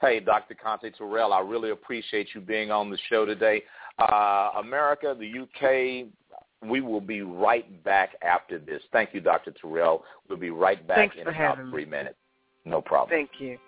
Hey, 0.00 0.20
Dr. 0.20 0.54
Conte 0.54 0.90
Terrell, 0.96 1.32
I 1.32 1.40
really 1.40 1.70
appreciate 1.70 2.28
you 2.34 2.40
being 2.40 2.70
on 2.70 2.90
the 2.90 2.98
show 3.08 3.24
today. 3.24 3.62
Uh, 3.98 4.50
America, 4.58 5.16
the 5.18 5.40
UK, 5.42 6.06
we 6.68 6.80
will 6.80 7.00
be 7.00 7.22
right 7.22 7.82
back 7.84 8.16
after 8.22 8.58
this. 8.58 8.82
Thank 8.92 9.14
you, 9.14 9.20
Dr. 9.20 9.52
Terrell. 9.52 10.04
We'll 10.28 10.38
be 10.38 10.50
right 10.50 10.86
back 10.86 10.96
Thanks 10.96 11.16
in 11.20 11.28
about 11.28 11.58
three 11.70 11.84
minutes. 11.84 12.16
No 12.64 12.80
problem. 12.80 13.10
Thank 13.16 13.30
you. 13.40 13.58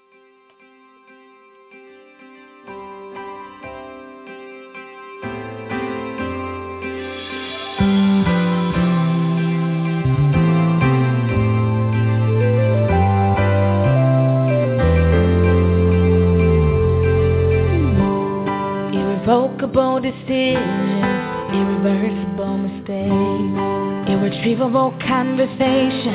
Irrevocable 19.26 20.00
decisions 20.00 20.55
irretrievable 24.46 24.92
conversation, 25.04 26.14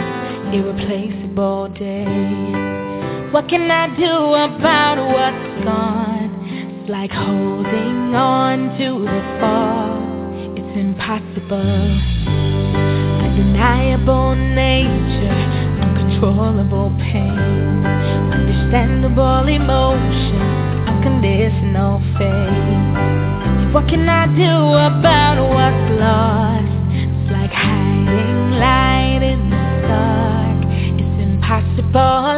irreplaceable 0.54 1.68
day. 1.78 2.06
What 3.32 3.50
can 3.50 3.70
I 3.70 3.88
do 3.94 4.08
about 4.08 4.96
what's 5.12 5.66
gone? 5.66 6.32
It's 6.48 6.90
like 6.90 7.12
holding 7.12 8.16
on 8.16 8.72
to 8.80 9.04
the 9.04 9.22
fall. 9.42 10.00
It's 10.56 10.78
impossible. 10.80 11.84
Undeniable 13.20 14.36
nature, 14.36 15.42
uncontrollable 15.84 16.96
pain, 17.12 17.84
understandable 18.32 19.46
emotion, 19.50 20.40
unconditional 20.88 22.00
faith. 22.16 23.74
What 23.74 23.90
can 23.90 24.08
I 24.08 24.28
do 24.28 24.72
about 24.88 25.36
what's 25.52 26.00
lost? 26.00 26.51
Light 28.62 29.24
in 29.24 29.50
the 29.50 29.88
dark. 29.88 30.62
It's 31.02 31.18
impossible, 31.20 32.31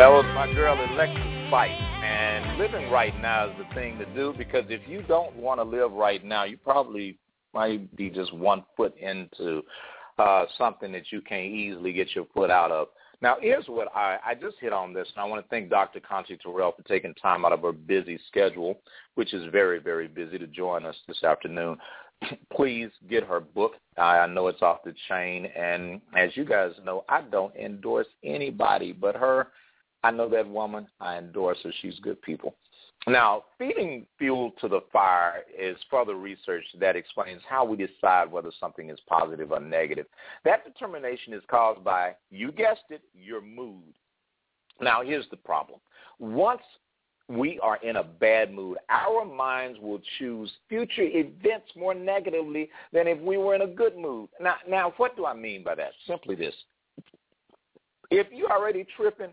That 0.00 0.08
was 0.08 0.24
my 0.34 0.50
girl 0.54 0.82
Alexis 0.94 1.50
Fight. 1.50 1.78
And 2.02 2.56
living 2.56 2.90
right 2.90 3.12
now 3.20 3.50
is 3.50 3.56
the 3.58 3.74
thing 3.74 3.98
to 3.98 4.06
do 4.14 4.32
because 4.32 4.64
if 4.70 4.80
you 4.88 5.02
don't 5.02 5.36
want 5.36 5.60
to 5.60 5.62
live 5.62 5.92
right 5.92 6.24
now, 6.24 6.44
you 6.44 6.56
probably 6.56 7.18
might 7.52 7.94
be 7.96 8.08
just 8.08 8.32
one 8.32 8.64
foot 8.78 8.96
into 8.96 9.60
uh, 10.18 10.46
something 10.56 10.90
that 10.92 11.12
you 11.12 11.20
can't 11.20 11.52
easily 11.52 11.92
get 11.92 12.14
your 12.14 12.24
foot 12.32 12.50
out 12.50 12.70
of. 12.70 12.88
Now, 13.20 13.36
here's 13.42 13.66
what 13.66 13.94
I, 13.94 14.16
I 14.24 14.34
just 14.34 14.56
hit 14.58 14.72
on 14.72 14.94
this, 14.94 15.06
and 15.14 15.22
I 15.22 15.26
want 15.26 15.44
to 15.44 15.48
thank 15.50 15.68
Dr. 15.68 16.00
Conte 16.00 16.34
Terrell 16.42 16.72
for 16.74 16.82
taking 16.88 17.12
time 17.16 17.44
out 17.44 17.52
of 17.52 17.60
her 17.60 17.72
busy 17.72 18.18
schedule, 18.26 18.80
which 19.16 19.34
is 19.34 19.52
very, 19.52 19.80
very 19.80 20.08
busy, 20.08 20.38
to 20.38 20.46
join 20.46 20.86
us 20.86 20.96
this 21.08 21.22
afternoon. 21.24 21.76
Please 22.54 22.88
get 23.10 23.22
her 23.24 23.40
book. 23.40 23.72
I 23.98 24.26
know 24.28 24.46
it's 24.46 24.62
off 24.62 24.78
the 24.82 24.94
chain, 25.10 25.44
and 25.44 26.00
as 26.16 26.34
you 26.38 26.46
guys 26.46 26.72
know, 26.86 27.04
I 27.10 27.20
don't 27.20 27.54
endorse 27.54 28.06
anybody 28.24 28.92
but 28.92 29.14
her. 29.14 29.48
I 30.02 30.10
know 30.10 30.28
that 30.30 30.48
woman. 30.48 30.86
I 31.00 31.18
endorse 31.18 31.58
her. 31.64 31.72
She's 31.80 31.98
good 32.00 32.20
people. 32.22 32.54
Now, 33.06 33.44
feeding 33.58 34.06
fuel 34.18 34.52
to 34.60 34.68
the 34.68 34.80
fire 34.92 35.44
is 35.58 35.76
further 35.90 36.16
research 36.16 36.64
that 36.80 36.96
explains 36.96 37.40
how 37.48 37.64
we 37.64 37.76
decide 37.76 38.30
whether 38.30 38.50
something 38.60 38.90
is 38.90 38.98
positive 39.08 39.52
or 39.52 39.60
negative. 39.60 40.06
That 40.44 40.64
determination 40.64 41.32
is 41.32 41.42
caused 41.48 41.82
by, 41.82 42.14
you 42.30 42.52
guessed 42.52 42.84
it, 42.90 43.00
your 43.14 43.40
mood. 43.40 43.94
Now, 44.82 45.02
here's 45.02 45.28
the 45.30 45.38
problem. 45.38 45.80
Once 46.18 46.62
we 47.28 47.58
are 47.60 47.78
in 47.82 47.96
a 47.96 48.04
bad 48.04 48.52
mood, 48.52 48.76
our 48.90 49.24
minds 49.24 49.78
will 49.80 50.00
choose 50.18 50.52
future 50.68 51.04
events 51.04 51.68
more 51.76 51.94
negatively 51.94 52.68
than 52.92 53.06
if 53.06 53.18
we 53.20 53.38
were 53.38 53.54
in 53.54 53.62
a 53.62 53.66
good 53.66 53.96
mood. 53.96 54.28
Now, 54.40 54.56
now 54.68 54.92
what 54.98 55.16
do 55.16 55.24
I 55.24 55.34
mean 55.34 55.62
by 55.62 55.74
that? 55.76 55.92
Simply 56.06 56.34
this. 56.34 56.54
If 58.10 58.26
you're 58.32 58.52
already 58.52 58.84
tripping, 58.96 59.32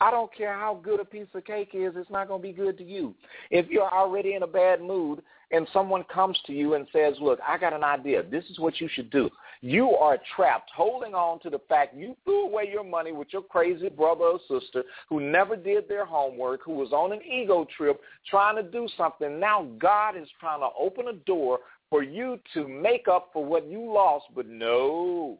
I 0.00 0.10
don't 0.10 0.34
care 0.34 0.52
how 0.54 0.80
good 0.82 1.00
a 1.00 1.04
piece 1.04 1.26
of 1.34 1.44
cake 1.44 1.70
is, 1.72 1.94
it's 1.96 2.10
not 2.10 2.28
going 2.28 2.42
to 2.42 2.48
be 2.48 2.52
good 2.52 2.76
to 2.78 2.84
you. 2.84 3.14
If 3.50 3.68
you're 3.68 3.92
already 3.92 4.34
in 4.34 4.42
a 4.42 4.46
bad 4.46 4.82
mood 4.82 5.22
and 5.50 5.66
someone 5.72 6.04
comes 6.12 6.38
to 6.46 6.52
you 6.52 6.74
and 6.74 6.86
says, 6.92 7.14
look, 7.20 7.38
I 7.46 7.56
got 7.56 7.72
an 7.72 7.84
idea. 7.84 8.22
This 8.22 8.44
is 8.50 8.58
what 8.58 8.80
you 8.80 8.88
should 8.92 9.10
do. 9.10 9.30
You 9.62 9.90
are 9.90 10.18
trapped 10.34 10.70
holding 10.76 11.14
on 11.14 11.40
to 11.40 11.50
the 11.50 11.60
fact 11.68 11.96
you 11.96 12.14
threw 12.24 12.46
away 12.46 12.68
your 12.70 12.84
money 12.84 13.12
with 13.12 13.28
your 13.32 13.42
crazy 13.42 13.88
brother 13.88 14.24
or 14.24 14.40
sister 14.60 14.84
who 15.08 15.20
never 15.20 15.56
did 15.56 15.88
their 15.88 16.04
homework, 16.04 16.60
who 16.62 16.74
was 16.74 16.92
on 16.92 17.12
an 17.12 17.20
ego 17.22 17.66
trip 17.76 18.00
trying 18.28 18.56
to 18.56 18.62
do 18.62 18.86
something. 18.98 19.40
Now 19.40 19.66
God 19.78 20.16
is 20.16 20.28
trying 20.38 20.60
to 20.60 20.68
open 20.78 21.08
a 21.08 21.14
door 21.14 21.60
for 21.88 22.02
you 22.02 22.38
to 22.52 22.68
make 22.68 23.06
up 23.08 23.30
for 23.32 23.44
what 23.44 23.66
you 23.66 23.80
lost, 23.80 24.26
but 24.34 24.46
no, 24.46 25.38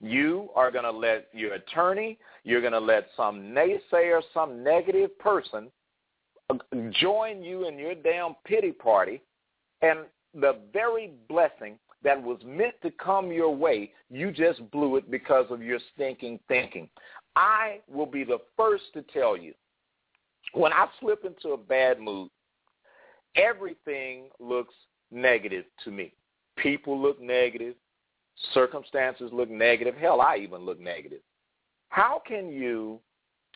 you 0.00 0.50
are 0.54 0.70
going 0.70 0.84
to 0.84 0.90
let 0.90 1.28
your 1.32 1.54
attorney, 1.54 2.18
you're 2.44 2.60
going 2.60 2.72
to 2.72 2.78
let 2.78 3.08
some 3.16 3.54
naysayer, 3.54 4.20
some 4.34 4.62
negative 4.62 5.18
person 5.18 5.68
uh, 6.50 6.54
join 7.00 7.42
you 7.42 7.66
in 7.66 7.78
your 7.78 7.94
damn 7.94 8.34
pity 8.44 8.72
party, 8.72 9.22
and 9.82 10.00
the 10.34 10.58
very 10.72 11.12
blessing 11.28 11.78
that 12.02 12.22
was 12.22 12.38
meant 12.44 12.74
to 12.82 12.90
come 12.90 13.32
your 13.32 13.54
way, 13.54 13.90
you 14.10 14.30
just 14.30 14.70
blew 14.70 14.96
it 14.96 15.10
because 15.10 15.46
of 15.50 15.62
your 15.62 15.78
stinking 15.94 16.38
thinking. 16.46 16.88
I 17.34 17.80
will 17.92 18.06
be 18.06 18.22
the 18.22 18.38
first 18.56 18.84
to 18.94 19.02
tell 19.02 19.36
you, 19.36 19.54
when 20.52 20.72
I 20.72 20.86
slip 21.00 21.24
into 21.24 21.54
a 21.54 21.56
bad 21.56 22.00
mood, 22.00 22.30
everything 23.34 24.24
looks 24.38 24.74
negative 25.10 25.64
to 25.84 25.90
me. 25.90 26.12
People 26.56 27.00
look 27.00 27.20
negative. 27.20 27.74
Circumstances 28.52 29.30
look 29.32 29.50
negative. 29.50 29.94
Hell, 29.94 30.20
I 30.20 30.36
even 30.36 30.62
look 30.62 30.78
negative. 30.78 31.20
How 31.88 32.20
can 32.26 32.50
you 32.50 33.00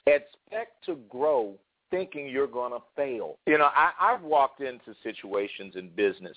expect 0.06 0.84
to 0.86 0.96
grow 1.08 1.54
thinking 1.90 2.28
you're 2.28 2.46
going 2.46 2.72
to 2.72 2.78
fail? 2.96 3.38
You 3.46 3.58
know, 3.58 3.68
I, 3.74 3.90
I've 4.00 4.22
walked 4.22 4.60
into 4.60 4.94
situations 5.02 5.74
in 5.76 5.90
business, 5.90 6.36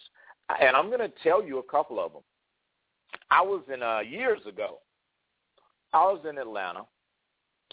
and 0.59 0.75
I'm 0.75 0.87
going 0.87 0.99
to 0.99 1.11
tell 1.23 1.43
you 1.43 1.59
a 1.59 1.63
couple 1.63 2.03
of 2.03 2.11
them. 2.11 2.23
I 3.31 3.41
was 3.41 3.63
in 3.73 3.81
uh, 3.81 3.99
years 3.99 4.41
ago. 4.47 4.79
I 5.93 6.03
was 6.05 6.21
in 6.27 6.37
Atlanta, 6.37 6.81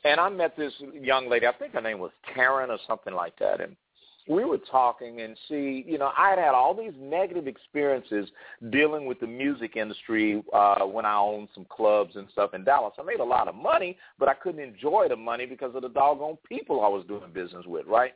and 0.05 0.21
I 0.21 0.29
met 0.29 0.57
this 0.57 0.75
young 0.93 1.29
lady. 1.29 1.47
I 1.47 1.53
think 1.53 1.73
her 1.73 1.81
name 1.81 1.99
was 1.99 2.13
Karen 2.35 2.71
or 2.71 2.79
something 2.87 3.15
like 3.15 3.37
that, 3.39 3.61
and 3.61 3.75
we 4.29 4.45
were 4.45 4.59
talking 4.59 5.21
and 5.23 5.37
see, 5.49 5.85
you 5.87 5.99
know, 5.99 6.11
I 6.17 6.31
had 6.31 6.39
had 6.39 6.55
all 6.55 6.75
these 6.75 6.93
negative 6.99 7.47
experiences 7.47 8.29
dealing 8.71 9.07
with 9.07 9.21
the 9.21 9.27
music 9.27 9.77
industry 9.77 10.43
uh, 10.53 10.85
when 10.85 11.05
I 11.05 11.17
owned 11.17 11.49
some 11.55 11.67
clubs 11.69 12.17
and 12.17 12.29
stuff 12.31 12.55
in 12.55 12.65
Dallas. 12.65 12.95
I 12.99 13.03
made 13.03 13.21
a 13.21 13.25
lot 13.25 13.49
of 13.49 13.55
money, 13.55 13.97
but 14.19 14.29
I 14.29 14.35
couldn't 14.35 14.61
enjoy 14.61 15.07
the 15.09 15.17
money 15.17 15.47
because 15.47 15.75
of 15.75 15.83
the 15.83 15.89
doggone 15.89 16.39
people 16.49 16.85
I 16.85 16.89
was 16.89 17.05
doing 17.07 17.33
business 17.33 17.65
with, 17.67 17.87
right? 17.87 18.13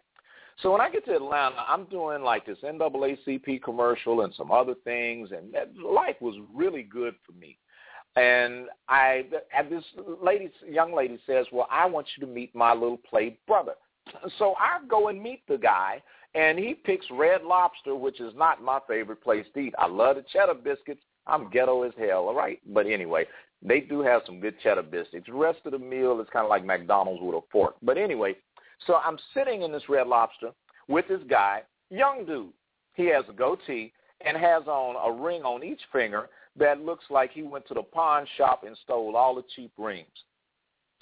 So 0.63 0.71
when 0.71 0.81
I 0.81 0.91
get 0.91 1.05
to 1.07 1.17
Atlanta, 1.17 1.65
I'm 1.67 1.85
doing 1.87 2.23
like 2.23 2.47
this 2.47 2.59
NAACP 2.63 3.63
commercial 3.63 4.23
and 4.23 4.33
some 4.35 4.53
other 4.53 4.75
things, 4.85 5.31
and 5.33 5.53
life 5.85 6.17
was 6.21 6.37
really 6.55 6.83
good 6.83 7.15
for 7.27 7.33
me. 7.33 7.59
And 8.17 8.67
I, 8.89 9.25
and 9.57 9.71
this 9.71 9.85
lady, 10.23 10.51
young 10.69 10.95
lady 10.95 11.19
says, 11.27 11.47
"Well, 11.51 11.67
I 11.71 11.87
want 11.87 12.07
you 12.17 12.25
to 12.25 12.33
meet 12.33 12.55
my 12.55 12.73
little 12.73 12.99
play 12.99 13.37
brother." 13.49 13.75
So 14.39 14.55
I 14.59 14.87
go 14.89 15.09
and 15.09 15.23
meet 15.23 15.43
the 15.49 15.57
guy, 15.57 16.03
and 16.35 16.59
he 16.59 16.75
picks 16.75 17.07
Red 17.11 17.43
Lobster, 17.43 17.95
which 17.95 18.21
is 18.21 18.33
not 18.37 18.63
my 18.63 18.81
favorite 18.89 19.23
place 19.23 19.47
to 19.55 19.61
eat. 19.61 19.75
I 19.79 19.87
love 19.87 20.17
the 20.17 20.25
cheddar 20.33 20.55
biscuits. 20.55 21.03
I'm 21.27 21.51
ghetto 21.51 21.83
as 21.85 21.93
hell, 21.99 22.29
all 22.29 22.35
right? 22.35 22.61
But 22.73 22.87
anyway, 22.87 23.27
they 23.63 23.81
do 23.81 24.03
have 24.03 24.23
some 24.27 24.41
good 24.41 24.61
cheddar 24.63 24.83
biscuits. 24.83 25.27
The 25.27 25.33
rest 25.33 25.61
of 25.65 25.73
the 25.73 25.79
meal 25.79 26.21
is 26.21 26.29
kind 26.33 26.45
of 26.45 26.51
like 26.51 26.65
McDonald's 26.65 27.23
with 27.23 27.35
a 27.35 27.41
fork. 27.51 27.77
But 27.83 27.97
anyway, 27.97 28.37
so 28.87 28.97
I'm 28.97 29.19
sitting 29.33 29.63
in 29.63 29.73
this 29.73 29.89
Red 29.89 30.07
Lobster 30.07 30.51
with 30.89 31.09
this 31.09 31.23
guy, 31.29 31.63
young 31.91 32.27
dude. 32.27 32.53
He 32.95 33.07
has 33.07 33.25
a 33.29 33.33
goatee 33.33 33.93
and 34.25 34.37
has 34.37 34.65
on 34.67 34.97
a 34.97 35.23
ring 35.23 35.43
on 35.43 35.65
each 35.65 35.81
finger 35.93 36.29
that 36.57 36.81
looks 36.81 37.05
like 37.11 37.33
he 37.33 37.43
went 37.43 37.67
to 37.69 37.75
the 37.75 37.83
pawn 37.83 38.27
shop 38.37 38.65
and 38.67 38.77
stole 38.85 39.17
all 39.17 39.35
the 39.35 39.45
cheap 39.57 39.73
rings. 39.79 40.07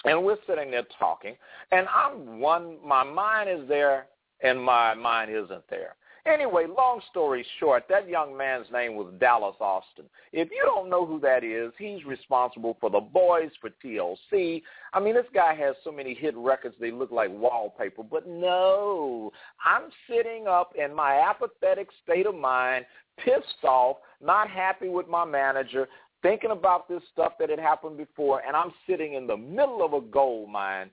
And 0.05 0.23
we're 0.23 0.37
sitting 0.47 0.71
there 0.71 0.85
talking, 0.99 1.35
and 1.71 1.87
I'm 1.87 2.39
one. 2.39 2.77
My 2.85 3.03
mind 3.03 3.49
is 3.49 3.67
there, 3.69 4.07
and 4.41 4.61
my 4.61 4.93
mind 4.93 5.31
isn't 5.31 5.63
there. 5.69 5.95
Anyway, 6.25 6.65
long 6.67 7.01
story 7.11 7.45
short, 7.59 7.83
that 7.89 8.07
young 8.07 8.35
man's 8.37 8.67
name 8.71 8.95
was 8.95 9.13
Dallas 9.19 9.57
Austin. 9.59 10.05
If 10.31 10.49
you 10.51 10.63
don't 10.63 10.89
know 10.89 11.05
who 11.05 11.19
that 11.19 11.43
is, 11.43 11.73
he's 11.77 12.05
responsible 12.05 12.77
for 12.79 12.89
the 12.89 13.01
boys, 13.01 13.49
for 13.59 13.69
TLC. 13.83 14.61
I 14.93 14.99
mean, 15.01 15.15
this 15.15 15.25
guy 15.33 15.53
has 15.55 15.75
so 15.83 15.91
many 15.91 16.13
hit 16.13 16.33
records 16.37 16.75
they 16.79 16.91
look 16.91 17.11
like 17.11 17.29
wallpaper. 17.29 18.03
But 18.03 18.25
no, 18.25 19.33
I'm 19.65 19.89
sitting 20.09 20.47
up 20.47 20.73
in 20.81 20.95
my 20.95 21.15
apathetic 21.15 21.89
state 22.05 22.25
of 22.25 22.35
mind, 22.35 22.85
pissed 23.17 23.65
off, 23.65 23.97
not 24.21 24.49
happy 24.49 24.87
with 24.87 25.09
my 25.09 25.25
manager, 25.25 25.89
thinking 26.23 26.49
about 26.49 26.89
this 26.89 27.03
stuff 27.11 27.33
that 27.39 27.51
had 27.51 27.59
happened 27.59 27.97
before, 27.97 28.41
and 28.47 28.55
I'm 28.55 28.73
sitting 28.89 29.13
in 29.13 29.27
the 29.27 29.37
middle 29.37 29.85
of 29.85 29.93
a 29.93 30.01
gold 30.01 30.49
mine, 30.49 30.89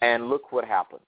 and 0.00 0.28
look 0.28 0.50
what 0.50 0.64
happens. 0.64 1.02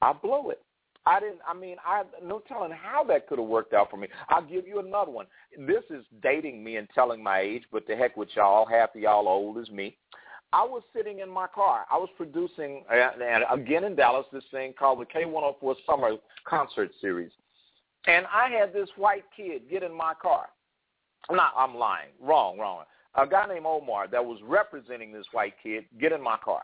I 0.00 0.14
blow 0.14 0.48
it. 0.48 0.62
I 1.04 1.20
didn't. 1.20 1.40
I 1.46 1.54
mean, 1.54 1.76
I 1.84 2.04
no 2.22 2.42
telling 2.46 2.72
how 2.72 3.04
that 3.04 3.26
could 3.26 3.38
have 3.38 3.48
worked 3.48 3.74
out 3.74 3.90
for 3.90 3.96
me. 3.96 4.08
I'll 4.28 4.42
give 4.42 4.66
you 4.66 4.80
another 4.80 5.10
one. 5.10 5.26
This 5.58 5.82
is 5.90 6.04
dating 6.22 6.62
me 6.62 6.76
and 6.76 6.88
telling 6.94 7.22
my 7.22 7.40
age, 7.40 7.64
but 7.72 7.86
the 7.86 7.96
heck 7.96 8.16
with 8.16 8.28
y'all. 8.34 8.66
Half 8.66 8.94
of 8.94 9.00
y'all 9.00 9.28
old 9.28 9.58
as 9.58 9.70
me. 9.70 9.96
I 10.52 10.64
was 10.64 10.82
sitting 10.94 11.20
in 11.20 11.28
my 11.28 11.46
car. 11.46 11.86
I 11.90 11.96
was 11.96 12.08
producing, 12.16 12.82
uh, 12.90 13.10
and 13.22 13.44
again 13.52 13.84
in 13.84 13.94
Dallas, 13.94 14.26
this 14.32 14.42
thing 14.50 14.74
called 14.76 15.00
the 15.00 15.06
K104 15.06 15.76
Summer 15.86 16.16
Concert 16.44 16.90
Series, 17.00 17.30
and 18.06 18.26
I 18.26 18.48
had 18.48 18.72
this 18.72 18.88
white 18.96 19.24
kid 19.36 19.62
get 19.70 19.82
in 19.82 19.94
my 19.94 20.12
car. 20.20 20.48
No, 21.30 21.44
I'm 21.56 21.76
lying. 21.76 22.08
Wrong, 22.20 22.58
wrong. 22.58 22.84
A 23.14 23.26
guy 23.26 23.46
named 23.46 23.66
Omar 23.66 24.08
that 24.08 24.24
was 24.24 24.38
representing 24.44 25.12
this 25.12 25.26
white 25.32 25.54
kid 25.62 25.84
get 26.00 26.12
in 26.12 26.22
my 26.22 26.36
car. 26.42 26.62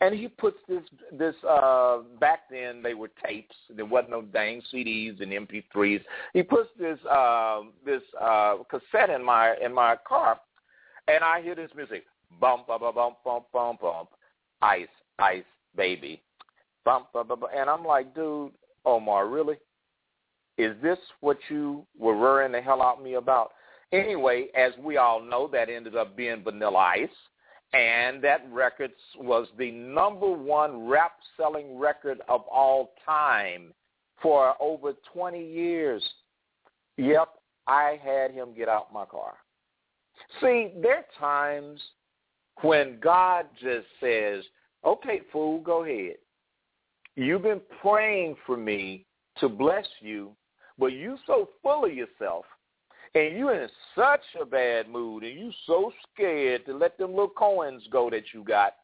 And 0.00 0.14
he 0.14 0.28
puts 0.28 0.56
this 0.68 0.82
this 1.12 1.34
uh 1.48 1.98
back 2.20 2.40
then 2.50 2.82
they 2.82 2.94
were 2.94 3.10
tapes. 3.24 3.54
There 3.74 3.84
wasn't 3.84 4.10
no 4.10 4.22
dang 4.22 4.62
CDs 4.72 5.20
and 5.20 5.32
MP3s. 5.32 6.00
He 6.32 6.42
puts 6.42 6.70
this 6.78 6.98
uh 7.10 7.62
this 7.84 8.02
uh 8.20 8.56
cassette 8.70 9.10
in 9.10 9.24
my 9.24 9.54
in 9.62 9.74
my 9.74 9.96
car 10.06 10.40
and 11.08 11.22
I 11.22 11.42
hear 11.42 11.54
this 11.54 11.70
music. 11.76 12.04
Bump 12.40 12.68
bump 12.68 12.82
bump 12.82 13.16
bump 13.24 13.46
bump 13.52 13.80
bump 13.80 14.08
ice, 14.62 14.86
ice, 15.18 15.44
baby. 15.76 16.22
Bump 16.84 17.12
bump 17.12 17.28
bump 17.28 17.42
and 17.54 17.68
I'm 17.68 17.84
like, 17.84 18.14
dude, 18.14 18.52
Omar, 18.86 19.28
really? 19.28 19.56
Is 20.58 20.74
this 20.82 20.98
what 21.20 21.38
you 21.48 21.84
were 21.98 22.16
worrying 22.16 22.52
the 22.52 22.60
hell 22.60 22.82
out 22.82 23.02
me 23.02 23.14
about? 23.14 23.52
Anyway, 23.92 24.46
as 24.56 24.72
we 24.82 24.96
all 24.96 25.22
know, 25.22 25.48
that 25.52 25.68
ended 25.68 25.96
up 25.96 26.16
being 26.16 26.42
Vanilla 26.42 26.78
Ice 26.78 27.08
and 27.72 28.22
that 28.22 28.46
record 28.50 28.92
was 29.16 29.48
the 29.58 29.70
number 29.70 30.30
one 30.30 30.86
rap 30.86 31.12
selling 31.36 31.78
record 31.78 32.20
of 32.28 32.42
all 32.42 32.92
time 33.06 33.72
for 34.20 34.54
over 34.60 34.92
20 35.12 35.44
years. 35.44 36.02
Yep, 36.98 37.28
I 37.66 37.98
had 38.02 38.30
him 38.32 38.54
get 38.54 38.68
out 38.68 38.92
my 38.92 39.06
car. 39.06 39.34
See, 40.40 40.70
there 40.82 40.98
are 40.98 41.04
times 41.18 41.80
when 42.60 42.98
God 43.00 43.46
just 43.54 43.86
says, 44.00 44.44
okay, 44.84 45.22
fool, 45.32 45.60
go 45.60 45.84
ahead. 45.84 46.16
You've 47.16 47.42
been 47.42 47.60
praying 47.80 48.36
for 48.46 48.56
me 48.56 49.06
to 49.38 49.48
bless 49.48 49.86
you, 50.00 50.32
but 50.78 50.92
you 50.92 51.16
so 51.26 51.48
full 51.62 51.86
of 51.86 51.94
yourself 51.94 52.44
and 53.14 53.36
you 53.36 53.50
in 53.50 53.68
such 53.94 54.22
a 54.40 54.44
bad 54.44 54.88
mood 54.88 55.22
and 55.22 55.38
you 55.38 55.50
so 55.66 55.92
scared 56.12 56.64
to 56.66 56.74
let 56.74 56.96
them 56.96 57.10
little 57.10 57.28
coins 57.28 57.82
go 57.90 58.08
that 58.10 58.24
you 58.32 58.42
got 58.42 58.74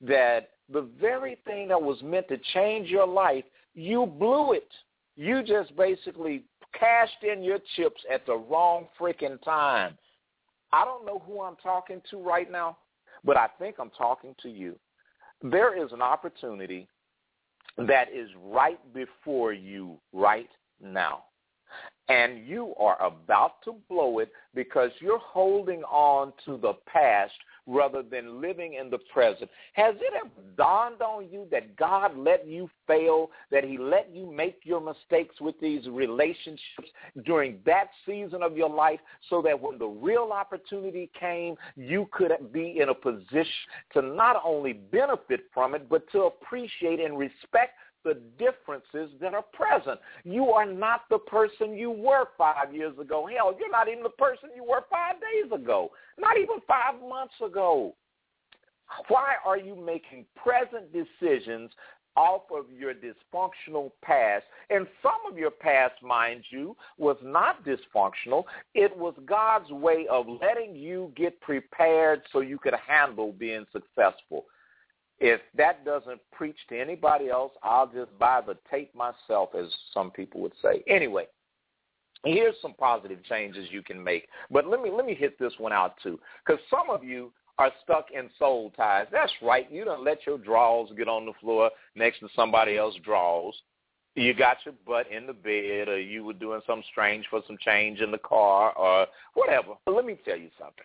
that 0.00 0.50
the 0.72 0.88
very 1.00 1.38
thing 1.44 1.68
that 1.68 1.80
was 1.80 2.00
meant 2.02 2.28
to 2.28 2.38
change 2.54 2.88
your 2.88 3.06
life, 3.06 3.44
you 3.74 4.06
blew 4.06 4.52
it. 4.52 4.68
You 5.16 5.42
just 5.42 5.76
basically 5.76 6.44
cashed 6.78 7.22
in 7.22 7.42
your 7.42 7.58
chips 7.76 8.00
at 8.12 8.24
the 8.26 8.36
wrong 8.36 8.86
freaking 8.98 9.42
time. 9.42 9.96
I 10.72 10.84
don't 10.84 11.04
know 11.04 11.22
who 11.26 11.42
I'm 11.42 11.56
talking 11.56 12.00
to 12.10 12.22
right 12.22 12.50
now, 12.50 12.78
but 13.24 13.36
I 13.36 13.48
think 13.58 13.76
I'm 13.78 13.90
talking 13.90 14.34
to 14.42 14.48
you. 14.48 14.78
There 15.42 15.84
is 15.84 15.92
an 15.92 16.00
opportunity 16.00 16.88
that 17.76 18.06
is 18.12 18.28
right 18.42 18.80
before 18.94 19.52
you 19.52 19.98
right 20.12 20.48
now 20.80 21.24
and 22.12 22.46
you 22.46 22.74
are 22.78 23.00
about 23.02 23.62
to 23.64 23.74
blow 23.88 24.18
it 24.18 24.30
because 24.54 24.90
you're 25.00 25.18
holding 25.18 25.82
on 25.84 26.32
to 26.44 26.58
the 26.58 26.74
past 26.86 27.32
rather 27.66 28.02
than 28.02 28.40
living 28.40 28.74
in 28.74 28.90
the 28.90 28.98
present. 29.12 29.48
Has 29.74 29.94
it 29.96 30.12
ever 30.16 30.28
dawned 30.56 31.00
on 31.00 31.28
you 31.30 31.46
that 31.50 31.76
God 31.76 32.16
let 32.16 32.46
you 32.46 32.68
fail, 32.86 33.30
that 33.50 33.64
he 33.64 33.78
let 33.78 34.10
you 34.12 34.30
make 34.30 34.58
your 34.64 34.80
mistakes 34.80 35.40
with 35.40 35.58
these 35.60 35.86
relationships 35.88 36.90
during 37.24 37.58
that 37.64 37.86
season 38.04 38.42
of 38.42 38.56
your 38.56 38.68
life 38.70 39.00
so 39.30 39.40
that 39.42 39.58
when 39.58 39.78
the 39.78 39.86
real 39.86 40.30
opportunity 40.32 41.08
came, 41.18 41.54
you 41.76 42.08
could 42.12 42.32
be 42.52 42.78
in 42.80 42.88
a 42.90 42.94
position 42.94 43.46
to 43.94 44.02
not 44.02 44.42
only 44.44 44.72
benefit 44.72 45.44
from 45.54 45.74
it, 45.74 45.88
but 45.88 46.10
to 46.12 46.22
appreciate 46.22 47.00
and 47.00 47.16
respect 47.16 47.72
the 48.04 48.20
differences 48.38 49.10
that 49.20 49.34
are 49.34 49.44
present. 49.52 50.00
You 50.24 50.50
are 50.50 50.66
not 50.66 51.02
the 51.10 51.18
person 51.18 51.74
you 51.74 51.90
were 51.90 52.26
five 52.36 52.74
years 52.74 52.98
ago. 52.98 53.26
Hell, 53.26 53.54
you're 53.58 53.70
not 53.70 53.88
even 53.88 54.02
the 54.02 54.10
person 54.10 54.50
you 54.54 54.64
were 54.64 54.84
five 54.90 55.16
days 55.20 55.52
ago, 55.52 55.90
not 56.18 56.36
even 56.36 56.56
five 56.66 57.00
months 57.08 57.34
ago. 57.44 57.94
Why 59.08 59.34
are 59.44 59.56
you 59.56 59.74
making 59.74 60.26
present 60.36 60.92
decisions 60.92 61.70
off 62.14 62.42
of 62.54 62.66
your 62.70 62.92
dysfunctional 62.92 63.90
past? 64.02 64.44
And 64.68 64.86
some 65.02 65.30
of 65.30 65.38
your 65.38 65.50
past, 65.50 65.94
mind 66.02 66.44
you, 66.50 66.76
was 66.98 67.16
not 67.22 67.64
dysfunctional. 67.64 68.44
It 68.74 68.94
was 68.96 69.14
God's 69.24 69.70
way 69.70 70.06
of 70.10 70.26
letting 70.28 70.76
you 70.76 71.12
get 71.16 71.40
prepared 71.40 72.22
so 72.32 72.40
you 72.40 72.58
could 72.58 72.74
handle 72.86 73.32
being 73.32 73.64
successful. 73.72 74.44
If 75.24 75.40
that 75.56 75.84
doesn't 75.84 76.20
preach 76.32 76.56
to 76.68 76.80
anybody 76.80 77.30
else, 77.30 77.52
I'll 77.62 77.86
just 77.86 78.10
buy 78.18 78.40
the 78.44 78.56
tape 78.68 78.92
myself, 78.92 79.50
as 79.56 79.66
some 79.94 80.10
people 80.10 80.40
would 80.40 80.52
say. 80.60 80.82
Anyway, 80.88 81.26
here's 82.24 82.56
some 82.60 82.74
positive 82.74 83.22
changes 83.28 83.68
you 83.70 83.82
can 83.82 84.02
make. 84.02 84.26
But 84.50 84.66
let 84.66 84.82
me 84.82 84.90
let 84.90 85.06
me 85.06 85.14
hit 85.14 85.38
this 85.38 85.52
one 85.58 85.72
out 85.72 85.94
too, 86.02 86.18
because 86.44 86.60
some 86.68 86.90
of 86.90 87.04
you 87.04 87.32
are 87.60 87.70
stuck 87.84 88.06
in 88.12 88.30
soul 88.36 88.72
ties. 88.76 89.06
That's 89.12 89.32
right. 89.40 89.70
You 89.70 89.84
don't 89.84 90.02
let 90.02 90.26
your 90.26 90.38
drawers 90.38 90.90
get 90.96 91.06
on 91.06 91.24
the 91.24 91.34
floor 91.40 91.70
next 91.94 92.18
to 92.18 92.28
somebody 92.34 92.76
else's 92.76 93.00
drawers. 93.04 93.54
You 94.16 94.34
got 94.34 94.56
your 94.64 94.74
butt 94.84 95.06
in 95.08 95.28
the 95.28 95.32
bed, 95.32 95.88
or 95.88 96.00
you 96.00 96.24
were 96.24 96.32
doing 96.32 96.62
something 96.66 96.84
strange 96.90 97.26
for 97.30 97.42
some 97.46 97.58
change 97.60 98.00
in 98.00 98.10
the 98.10 98.18
car, 98.18 98.72
or 98.76 99.06
whatever. 99.34 99.74
But 99.86 99.94
let 99.94 100.04
me 100.04 100.18
tell 100.24 100.36
you 100.36 100.50
something. 100.58 100.84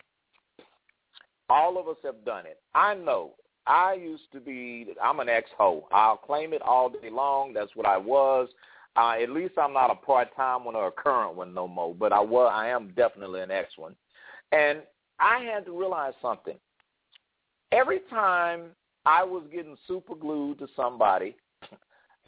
All 1.50 1.76
of 1.76 1.88
us 1.88 1.96
have 2.04 2.24
done 2.24 2.46
it. 2.46 2.60
I 2.72 2.94
know 2.94 3.32
I 3.68 3.94
used 3.94 4.32
to 4.32 4.40
be, 4.40 4.88
I'm 5.02 5.20
an 5.20 5.28
ex-ho. 5.28 5.86
I'll 5.92 6.16
claim 6.16 6.54
it 6.54 6.62
all 6.62 6.88
day 6.88 7.10
long. 7.10 7.52
That's 7.52 7.74
what 7.76 7.86
I 7.86 7.98
was. 7.98 8.48
Uh, 8.96 9.14
at 9.22 9.30
least 9.30 9.54
I'm 9.58 9.74
not 9.74 9.90
a 9.90 9.94
part-time 9.94 10.64
one 10.64 10.74
or 10.74 10.88
a 10.88 10.92
current 10.92 11.36
one 11.36 11.54
no 11.54 11.68
more, 11.68 11.94
but 11.94 12.12
I 12.12 12.20
was, 12.20 12.50
I 12.52 12.68
am 12.68 12.92
definitely 12.96 13.42
an 13.42 13.50
ex 13.50 13.76
one. 13.76 13.94
And 14.50 14.80
I 15.20 15.44
had 15.44 15.66
to 15.66 15.78
realize 15.78 16.14
something. 16.22 16.56
Every 17.70 18.00
time 18.08 18.70
I 19.04 19.22
was 19.22 19.44
getting 19.52 19.76
super 19.86 20.14
glued 20.14 20.58
to 20.60 20.68
somebody, 20.74 21.36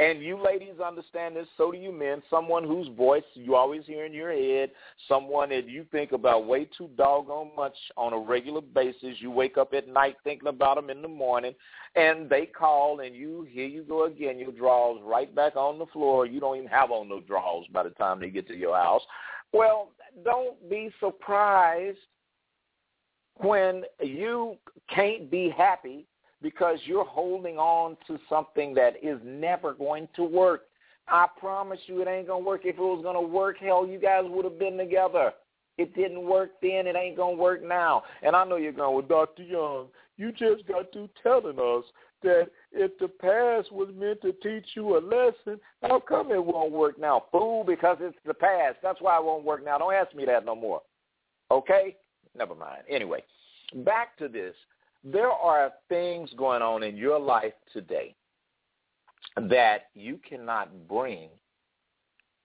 and 0.00 0.22
you 0.22 0.42
ladies 0.42 0.80
understand 0.82 1.36
this, 1.36 1.46
so 1.58 1.70
do 1.70 1.76
you 1.76 1.92
men. 1.92 2.22
Someone 2.30 2.64
whose 2.64 2.88
voice 2.96 3.22
you 3.34 3.54
always 3.54 3.82
hear 3.84 4.06
in 4.06 4.14
your 4.14 4.32
head, 4.32 4.70
someone 5.06 5.50
that 5.50 5.68
you 5.68 5.84
think 5.92 6.12
about 6.12 6.46
way 6.46 6.66
too 6.76 6.88
doggone 6.96 7.50
much 7.54 7.74
on 7.98 8.14
a 8.14 8.18
regular 8.18 8.62
basis. 8.62 9.16
You 9.18 9.30
wake 9.30 9.58
up 9.58 9.74
at 9.74 9.88
night 9.88 10.16
thinking 10.24 10.48
about 10.48 10.76
them 10.76 10.88
in 10.88 11.02
the 11.02 11.08
morning, 11.08 11.54
and 11.96 12.30
they 12.30 12.46
call, 12.46 13.00
and 13.00 13.14
you 13.14 13.46
here 13.50 13.66
you 13.66 13.82
go 13.82 14.06
again. 14.06 14.38
Your 14.38 14.52
drawers 14.52 15.00
right 15.04 15.32
back 15.34 15.54
on 15.54 15.78
the 15.78 15.86
floor. 15.86 16.24
You 16.24 16.40
don't 16.40 16.56
even 16.56 16.68
have 16.68 16.90
on 16.90 17.10
no 17.10 17.20
drawers 17.20 17.66
by 17.70 17.82
the 17.82 17.90
time 17.90 18.20
they 18.20 18.30
get 18.30 18.48
to 18.48 18.56
your 18.56 18.76
house. 18.76 19.02
Well, 19.52 19.90
don't 20.24 20.56
be 20.70 20.90
surprised 20.98 21.98
when 23.36 23.82
you 24.00 24.56
can't 24.88 25.30
be 25.30 25.52
happy 25.54 26.06
because 26.42 26.78
you're 26.84 27.04
holding 27.04 27.58
on 27.58 27.96
to 28.06 28.18
something 28.28 28.74
that 28.74 28.94
is 29.02 29.18
never 29.24 29.74
going 29.74 30.08
to 30.16 30.24
work. 30.24 30.62
I 31.08 31.26
promise 31.38 31.80
you 31.86 32.00
it 32.02 32.08
ain't 32.08 32.28
going 32.28 32.42
to 32.42 32.46
work. 32.46 32.62
If 32.64 32.76
it 32.76 32.80
was 32.80 33.02
going 33.02 33.16
to 33.16 33.32
work, 33.32 33.58
hell, 33.58 33.86
you 33.86 33.98
guys 33.98 34.24
would 34.26 34.44
have 34.44 34.58
been 34.58 34.78
together. 34.78 35.32
It 35.76 35.94
didn't 35.94 36.22
work 36.22 36.50
then. 36.62 36.86
It 36.86 36.96
ain't 36.96 37.16
going 37.16 37.36
to 37.36 37.42
work 37.42 37.62
now. 37.62 38.04
And 38.22 38.36
I 38.36 38.44
know 38.44 38.56
you're 38.56 38.72
going, 38.72 38.94
well, 38.94 39.26
Dr. 39.26 39.42
Young, 39.42 39.86
you 40.16 40.30
just 40.32 40.66
got 40.68 40.92
to 40.92 41.08
telling 41.22 41.58
us 41.58 41.84
that 42.22 42.48
if 42.72 42.92
the 42.98 43.08
past 43.08 43.72
was 43.72 43.88
meant 43.96 44.20
to 44.22 44.32
teach 44.42 44.66
you 44.74 44.98
a 44.98 45.00
lesson, 45.00 45.58
how 45.82 46.00
come 46.00 46.30
it 46.32 46.44
won't 46.44 46.72
work 46.72 46.98
now? 46.98 47.24
Fool, 47.32 47.64
because 47.64 47.96
it's 48.00 48.16
the 48.26 48.34
past. 48.34 48.76
That's 48.82 49.00
why 49.00 49.16
it 49.16 49.24
won't 49.24 49.44
work 49.44 49.64
now. 49.64 49.78
Don't 49.78 49.94
ask 49.94 50.14
me 50.14 50.26
that 50.26 50.44
no 50.44 50.54
more. 50.54 50.82
Okay? 51.50 51.96
Never 52.36 52.54
mind. 52.54 52.82
Anyway, 52.88 53.24
back 53.76 54.16
to 54.18 54.28
this 54.28 54.54
there 55.02 55.30
are 55.30 55.72
things 55.88 56.30
going 56.36 56.62
on 56.62 56.82
in 56.82 56.96
your 56.96 57.18
life 57.18 57.54
today 57.72 58.14
that 59.36 59.86
you 59.94 60.18
cannot 60.28 60.88
bring 60.88 61.28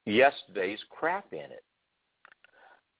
yesterday's 0.05 0.79
crap 0.89 1.25
in 1.31 1.39
it. 1.39 1.63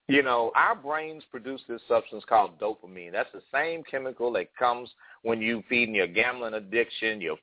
You 0.07 0.21
know, 0.21 0.51
our 0.55 0.75
brains 0.75 1.23
produce 1.31 1.61
this 1.67 1.81
substance 1.87 2.23
called 2.27 2.59
dopamine. 2.59 3.11
That's 3.11 3.31
the 3.33 3.41
same 3.51 3.83
chemical 3.83 4.31
that 4.33 4.55
comes 4.55 4.89
when 5.23 5.41
you 5.41 5.63
feeding 5.67 5.95
your 5.95 6.07
gambling 6.07 6.53
addiction, 6.53 7.21
your 7.21 7.37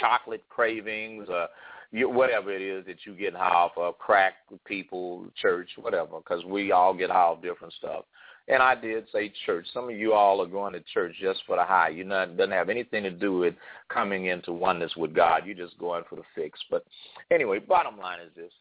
chocolate 0.00 0.44
cravings, 0.50 1.28
uh, 1.30 1.46
your, 1.90 2.10
whatever 2.10 2.52
it 2.52 2.60
is 2.60 2.84
that 2.86 3.06
you 3.06 3.14
get 3.14 3.34
high 3.34 3.48
off 3.48 3.72
of, 3.76 3.98
crack 3.98 4.34
people, 4.66 5.24
church, 5.40 5.70
whatever, 5.80 6.18
because 6.18 6.44
we 6.44 6.72
all 6.72 6.92
get 6.92 7.10
high 7.10 7.16
off 7.16 7.42
different 7.42 7.72
stuff. 7.74 8.04
And 8.48 8.62
I 8.62 8.74
did 8.74 9.06
say 9.12 9.32
church. 9.46 9.66
Some 9.72 9.88
of 9.88 9.96
you 9.96 10.12
all 10.12 10.42
are 10.42 10.46
going 10.46 10.72
to 10.72 10.80
church 10.92 11.14
just 11.20 11.40
for 11.46 11.56
the 11.56 11.64
high. 11.64 11.90
You 11.90 12.04
know, 12.04 12.22
it 12.22 12.36
doesn't 12.36 12.52
have 12.52 12.68
anything 12.68 13.02
to 13.04 13.10
do 13.10 13.38
with 13.38 13.54
coming 13.88 14.26
into 14.26 14.52
oneness 14.52 14.92
with 14.96 15.14
God. 15.14 15.42
You're 15.46 15.54
just 15.54 15.78
going 15.78 16.02
for 16.08 16.16
the 16.16 16.22
fix. 16.34 16.58
But 16.70 16.84
anyway, 17.30 17.60
bottom 17.60 17.98
line 17.98 18.20
is 18.20 18.32
this. 18.36 18.52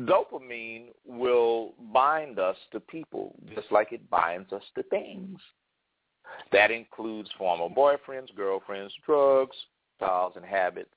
Dopamine 0.00 0.88
will 1.06 1.72
bind 1.92 2.38
us 2.38 2.56
to 2.72 2.80
people 2.80 3.34
just 3.54 3.70
like 3.70 3.92
it 3.92 4.10
binds 4.10 4.52
us 4.52 4.62
to 4.74 4.82
things. 4.84 5.38
That 6.52 6.70
includes 6.70 7.30
former 7.38 7.74
boyfriends, 7.74 8.34
girlfriends, 8.36 8.92
drugs, 9.06 9.56
styles, 9.96 10.32
and 10.36 10.44
habits. 10.44 10.90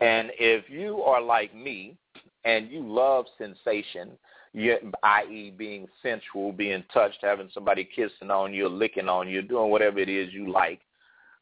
And 0.00 0.30
if 0.38 0.68
you 0.68 1.02
are 1.02 1.20
like 1.20 1.54
me, 1.54 1.96
and 2.44 2.70
you 2.70 2.86
love 2.86 3.26
sensation, 3.38 4.10
i.e. 4.54 5.52
being 5.56 5.86
sensual, 6.02 6.52
being 6.52 6.84
touched, 6.92 7.18
having 7.22 7.50
somebody 7.52 7.84
kissing 7.84 8.30
on 8.30 8.52
you, 8.52 8.68
licking 8.68 9.08
on 9.08 9.28
you, 9.28 9.42
doing 9.42 9.70
whatever 9.70 9.98
it 9.98 10.08
is 10.08 10.32
you 10.32 10.50
like, 10.50 10.80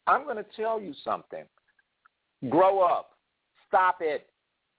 I'm 0.06 0.24
going 0.24 0.36
to 0.36 0.46
tell 0.56 0.80
you 0.80 0.94
something. 1.04 1.44
Hmm. 2.40 2.48
Grow 2.48 2.80
up. 2.80 3.10
Stop 3.68 3.98
it. 4.00 4.28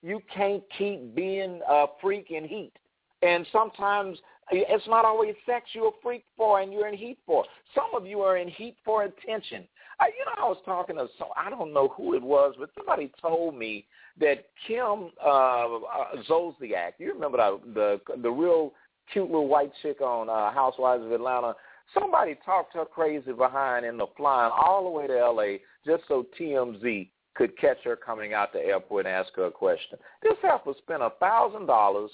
You 0.01 0.21
can't 0.33 0.63
keep 0.77 1.15
being 1.15 1.61
a 1.67 1.85
freak 2.01 2.31
in 2.31 2.45
heat. 2.45 2.73
And 3.21 3.47
sometimes 3.51 4.17
it's 4.51 4.87
not 4.87 5.05
always 5.05 5.33
sex 5.45 5.69
you're 5.73 5.87
a 5.87 5.91
freak 6.01 6.25
for 6.35 6.59
and 6.59 6.73
you're 6.73 6.87
in 6.87 6.97
heat 6.97 7.17
for. 7.25 7.45
Some 7.73 7.95
of 7.95 8.05
you 8.05 8.19
are 8.19 8.37
in 8.37 8.49
heat 8.49 8.75
for 8.83 9.03
attention. 9.03 9.65
Uh, 9.99 10.05
you 10.17 10.25
know, 10.25 10.45
I 10.45 10.47
was 10.47 10.57
talking 10.65 10.95
to 10.95 11.07
so 11.17 11.27
I 11.37 11.49
don't 11.49 11.73
know 11.73 11.89
who 11.89 12.15
it 12.15 12.23
was, 12.23 12.55
but 12.57 12.69
somebody 12.75 13.11
told 13.21 13.55
me 13.55 13.85
that 14.19 14.45
Kim 14.67 15.11
uh, 15.23 15.75
uh, 15.75 16.23
Zolciak, 16.29 16.93
you 16.97 17.13
remember 17.13 17.37
the, 17.37 17.99
the 18.07 18.21
the 18.21 18.31
real 18.31 18.73
cute 19.11 19.25
little 19.25 19.47
white 19.47 19.71
chick 19.81 20.01
on 20.01 20.29
uh, 20.29 20.51
Housewives 20.51 21.03
of 21.03 21.11
Atlanta. 21.11 21.55
Somebody 21.93 22.37
talked 22.45 22.73
her 22.75 22.85
crazy 22.85 23.33
behind 23.33 23.85
in 23.85 23.97
the 23.97 24.07
flying 24.15 24.51
all 24.55 24.83
the 24.83 24.89
way 24.89 25.07
to 25.07 25.19
L.A. 25.19 25.61
just 25.85 26.03
so 26.07 26.25
TMZ 26.39 27.09
could 27.35 27.57
catch 27.57 27.77
her 27.83 27.95
coming 27.95 28.33
out 28.33 28.53
the 28.53 28.59
airport 28.59 29.05
and 29.05 29.13
ask 29.13 29.35
her 29.35 29.47
a 29.47 29.51
question. 29.51 29.97
This 30.21 30.37
heifer 30.41 30.73
spent 30.77 31.01
a 31.01 31.11
thousand 31.19 31.65
dollars, 31.65 32.11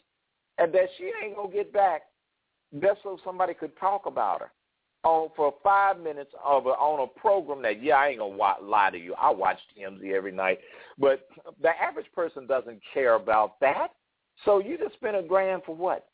and 0.58 0.74
that 0.74 0.90
she 0.98 1.12
ain't 1.24 1.36
gonna 1.36 1.54
get 1.54 1.72
back 1.72 2.04
just 2.82 3.02
so 3.04 3.18
somebody 3.24 3.54
could 3.54 3.78
talk 3.78 4.06
about 4.06 4.42
her 4.42 4.52
on 5.04 5.30
for 5.36 5.54
five 5.64 6.00
minutes 6.00 6.32
of 6.46 6.66
a, 6.66 6.70
on 6.70 7.08
a 7.08 7.20
program 7.20 7.62
that 7.62 7.82
yeah 7.82 7.96
I 7.96 8.10
ain't 8.10 8.20
gonna 8.20 8.36
lie 8.62 8.90
to 8.92 8.98
you 8.98 9.16
I 9.16 9.32
watch 9.32 9.58
TMZ 9.78 10.12
every 10.12 10.32
night, 10.32 10.60
but 10.98 11.28
the 11.62 11.70
average 11.82 12.08
person 12.14 12.46
doesn't 12.46 12.82
care 12.94 13.16
about 13.16 13.60
that. 13.62 13.90
So 14.46 14.60
you 14.60 14.78
just 14.78 14.96
spent 14.96 15.16
a 15.16 15.22
grand 15.22 15.64
for 15.66 15.76
what? 15.76 16.06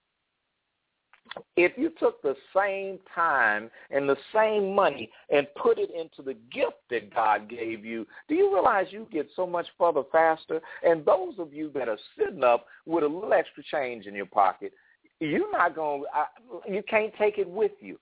If 1.58 1.74
you 1.78 1.92
took 2.00 2.22
the 2.22 2.36
same 2.56 3.00
time 3.14 3.70
and 3.90 4.08
the 4.08 4.18
same 4.34 4.76
money 4.76 5.10
and 5.30 5.48
put 5.56 5.80
it 5.80 5.90
into 5.90 6.22
the 6.22 6.38
gift 6.54 6.78
that 6.92 7.14
God 7.14 7.50
gave 7.50 7.84
you, 7.84 8.06
do 8.30 8.36
you 8.36 8.54
realize 8.54 8.88
you 8.92 9.08
get 9.12 9.28
so 9.36 9.48
much 9.48 9.66
further 9.78 10.04
faster? 10.12 10.62
And 10.84 11.04
those 11.04 11.34
of 11.40 11.52
you 11.52 11.72
that 11.74 11.90
are 11.90 11.98
sitting 12.18 12.44
up 12.44 12.68
with 12.86 13.04
a 13.04 13.08
little 13.08 13.34
extra 13.34 13.64
change 13.64 14.06
in 14.06 14.14
your 14.14 14.28
pocket, 14.28 14.74
you're 15.20 15.52
not 15.52 15.76
going 15.76 16.04
to, 16.04 16.72
you 16.72 16.84
can't 16.88 17.14
take 17.18 17.38
it 17.38 17.50
with 17.50 17.72
you. 17.80 17.98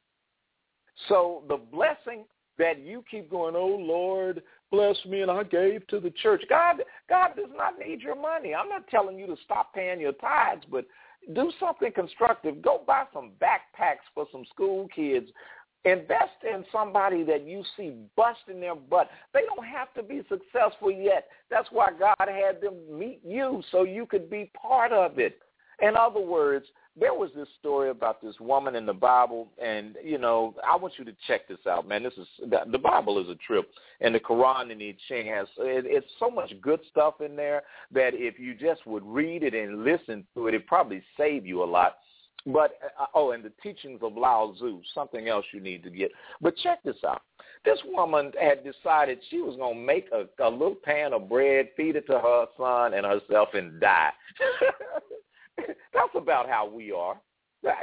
So 1.07 1.43
the 1.47 1.57
blessing 1.57 2.25
that 2.57 2.79
you 2.79 3.03
keep 3.09 3.29
going, 3.29 3.55
oh 3.55 3.77
Lord, 3.79 4.41
bless 4.71 4.97
me, 5.05 5.21
and 5.21 5.31
I 5.31 5.43
gave 5.43 5.85
to 5.87 5.99
the 5.99 6.11
church. 6.11 6.43
God, 6.49 6.83
God 7.09 7.31
does 7.35 7.49
not 7.55 7.79
need 7.79 8.01
your 8.01 8.15
money. 8.15 8.53
I'm 8.53 8.69
not 8.69 8.87
telling 8.87 9.17
you 9.17 9.27
to 9.27 9.35
stop 9.43 9.73
paying 9.73 9.99
your 9.99 10.13
tithes, 10.13 10.63
but 10.71 10.85
do 11.33 11.51
something 11.59 11.91
constructive. 11.93 12.61
Go 12.61 12.83
buy 12.85 13.03
some 13.13 13.31
backpacks 13.41 14.05
for 14.13 14.27
some 14.31 14.45
school 14.53 14.87
kids. 14.93 15.27
Invest 15.85 16.43
in 16.49 16.63
somebody 16.71 17.23
that 17.23 17.45
you 17.45 17.63
see 17.75 17.93
busting 18.15 18.61
their 18.61 18.75
butt. 18.75 19.09
They 19.33 19.41
don't 19.41 19.65
have 19.65 19.93
to 19.95 20.03
be 20.03 20.21
successful 20.29 20.91
yet. 20.91 21.27
That's 21.49 21.67
why 21.71 21.89
God 21.97 22.15
had 22.19 22.61
them 22.61 22.75
meet 22.97 23.19
you 23.25 23.61
so 23.71 23.83
you 23.83 24.05
could 24.05 24.29
be 24.29 24.49
part 24.59 24.93
of 24.93 25.19
it. 25.19 25.39
In 25.81 25.97
other 25.97 26.21
words, 26.21 26.65
there 26.99 27.13
was 27.13 27.31
this 27.35 27.47
story 27.59 27.89
about 27.89 28.21
this 28.21 28.35
woman 28.39 28.75
in 28.75 28.85
the 28.85 28.93
Bible, 28.93 29.47
and 29.61 29.95
you 30.03 30.17
know, 30.19 30.53
I 30.67 30.75
want 30.75 30.93
you 30.97 31.05
to 31.05 31.13
check 31.27 31.47
this 31.47 31.65
out, 31.67 31.87
man. 31.87 32.03
This 32.03 32.13
is 32.17 32.27
the 32.71 32.77
Bible 32.77 33.19
is 33.19 33.29
a 33.29 33.35
trip, 33.35 33.69
and 34.01 34.13
the 34.13 34.19
Quran 34.19 34.71
and 34.71 34.79
the 34.79 34.95
Ching 35.07 35.25
has 35.27 35.47
it, 35.57 35.85
it's 35.87 36.05
so 36.19 36.29
much 36.29 36.53
good 36.61 36.79
stuff 36.91 37.15
in 37.21 37.35
there 37.35 37.63
that 37.91 38.11
if 38.13 38.39
you 38.39 38.53
just 38.53 38.85
would 38.85 39.03
read 39.03 39.41
it 39.41 39.55
and 39.55 39.83
listen 39.83 40.25
to 40.35 40.47
it, 40.47 40.53
it 40.53 40.67
probably 40.67 41.01
save 41.17 41.45
you 41.45 41.63
a 41.63 41.65
lot. 41.65 41.97
But 42.45 42.77
uh, 42.99 43.05
oh, 43.15 43.31
and 43.31 43.43
the 43.43 43.53
teachings 43.63 44.01
of 44.03 44.15
Lao 44.15 44.53
Tzu, 44.55 44.81
something 44.93 45.27
else 45.27 45.45
you 45.51 45.61
need 45.61 45.81
to 45.83 45.89
get. 45.89 46.11
But 46.41 46.57
check 46.57 46.83
this 46.83 46.97
out. 47.07 47.21
This 47.65 47.79
woman 47.85 48.33
had 48.39 48.63
decided 48.63 49.19
she 49.29 49.37
was 49.37 49.55
going 49.55 49.77
to 49.77 49.81
make 49.81 50.09
a, 50.11 50.25
a 50.43 50.49
little 50.49 50.75
pan 50.75 51.13
of 51.13 51.29
bread, 51.29 51.69
feed 51.77 51.95
it 51.95 52.05
to 52.07 52.19
her 52.19 52.45
son 52.57 52.93
and 52.93 53.05
herself, 53.05 53.49
and 53.53 53.79
die. 53.79 54.11
That's 55.93 56.15
about 56.15 56.49
how 56.49 56.69
we 56.69 56.91
are. 56.91 57.17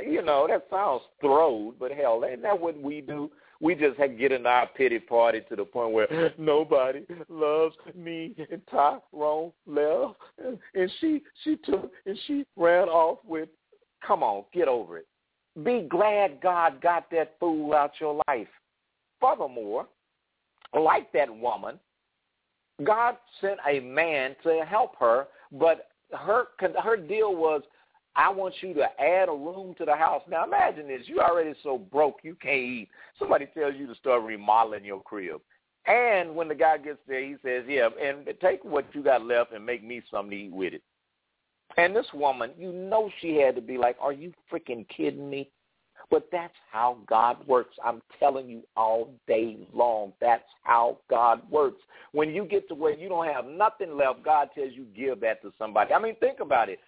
You 0.06 0.22
know, 0.22 0.46
that 0.46 0.66
sounds 0.70 1.02
throwed, 1.20 1.78
but 1.78 1.90
hell, 1.90 2.22
ain't 2.28 2.42
that 2.42 2.60
what 2.60 2.80
we 2.80 3.00
do? 3.00 3.30
We 3.62 3.74
just 3.74 3.98
get 4.18 4.32
in 4.32 4.46
our 4.46 4.66
pity 4.66 4.98
party 4.98 5.40
to 5.48 5.56
the 5.56 5.64
point 5.64 5.92
where 5.92 6.32
nobody 6.38 7.04
loves 7.28 7.76
me 7.94 8.34
and 8.50 8.60
Tyrone 8.70 9.52
left, 9.66 10.16
and 10.74 10.90
she 11.00 11.22
she 11.44 11.56
took 11.64 11.90
and 12.06 12.18
she 12.26 12.44
ran 12.56 12.88
off 12.88 13.18
with. 13.26 13.48
Come 14.06 14.22
on, 14.22 14.44
get 14.54 14.66
over 14.66 14.98
it. 14.98 15.06
Be 15.62 15.86
glad 15.90 16.40
God 16.40 16.80
got 16.80 17.10
that 17.10 17.34
fool 17.38 17.74
out 17.74 17.92
your 18.00 18.22
life. 18.28 18.48
Furthermore, 19.20 19.86
like 20.72 21.12
that 21.12 21.34
woman, 21.34 21.78
God 22.82 23.16
sent 23.40 23.58
a 23.68 23.80
man 23.80 24.36
to 24.42 24.64
help 24.66 24.94
her, 24.98 25.26
but 25.52 25.89
her 26.12 26.44
her 26.82 26.96
deal 26.96 27.34
was 27.34 27.62
I 28.16 28.28
want 28.30 28.54
you 28.60 28.74
to 28.74 29.00
add 29.00 29.28
a 29.28 29.32
room 29.32 29.74
to 29.78 29.84
the 29.84 29.94
house. 29.94 30.22
Now 30.28 30.44
imagine 30.44 30.88
this. 30.88 31.02
You 31.06 31.20
already 31.20 31.54
so 31.62 31.78
broke 31.78 32.18
you 32.22 32.34
can't 32.34 32.56
eat. 32.56 32.88
Somebody 33.18 33.46
tells 33.54 33.74
you 33.76 33.86
to 33.86 33.94
start 33.94 34.22
remodeling 34.22 34.84
your 34.84 35.02
crib. 35.02 35.40
And 35.86 36.34
when 36.34 36.48
the 36.48 36.54
guy 36.54 36.78
gets 36.78 36.98
there, 37.08 37.24
he 37.24 37.36
says, 37.42 37.64
yeah, 37.66 37.88
and 38.02 38.26
take 38.40 38.64
what 38.64 38.86
you 38.94 39.02
got 39.02 39.24
left 39.24 39.52
and 39.52 39.64
make 39.64 39.82
me 39.82 40.02
something 40.10 40.30
to 40.30 40.36
eat 40.36 40.52
with 40.52 40.74
it. 40.74 40.82
And 41.76 41.94
this 41.94 42.06
woman, 42.12 42.50
you 42.58 42.72
know 42.72 43.10
she 43.20 43.36
had 43.36 43.54
to 43.54 43.60
be 43.60 43.78
like, 43.78 43.96
are 44.00 44.12
you 44.12 44.32
freaking 44.52 44.86
kidding 44.88 45.30
me? 45.30 45.50
But 46.10 46.28
that's 46.32 46.54
how 46.72 46.98
God 47.06 47.46
works. 47.46 47.76
I'm 47.84 48.02
telling 48.18 48.48
you 48.48 48.62
all 48.76 49.14
day 49.28 49.68
long. 49.72 50.12
That's 50.20 50.42
how 50.64 50.98
God 51.08 51.42
works. 51.50 51.80
When 52.12 52.30
you 52.30 52.44
get 52.44 52.68
to 52.68 52.74
where 52.74 52.94
you 52.94 53.08
don't 53.08 53.26
have 53.26 53.46
nothing 53.46 53.96
left, 53.96 54.24
God 54.24 54.48
tells 54.54 54.72
you 54.72 54.86
give 54.96 55.20
that 55.20 55.40
to 55.42 55.52
somebody. 55.56 55.94
I 55.94 56.00
mean, 56.00 56.16
think 56.16 56.40
about 56.40 56.68
it. 56.68 56.80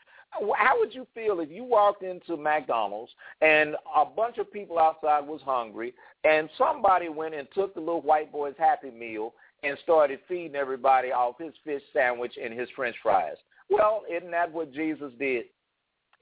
How 0.56 0.78
would 0.78 0.94
you 0.94 1.06
feel 1.14 1.40
if 1.40 1.50
you 1.50 1.62
walked 1.62 2.02
into 2.02 2.36
McDonald's 2.38 3.12
and 3.42 3.76
a 3.94 4.04
bunch 4.04 4.38
of 4.38 4.50
people 4.50 4.78
outside 4.78 5.26
was 5.26 5.42
hungry 5.44 5.92
and 6.24 6.48
somebody 6.56 7.10
went 7.10 7.34
and 7.34 7.46
took 7.54 7.74
the 7.74 7.80
little 7.80 8.00
white 8.00 8.32
boy's 8.32 8.54
Happy 8.58 8.90
Meal 8.90 9.34
and 9.62 9.76
started 9.82 10.20
feeding 10.26 10.56
everybody 10.56 11.12
off 11.12 11.38
his 11.38 11.52
fish 11.64 11.82
sandwich 11.92 12.32
and 12.42 12.58
his 12.58 12.68
french 12.74 12.96
fries? 13.02 13.36
Well, 13.68 14.04
isn't 14.10 14.30
that 14.30 14.50
what 14.50 14.72
Jesus 14.72 15.12
did? 15.18 15.44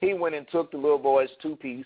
He 0.01 0.13
went 0.13 0.35
and 0.35 0.45
took 0.51 0.71
the 0.71 0.77
little 0.77 0.99
boy's 0.99 1.29
two-piece 1.41 1.85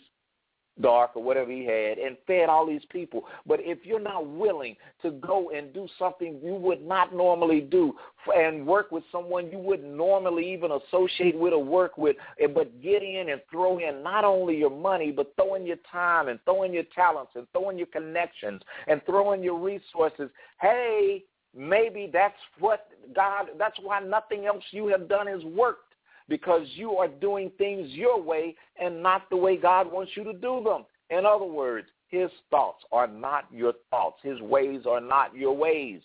dark 0.82 1.11
or 1.15 1.23
whatever 1.23 1.51
he 1.51 1.65
had 1.65 1.97
and 1.97 2.17
fed 2.28 2.49
all 2.49 2.65
these 2.65 2.84
people. 2.89 3.23
But 3.45 3.59
if 3.61 3.80
you're 3.84 3.99
not 3.99 4.28
willing 4.28 4.76
to 5.01 5.11
go 5.11 5.51
and 5.51 5.73
do 5.73 5.88
something 5.97 6.39
you 6.43 6.55
would 6.55 6.86
not 6.86 7.15
normally 7.15 7.61
do 7.61 7.93
and 8.36 8.65
work 8.65 8.91
with 8.91 9.03
someone 9.11 9.49
you 9.51 9.59
wouldn't 9.59 9.95
normally 9.95 10.51
even 10.51 10.71
associate 10.71 11.38
with 11.38 11.53
or 11.53 11.63
work 11.63 11.97
with, 11.97 12.15
but 12.53 12.82
get 12.82 13.03
in 13.03 13.30
and 13.30 13.41
throw 13.49 13.78
in 13.80 14.03
not 14.03 14.23
only 14.23 14.57
your 14.57 14.69
money, 14.69 15.11
but 15.11 15.34
throw 15.36 15.55
in 15.55 15.65
your 15.65 15.78
time 15.91 16.28
and 16.28 16.39
throw 16.43 16.63
in 16.63 16.73
your 16.73 16.84
talents 16.93 17.32
and 17.36 17.47
throw 17.51 17.69
in 17.69 17.78
your 17.78 17.88
connections 17.88 18.61
and 18.88 19.01
throw 19.05 19.34
in 19.34 19.41
your 19.43 19.59
resources, 19.59 20.30
hey, 20.59 21.23
maybe 21.55 22.09
that's 22.11 22.36
what 22.59 22.88
God, 23.15 23.47
that's 23.57 23.78
why 23.82 23.99
nothing 24.01 24.45
else 24.45 24.63
you 24.71 24.88
have 24.88 25.07
done 25.07 25.28
is 25.28 25.43
worked 25.45 25.84
because 26.28 26.67
you 26.76 26.93
are 26.97 27.07
doing 27.07 27.51
things 27.57 27.91
your 27.91 28.21
way 28.21 28.55
and 28.82 29.01
not 29.01 29.30
the 29.30 29.38
way 29.38 29.57
God 29.57 29.91
wants 29.91 30.11
you 30.15 30.23
to 30.23 30.34
do 30.34 30.61
them. 30.63 30.86
In 31.09 31.26
other 31.26 31.45
words, 31.45 31.88
his 32.07 32.30
thoughts 32.49 32.84
are 32.91 33.07
not 33.07 33.45
your 33.51 33.73
thoughts. 33.91 34.17
His 34.23 34.39
ways 34.41 34.82
are 34.88 35.01
not 35.01 35.36
your 35.36 35.55
ways. 35.55 36.01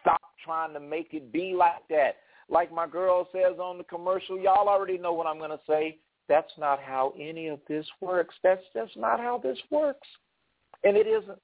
Stop 0.00 0.20
trying 0.44 0.72
to 0.74 0.80
make 0.80 1.08
it 1.12 1.32
be 1.32 1.54
like 1.54 1.86
that. 1.90 2.16
Like 2.48 2.72
my 2.72 2.86
girl 2.86 3.28
says 3.32 3.58
on 3.58 3.78
the 3.78 3.84
commercial, 3.84 4.38
y'all 4.38 4.68
already 4.68 4.98
know 4.98 5.12
what 5.12 5.26
I'm 5.26 5.38
going 5.38 5.50
to 5.50 5.60
say. 5.66 5.98
That's 6.28 6.52
not 6.58 6.80
how 6.80 7.14
any 7.18 7.48
of 7.48 7.60
this 7.68 7.86
works. 8.00 8.34
That's 8.42 8.62
just 8.74 8.96
not 8.96 9.20
how 9.20 9.38
this 9.38 9.58
works. 9.70 10.06
And 10.84 10.96
it 10.96 11.06
isn't. 11.06 11.38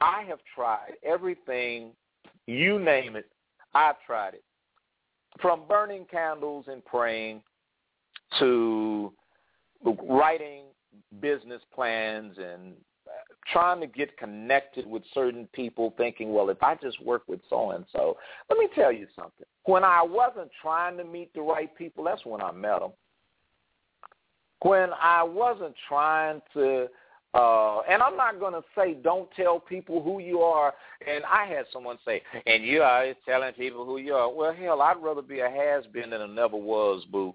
I 0.00 0.24
have 0.28 0.40
tried 0.54 0.94
everything, 1.04 1.92
you 2.46 2.80
name 2.80 3.14
it, 3.14 3.30
I've 3.72 3.96
tried 4.04 4.34
it 4.34 4.42
from 5.40 5.62
burning 5.68 6.06
candles 6.10 6.66
and 6.68 6.84
praying 6.84 7.42
to 8.38 9.12
writing 10.08 10.64
business 11.20 11.62
plans 11.74 12.36
and 12.38 12.74
uh, 13.06 13.10
trying 13.52 13.80
to 13.80 13.86
get 13.86 14.16
connected 14.16 14.86
with 14.86 15.02
certain 15.12 15.48
people 15.52 15.94
thinking, 15.96 16.32
well, 16.32 16.50
if 16.50 16.62
I 16.62 16.74
just 16.76 17.02
work 17.02 17.22
with 17.26 17.40
so-and-so. 17.50 18.16
Let 18.48 18.58
me 18.58 18.68
tell 18.74 18.92
you 18.92 19.06
something. 19.16 19.46
When 19.64 19.84
I 19.84 20.02
wasn't 20.02 20.50
trying 20.60 20.96
to 20.98 21.04
meet 21.04 21.32
the 21.34 21.40
right 21.40 21.74
people, 21.76 22.04
that's 22.04 22.24
when 22.24 22.40
I 22.40 22.52
met 22.52 22.80
them. 22.80 22.92
When 24.62 24.90
I 25.00 25.22
wasn't 25.24 25.74
trying 25.88 26.40
to 26.54 26.86
uh, 27.34 27.80
and 27.88 28.02
I'm 28.02 28.16
not 28.16 28.38
going 28.38 28.52
to 28.52 28.62
say 28.76 28.94
don't 28.94 29.28
tell 29.34 29.58
people 29.58 30.02
who 30.02 30.18
you 30.18 30.40
are. 30.40 30.74
And 31.06 31.24
I 31.24 31.46
had 31.46 31.64
someone 31.72 31.98
say, 32.04 32.22
and 32.46 32.64
you 32.64 32.82
are 32.82 33.06
telling 33.26 33.52
people 33.54 33.86
who 33.86 33.98
you 33.98 34.14
are. 34.14 34.32
Well, 34.32 34.54
hell, 34.54 34.82
I'd 34.82 35.02
rather 35.02 35.22
be 35.22 35.40
a 35.40 35.48
has-been 35.48 36.10
than 36.10 36.20
a 36.20 36.28
never 36.28 36.56
was, 36.56 37.04
boo. 37.10 37.34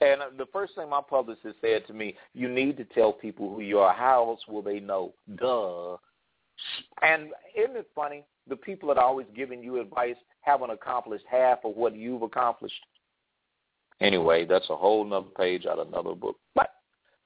And 0.00 0.20
the 0.36 0.46
first 0.52 0.74
thing 0.74 0.90
my 0.90 1.00
publicist 1.08 1.56
said 1.60 1.86
to 1.86 1.94
me, 1.94 2.16
you 2.34 2.48
need 2.48 2.76
to 2.78 2.84
tell 2.84 3.12
people 3.12 3.54
who 3.54 3.60
you 3.60 3.78
are. 3.78 3.94
How 3.94 4.28
else 4.28 4.40
will 4.48 4.62
they 4.62 4.80
know? 4.80 5.14
Duh. 5.36 5.96
And 7.02 7.30
isn't 7.56 7.76
it 7.76 7.88
funny? 7.94 8.24
The 8.48 8.56
people 8.56 8.88
that 8.88 8.98
are 8.98 9.04
always 9.04 9.26
giving 9.34 9.62
you 9.62 9.80
advice 9.80 10.16
haven't 10.40 10.70
accomplished 10.70 11.24
half 11.30 11.58
of 11.64 11.76
what 11.76 11.96
you've 11.96 12.22
accomplished. 12.22 12.74
Anyway, 14.00 14.44
that's 14.44 14.68
a 14.70 14.76
whole 14.76 15.04
nother 15.04 15.28
page 15.36 15.66
out 15.66 15.78
of 15.78 15.88
another 15.88 16.14
book. 16.14 16.36
But 16.54 16.70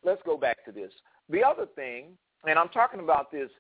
let's 0.05 0.23
go 0.25 0.37
back 0.37 0.65
to 0.65 0.73
this. 0.73 0.93
The 1.31 1.45
other 1.45 1.67
thing, 1.77 2.17
and 2.45 2.59
I'm 2.59 2.69
talking 2.69 3.01
about 3.01 3.31
this 3.31 3.51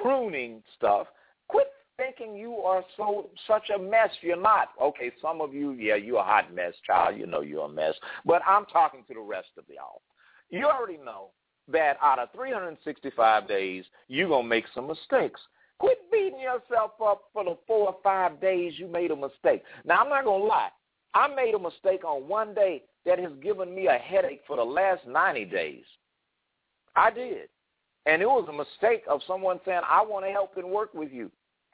pruning 0.00 0.62
stuff, 0.76 1.06
quit 1.48 1.68
thinking 1.96 2.36
you 2.36 2.56
are 2.56 2.84
so 2.96 3.30
such 3.46 3.70
a 3.74 3.78
mess. 3.78 4.10
You're 4.20 4.40
not. 4.40 4.68
Okay, 4.80 5.10
some 5.22 5.40
of 5.40 5.54
you, 5.54 5.72
yeah, 5.72 5.96
you're 5.96 6.18
a 6.18 6.24
hot 6.24 6.54
mess, 6.54 6.74
child. 6.86 7.16
You 7.16 7.26
know 7.26 7.40
you're 7.40 7.66
a 7.66 7.68
mess. 7.68 7.94
But 8.24 8.42
I'm 8.46 8.66
talking 8.66 9.04
to 9.08 9.14
the 9.14 9.20
rest 9.20 9.48
of 9.56 9.64
y'all. 9.68 10.02
You 10.50 10.66
already 10.66 10.98
know 10.98 11.30
that 11.68 11.96
out 12.02 12.18
of 12.18 12.28
365 12.34 13.48
days, 13.48 13.84
you're 14.08 14.28
going 14.28 14.44
to 14.44 14.48
make 14.48 14.64
some 14.74 14.86
mistakes. 14.86 15.40
Quit 15.78 15.98
beating 16.10 16.40
yourself 16.40 16.92
up 17.04 17.22
for 17.32 17.44
the 17.44 17.56
four 17.66 17.88
or 17.88 17.96
five 18.02 18.40
days 18.40 18.74
you 18.76 18.86
made 18.86 19.10
a 19.10 19.16
mistake. 19.16 19.62
Now, 19.84 20.02
I'm 20.02 20.08
not 20.08 20.24
going 20.24 20.42
to 20.42 20.46
lie. 20.46 20.70
I 21.14 21.28
made 21.34 21.54
a 21.54 21.58
mistake 21.58 22.04
on 22.04 22.28
one 22.28 22.54
day 22.54 22.82
that 23.04 23.18
has 23.18 23.32
given 23.42 23.74
me 23.74 23.86
a 23.86 23.98
headache 23.98 24.42
for 24.46 24.56
the 24.56 24.64
last 24.64 25.06
90 25.06 25.46
days. 25.46 25.84
I 26.96 27.10
did. 27.10 27.48
And 28.06 28.22
it 28.22 28.26
was 28.26 28.46
a 28.48 28.52
mistake 28.52 29.02
of 29.08 29.20
someone 29.26 29.60
saying, 29.64 29.82
I 29.88 30.02
want 30.02 30.24
to 30.24 30.30
help 30.30 30.56
and 30.56 30.70
work 30.70 30.94
with 30.94 31.12
you. 31.12 31.30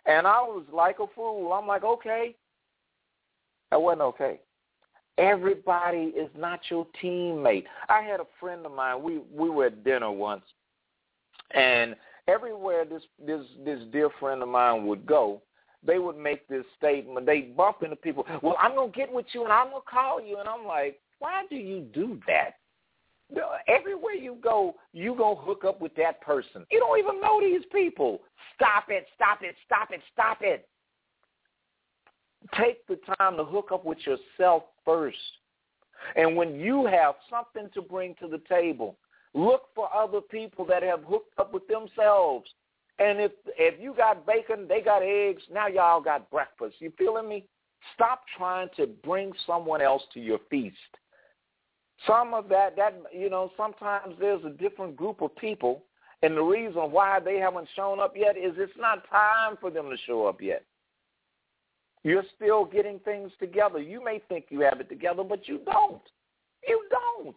And 0.07 0.27
I 0.27 0.41
was 0.41 0.64
like 0.73 0.99
a 0.99 1.07
fool. 1.14 1.53
I'm 1.53 1.66
like, 1.66 1.85
okay. 1.85 2.35
That 3.70 3.81
wasn't 3.81 4.03
okay. 4.03 4.41
Everybody 5.18 6.12
is 6.16 6.31
not 6.37 6.61
your 6.70 6.87
teammate. 7.03 7.64
I 7.89 8.03
had 8.03 8.20
a 8.20 8.27
friend 8.41 8.64
of 8.66 8.73
mine. 8.73 9.03
We 9.03 9.20
we 9.33 9.51
were 9.51 9.66
at 9.66 9.85
dinner 9.85 10.11
once, 10.11 10.43
and 11.55 11.95
everywhere 12.29 12.85
this 12.87 13.03
this 13.25 13.43
this 13.64 13.81
dear 13.93 14.09
friend 14.18 14.43
of 14.43 14.49
mine 14.49 14.87
would 14.87 15.05
go, 15.05 15.43
they 15.87 15.99
would 15.99 16.16
make 16.16 16.49
this 16.49 16.64
statement. 16.79 17.27
They 17.27 17.43
bump 17.43 17.83
into 17.83 17.97
people. 17.97 18.27
Well, 18.43 18.57
I'm 18.59 18.75
gonna 18.75 18.91
get 18.91 19.12
with 19.12 19.27
you, 19.33 19.45
and 19.45 19.53
I'm 19.53 19.68
gonna 19.68 19.81
call 19.89 20.20
you. 20.20 20.39
And 20.39 20.49
I'm 20.49 20.66
like, 20.66 20.99
why 21.18 21.45
do 21.49 21.57
you 21.57 21.81
do 21.93 22.18
that? 22.27 22.57
Everywhere 23.68 24.14
you 24.14 24.37
go, 24.43 24.74
you 24.93 25.14
gonna 25.16 25.41
hook 25.41 25.64
up 25.66 25.80
with 25.80 25.95
that 25.97 26.20
person. 26.20 26.66
You 26.70 26.80
don't 26.80 26.99
even 26.99 27.20
know 27.20 27.41
these 27.41 27.64
people. 27.72 28.20
Stop 28.55 28.85
it! 28.89 29.07
Stop 29.14 29.39
it! 29.43 29.55
Stop 29.66 29.91
it! 29.91 30.01
Stop 30.12 30.39
it! 30.41 30.68
Take 32.59 32.87
the 32.87 32.99
time 33.18 33.37
to 33.37 33.45
hook 33.45 33.70
up 33.72 33.85
with 33.85 33.99
yourself 34.07 34.64
first. 34.85 35.16
And 36.16 36.37
when 36.37 36.59
you 36.59 36.87
have 36.87 37.14
something 37.30 37.70
to 37.74 37.83
bring 37.83 38.14
to 38.20 38.28
the 38.28 38.41
table, 38.49 38.97
look 39.35 39.68
for 39.74 39.89
other 39.95 40.20
people 40.20 40.64
that 40.66 40.83
have 40.83 41.05
hooked 41.05 41.39
up 41.39 41.53
with 41.55 41.66
themselves. 41.68 42.49
And 42.99 43.20
if 43.20 43.33
if 43.57 43.80
you 43.80 43.95
got 43.95 44.26
bacon, 44.26 44.66
they 44.68 44.80
got 44.80 45.03
eggs, 45.03 45.43
now 45.53 45.68
y'all 45.68 46.01
got 46.01 46.30
breakfast. 46.30 46.76
You 46.80 46.93
feeling 46.99 47.28
me? 47.28 47.45
Stop 47.95 48.22
trying 48.37 48.68
to 48.76 48.87
bring 48.87 49.33
someone 49.47 49.80
else 49.80 50.03
to 50.14 50.20
your 50.20 50.39
feast. 50.51 50.76
Some 52.07 52.34
of 52.34 52.48
that 52.48 52.76
that 52.76 53.03
you 53.12 53.30
know, 53.30 53.50
sometimes 53.57 54.14
there's 54.18 54.44
a 54.44 54.50
different 54.50 54.96
group 54.96 55.22
of 55.22 55.34
people 55.36 55.82
and 56.22 56.36
the 56.36 56.42
reason 56.42 56.92
why 56.92 57.18
they 57.18 57.38
haven't 57.38 57.68
shown 57.74 57.98
up 57.98 58.14
yet 58.16 58.36
is 58.36 58.55
it's 58.57 58.72
not 58.78 59.09
time 59.11 59.57
for 59.61 59.70
them 59.70 59.90
to 59.90 59.96
show 60.07 60.26
up 60.26 60.40
yet. 60.40 60.64
You're 62.05 62.24
still 62.36 62.64
getting 62.64 63.00
things 63.00 63.32
together. 63.40 63.80
You 63.80 64.03
may 64.03 64.20
think 64.28 64.46
you 64.48 64.61
have 64.61 64.80
it 64.80 64.88
together, 64.88 65.24
but 65.24 65.48
you 65.48 65.61
don't. 65.66 66.03
You 66.66 66.84
don't. 66.90 67.36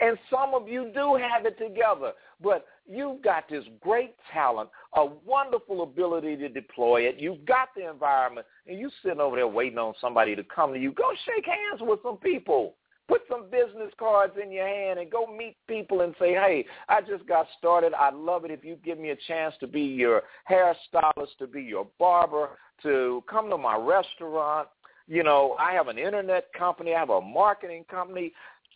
And 0.00 0.18
some 0.30 0.54
of 0.54 0.66
you 0.66 0.90
do 0.94 1.16
have 1.16 1.44
it 1.44 1.58
together, 1.58 2.12
but 2.42 2.66
you've 2.88 3.22
got 3.22 3.48
this 3.48 3.64
great 3.80 4.14
talent, 4.32 4.70
a 4.96 5.06
wonderful 5.26 5.82
ability 5.82 6.36
to 6.36 6.48
deploy 6.48 7.02
it. 7.02 7.16
You've 7.18 7.44
got 7.44 7.68
the 7.76 7.90
environment, 7.90 8.46
and 8.66 8.78
you're 8.78 8.90
sitting 9.02 9.20
over 9.20 9.36
there 9.36 9.46
waiting 9.46 9.78
on 9.78 9.92
somebody 10.00 10.34
to 10.34 10.44
come 10.44 10.72
to 10.72 10.80
you. 10.80 10.92
Go 10.92 11.12
shake 11.26 11.44
hands 11.44 11.80
with 11.82 12.00
some 12.02 12.16
people. 12.16 12.76
Put 13.10 13.22
some 13.28 13.50
business 13.50 13.92
cards 13.98 14.34
in 14.40 14.52
your 14.52 14.68
hand 14.68 15.00
and 15.00 15.10
go 15.10 15.26
meet 15.26 15.56
people 15.66 16.02
and 16.02 16.14
say, 16.20 16.32
hey, 16.32 16.64
I 16.88 17.00
just 17.00 17.26
got 17.26 17.48
started. 17.58 17.92
I'd 17.92 18.14
love 18.14 18.44
it 18.44 18.52
if 18.52 18.64
you 18.64 18.76
give 18.84 19.00
me 19.00 19.10
a 19.10 19.16
chance 19.26 19.52
to 19.58 19.66
be 19.66 19.80
your 19.80 20.22
hairstylist, 20.48 21.36
to 21.40 21.48
be 21.48 21.60
your 21.60 21.88
barber, 21.98 22.50
to 22.84 23.24
come 23.28 23.50
to 23.50 23.58
my 23.58 23.74
restaurant. 23.74 24.68
You 25.08 25.24
know, 25.24 25.56
I 25.58 25.72
have 25.72 25.88
an 25.88 25.98
internet 25.98 26.52
company. 26.56 26.94
I 26.94 27.00
have 27.00 27.10
a 27.10 27.20
marketing 27.20 27.84
company. 27.90 28.32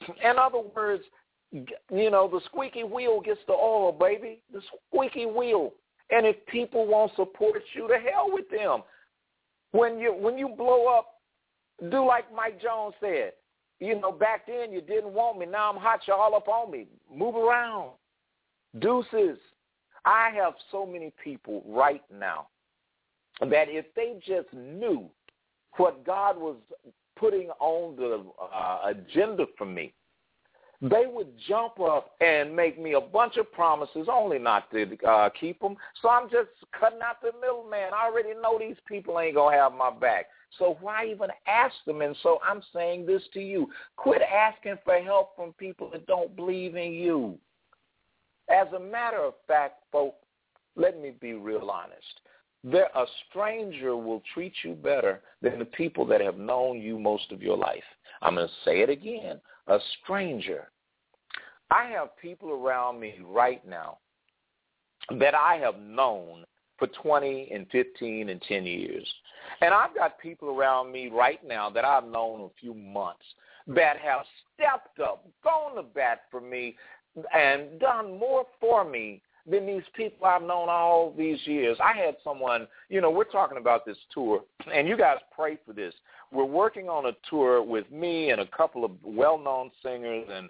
In 0.09 0.37
other 0.37 0.63
words, 0.75 1.05
you 1.53 2.11
know, 2.11 2.27
the 2.27 2.41
squeaky 2.47 2.83
wheel 2.83 3.21
gets 3.21 3.39
the 3.47 3.53
oil, 3.53 3.93
baby. 3.93 4.41
The 4.53 4.63
squeaky 4.91 5.27
wheel. 5.27 5.75
And 6.11 6.27
if 6.27 6.45
people 6.47 6.89
won't 6.89 7.13
support 7.15 7.63
you, 7.73 7.87
to 7.87 7.95
hell 7.95 8.31
with 8.33 8.51
them. 8.51 8.83
When 9.71 10.01
you 10.01 10.13
when 10.13 10.37
you 10.37 10.49
blow 10.49 10.87
up, 10.89 11.21
do 11.89 12.05
like 12.05 12.25
Mike 12.35 12.61
Jones 12.61 12.95
said 13.01 13.33
you 13.81 14.01
know, 14.01 14.13
back 14.13 14.47
then 14.47 14.73
you 14.73 14.81
didn't 14.81 15.13
want 15.13 15.39
me. 15.39 15.47
Now 15.47 15.71
I'm 15.71 15.81
hot. 15.81 16.01
you 16.07 16.15
all 16.15 16.35
up 16.35 16.49
on 16.49 16.71
me. 16.71 16.87
Move 17.13 17.37
around. 17.37 17.91
Deuces. 18.79 19.39
I 20.05 20.31
have 20.35 20.55
so 20.71 20.85
many 20.85 21.13
people 21.23 21.63
right 21.67 22.03
now 22.13 22.49
that 23.41 23.69
if 23.69 23.87
they 23.97 24.17
just 24.25 24.53
knew 24.53 25.09
what 25.77 26.05
God 26.05 26.37
was 26.37 26.57
putting 27.17 27.49
on 27.61 27.97
the 27.97 28.25
uh, 28.41 28.79
agenda 28.87 29.47
for 29.57 29.65
me, 29.65 29.93
they 30.83 31.05
would 31.07 31.29
jump 31.49 31.81
up 31.81 32.11
and 32.21 32.55
make 32.55 32.79
me 32.79 32.93
a 32.93 33.01
bunch 33.01 33.37
of 33.39 33.51
promises, 33.53 34.07
only 34.13 34.39
not 34.39 34.71
to 34.73 34.87
uh, 35.07 35.31
keep 35.39 35.61
them. 35.61 35.77
So 36.03 36.09
I'm 36.11 36.29
just 36.29 36.51
cutting 36.79 36.99
out 37.03 37.23
the 37.23 37.31
middleman. 37.41 37.95
I 37.95 38.07
already 38.07 38.35
know 38.41 38.59
these 38.59 38.77
people 38.87 39.19
ain't 39.19 39.35
going 39.35 39.57
to 39.57 39.63
have 39.63 39.73
my 39.73 39.91
back. 39.91 40.27
So 40.59 40.77
why 40.81 41.07
even 41.07 41.31
ask 41.47 41.75
them? 41.87 42.01
And 42.01 42.17
so 42.23 42.39
I'm 42.49 42.63
saying 42.73 43.07
this 43.07 43.23
to 43.35 43.41
you. 43.41 43.69
Quit 43.97 44.23
asking 44.23 44.79
for 44.85 44.99
help 44.99 45.35
from 45.37 45.53
people 45.55 45.91
that 45.93 46.07
don't 46.07 46.35
believe 46.37 46.77
in 46.77 46.93
you. 46.93 47.39
As 48.51 48.67
a 48.75 48.81
matter 48.81 49.19
of 49.19 49.35
fact, 49.47 49.83
folks, 49.91 50.17
let 50.77 51.01
me 51.01 51.13
be 51.21 51.33
real 51.33 51.71
honest. 51.71 52.21
There, 52.63 52.89
a 52.95 53.05
stranger 53.29 53.97
will 53.97 54.23
treat 54.33 54.55
you 54.63 54.75
better 54.75 55.21
than 55.43 55.59
the 55.59 55.65
people 55.67 56.07
that 56.07 56.21
have 56.21 56.39
known 56.39 56.81
you 56.81 56.99
most 56.99 57.31
of 57.31 57.43
your 57.43 57.57
life. 57.57 57.85
I'm 58.23 58.37
going 58.37 58.49
to 58.49 58.55
say 58.65 58.81
it 58.81 58.89
again. 58.89 59.41
A 59.67 59.79
stranger. 60.03 60.71
I 61.71 61.87
have 61.87 62.17
people 62.17 62.51
around 62.51 63.01
me 63.01 63.19
right 63.25 63.67
now 63.67 63.99
that 65.19 65.35
I 65.35 65.57
have 65.57 65.79
known 65.79 66.45
for 66.79 66.89
20 66.89 67.51
and 67.53 67.67
15 67.71 68.29
and 68.29 68.43
10 68.43 68.67
years. 68.67 69.07
And 69.61 69.73
I've 69.73 69.95
got 69.95 70.19
people 70.19 70.49
around 70.49 70.93
me 70.93 71.09
right 71.09 71.41
now 71.47 71.71
that 71.71 71.85
I've 71.85 72.07
known 72.07 72.43
a 72.43 72.61
few 72.61 72.75
months 72.75 73.25
that 73.67 73.97
have 73.99 74.21
stepped 74.55 75.01
up, 75.01 75.27
gone 75.43 75.77
to 75.77 75.83
bat 75.83 76.23
for 76.31 76.41
me, 76.41 76.77
and 77.35 77.79
done 77.79 78.19
more 78.19 78.47
for 78.61 78.85
me 78.85 79.23
than 79.51 79.67
these 79.67 79.83
people 79.95 80.27
I've 80.27 80.43
known 80.43 80.69
all 80.69 81.15
these 81.17 81.39
years. 81.47 81.77
I 81.83 81.93
had 81.97 82.17
someone, 82.25 82.67
you 82.89 83.01
know, 83.01 83.11
we're 83.11 83.25
talking 83.25 83.59
about 83.59 83.85
this 83.85 83.99
tour, 84.13 84.43
and 84.73 84.89
you 84.89 84.97
guys 84.97 85.19
pray 85.35 85.59
for 85.67 85.73
this. 85.73 85.95
We're 86.33 86.45
working 86.45 86.89
on 86.89 87.07
a 87.07 87.13
tour 87.29 87.63
with 87.63 87.91
me 87.91 88.31
and 88.31 88.41
a 88.41 88.47
couple 88.47 88.85
of 88.85 88.93
well-known 89.05 89.71
singers 89.83 90.27
and 90.33 90.49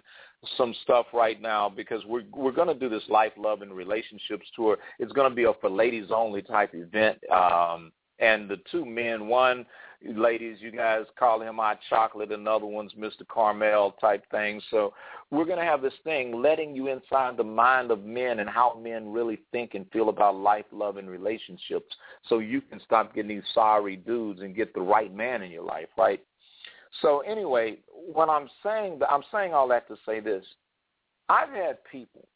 some 0.57 0.73
stuff 0.83 1.07
right 1.13 1.41
now 1.41 1.69
because 1.69 2.01
we're 2.05 2.23
we're 2.33 2.51
going 2.51 2.67
to 2.67 2.73
do 2.73 2.89
this 2.89 3.03
life, 3.09 3.33
love, 3.37 3.61
and 3.61 3.73
relationships 3.73 4.45
tour. 4.55 4.77
It's 4.99 5.13
going 5.13 5.29
to 5.29 5.35
be 5.35 5.43
a 5.43 5.53
for 5.61 5.69
ladies 5.69 6.07
only 6.13 6.41
type 6.41 6.71
event. 6.73 7.19
Um, 7.31 7.91
and 8.19 8.49
the 8.49 8.57
two 8.71 8.85
men, 8.85 9.27
one 9.27 9.65
ladies, 10.13 10.57
you 10.61 10.71
guys 10.71 11.03
call 11.17 11.41
him 11.41 11.55
Hot 11.55 11.79
Chocolate, 11.89 12.31
another 12.31 12.65
one's 12.65 12.93
Mr. 12.93 13.27
Carmel 13.27 13.95
type 13.99 14.23
thing. 14.31 14.61
So 14.71 14.93
we're 15.31 15.45
going 15.45 15.57
to 15.57 15.65
have 15.65 15.81
this 15.81 15.93
thing 16.03 16.41
letting 16.41 16.75
you 16.75 16.87
inside 16.87 17.37
the 17.37 17.43
mind 17.43 17.91
of 17.91 18.03
men 18.03 18.39
and 18.39 18.49
how 18.49 18.79
men 18.81 19.11
really 19.11 19.39
think 19.51 19.73
and 19.73 19.89
feel 19.91 20.09
about 20.09 20.35
life, 20.35 20.65
love, 20.71 20.97
and 20.97 21.09
relationships 21.09 21.95
so 22.27 22.39
you 22.39 22.61
can 22.61 22.79
stop 22.81 23.13
getting 23.13 23.29
these 23.29 23.43
sorry 23.53 23.95
dudes 23.95 24.41
and 24.41 24.55
get 24.55 24.73
the 24.73 24.81
right 24.81 25.13
man 25.13 25.41
in 25.41 25.51
your 25.51 25.63
life, 25.63 25.89
right? 25.97 26.21
So 27.01 27.19
anyway, 27.21 27.77
what 27.91 28.29
I'm 28.29 28.49
saying, 28.63 28.99
I'm 29.09 29.23
saying 29.31 29.53
all 29.53 29.67
that 29.69 29.87
to 29.87 29.95
say 30.05 30.19
this. 30.19 30.43
I've 31.27 31.49
had 31.49 31.77
people 31.91 32.27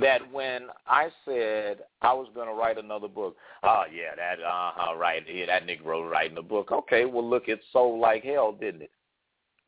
that 0.00 0.20
when 0.32 0.68
I 0.86 1.08
said 1.24 1.78
I 2.02 2.12
was 2.12 2.28
going 2.34 2.48
to 2.48 2.54
write 2.54 2.78
another 2.78 3.08
book, 3.08 3.36
oh 3.62 3.84
yeah, 3.92 4.14
that 4.16 4.42
uh 4.42 4.96
right, 4.96 5.22
yeah, 5.32 5.46
that 5.46 5.66
Negro 5.66 6.08
writing 6.08 6.38
a 6.38 6.42
book. 6.42 6.72
Okay, 6.72 7.04
well 7.04 7.28
look, 7.28 7.48
it 7.48 7.60
sold 7.72 8.00
like 8.00 8.24
hell, 8.24 8.52
didn't 8.52 8.82
it? 8.82 8.90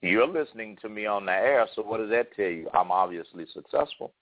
You're 0.03 0.27
listening 0.27 0.77
to 0.83 0.89
me 0.89 1.07
on 1.07 1.27
the 1.27 1.33
air, 1.33 1.67
so 1.75 1.83
what 1.83 1.99
does 1.99 2.11
that 2.11 2.35
tell 2.37 2.47
you? 2.47 2.69
I'm 2.75 2.93
obviously 2.93 3.47
successful. 3.53 4.13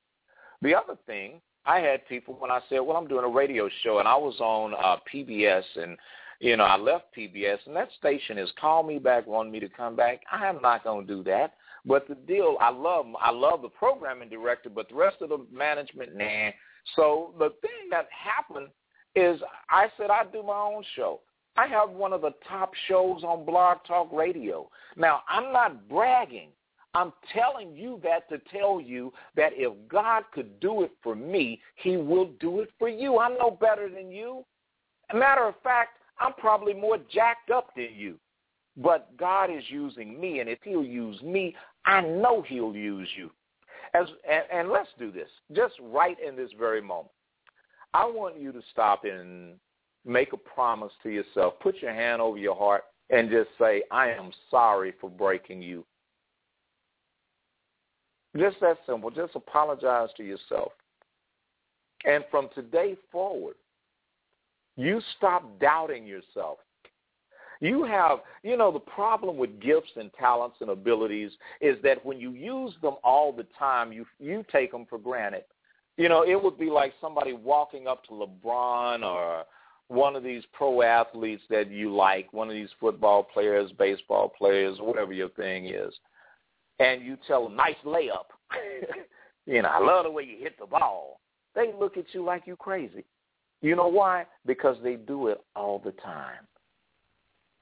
The 0.63 0.75
other 0.75 0.97
thing, 1.07 1.41
I 1.67 1.81
had 1.81 2.07
people 2.09 2.37
when 2.39 2.51
I 2.51 2.61
said, 2.69 2.79
well, 2.79 2.97
I'm 2.97 3.09
doing 3.09 3.25
a 3.25 3.29
radio 3.29 3.69
show, 3.83 3.99
and 3.99 4.07
I 4.07 4.17
was 4.17 4.39
on 4.41 4.75
uh, 4.75 4.97
PBS, 5.13 5.65
and 5.77 5.97
you 6.45 6.59
know, 6.59 6.65
I 6.65 6.77
left 6.77 7.07
PBS, 7.17 7.57
and 7.65 7.75
that 7.75 7.89
station 7.99 8.37
has 8.37 8.51
called 8.61 8.87
me 8.87 8.99
back, 8.99 9.27
wanting 9.27 9.51
me 9.51 9.61
to 9.61 9.69
come 9.71 9.97
back. 9.97 10.21
I 10.31 10.47
am 10.47 10.61
not 10.61 10.85
going 10.85 11.07
to 11.07 11.17
do 11.17 11.25
that. 11.25 11.55
But 11.87 12.07
the 12.07 12.15
deal, 12.15 12.59
I 12.61 12.69
love 12.69 13.07
I 13.19 13.31
love 13.31 13.63
the 13.63 13.71
programming 13.71 14.29
director, 14.29 14.69
but 14.69 14.91
the 14.91 14.95
rest 14.95 15.17
of 15.23 15.31
the 15.31 15.47
management, 15.51 16.15
nah. 16.15 16.51
So 16.97 17.33
the 17.39 17.49
thing 17.63 17.89
that 17.91 18.09
happened 18.11 18.69
is 19.17 19.41
I 19.71 19.87
said 19.97 20.11
I 20.11 20.25
do 20.31 20.43
my 20.43 20.53
own 20.53 20.83
show. 20.95 21.21
I 21.57 21.67
have 21.69 21.91
one 21.91 22.13
of 22.13 22.21
the 22.21 22.35
top 22.47 22.73
shows 22.89 23.23
on 23.25 23.47
Blog 23.47 23.79
Talk 23.87 24.13
Radio. 24.13 24.69
Now, 24.97 25.23
I'm 25.29 25.51
not 25.51 25.89
bragging. 25.89 26.49
I'm 26.93 27.13
telling 27.33 27.75
you 27.75 28.01
that 28.03 28.29
to 28.29 28.39
tell 28.53 28.83
you 28.83 29.15
that 29.35 29.53
if 29.55 29.73
God 29.89 30.25
could 30.35 30.61
do 30.61 30.83
it 30.83 30.93
for 31.03 31.15
me, 31.15 31.63
he 31.77 31.97
will 31.97 32.31
do 32.39 32.61
it 32.61 32.71
for 32.79 32.89
you. 32.89 33.19
I'm 33.19 33.39
no 33.39 33.51
better 33.51 33.89
than 33.89 34.11
you. 34.11 34.45
Matter 35.13 35.47
of 35.47 35.55
fact, 35.63 35.99
I'm 36.19 36.33
probably 36.35 36.75
more 36.75 36.99
jacked 37.13 37.51
up 37.51 37.71
than 37.77 37.89
you. 37.95 38.17
But 38.77 39.17
God 39.17 39.51
is 39.51 39.63
using 39.69 40.21
me, 40.21 40.41
and 40.41 40.49
if 40.49 40.59
he'll 40.65 40.85
use 40.85 41.21
me, 41.23 41.55
I 41.87 42.01
know 42.01 42.43
he'll 42.43 42.75
use 42.75 43.09
you. 43.17 43.31
As, 43.95 44.07
and, 44.29 44.43
and 44.53 44.69
let's 44.71 44.89
do 44.99 45.13
this, 45.13 45.29
just 45.53 45.75
right 45.81 46.17
in 46.27 46.35
this 46.35 46.51
very 46.59 46.81
moment. 46.81 47.11
I 47.93 48.05
want 48.07 48.41
you 48.41 48.51
to 48.51 48.61
stop 48.73 49.05
and 49.05 49.55
make 50.05 50.33
a 50.33 50.37
promise 50.37 50.93
to 51.05 51.11
yourself. 51.11 51.55
Put 51.61 51.77
your 51.81 51.95
hand 51.95 52.21
over 52.21 52.37
your 52.37 52.57
heart 52.57 52.83
and 53.11 53.31
just 53.31 53.51
say, 53.59 53.85
I 53.93 54.11
am 54.11 54.33
sorry 54.51 54.93
for 55.01 55.09
breaking 55.09 55.63
you. 55.63 55.85
Just 58.37 58.57
that 58.61 58.79
simple. 58.87 59.11
Just 59.11 59.37
apologize 59.37 60.09
to 60.17 60.25
yourself. 60.25 60.73
And 62.05 62.25
from 62.31 62.49
today 62.55 62.97
forward, 63.13 63.55
you 64.77 65.01
stop 65.17 65.61
doubting 65.61 66.07
yourself. 66.07 66.59
You 67.61 67.85
have, 67.85 68.19
you 68.43 68.57
know, 68.57 68.73
the 68.73 68.81
problem 68.81 69.37
with 69.37 69.61
gifts 69.61 69.93
and 69.97 70.13
talents 70.15 70.57
and 70.61 70.71
abilities 70.71 71.31
is 71.61 71.77
that 71.83 72.05
when 72.05 72.19
you 72.21 72.33
use 72.33 72.75
them 72.83 72.97
all 73.05 73.33
the 73.33 73.47
time, 73.59 73.93
you 73.93 74.05
you 74.19 74.45
take 74.53 74.73
them 74.73 74.87
for 74.89 74.99
granted. 74.99 75.45
You 75.97 76.09
know, 76.09 76.25
it 76.25 76.43
would 76.43 76.59
be 76.59 76.71
like 76.71 76.93
somebody 77.01 77.33
walking 77.33 77.87
up 77.87 78.05
to 78.05 78.11
LeBron 78.11 79.05
or 79.05 79.45
one 79.89 80.17
of 80.17 80.25
these 80.25 80.43
pro 80.53 80.83
athletes 80.83 81.43
that 81.51 81.71
you 81.71 81.95
like, 81.95 82.33
one 82.33 82.49
of 82.49 82.55
these 82.55 82.71
football 82.81 83.23
players, 83.23 83.71
baseball 83.79 84.29
players, 84.37 84.79
whatever 84.81 85.13
your 85.13 85.29
thing 85.31 85.67
is, 85.67 85.95
and 86.81 87.03
you 87.03 87.17
tell 87.27 87.45
them, 87.45 87.57
nice 87.57 87.77
layup. 87.85 88.27
you 89.47 89.63
know, 89.63 89.69
I 89.69 89.79
love 89.79 90.05
the 90.05 90.11
way 90.11 90.25
you 90.25 90.39
hit 90.43 90.59
the 90.59 90.67
ball. 90.67 91.21
They 91.55 91.73
look 91.79 91.97
at 91.97 92.07
you 92.13 92.25
like 92.25 92.47
you 92.47 92.57
crazy. 92.57 93.05
You 93.65 93.75
know 93.75 93.89
why? 93.89 94.27
Because 94.45 94.77
they 94.83 94.97
do 94.97 95.29
it 95.29 95.41
all 95.57 95.81
the 95.83 95.93
time. 95.93 96.47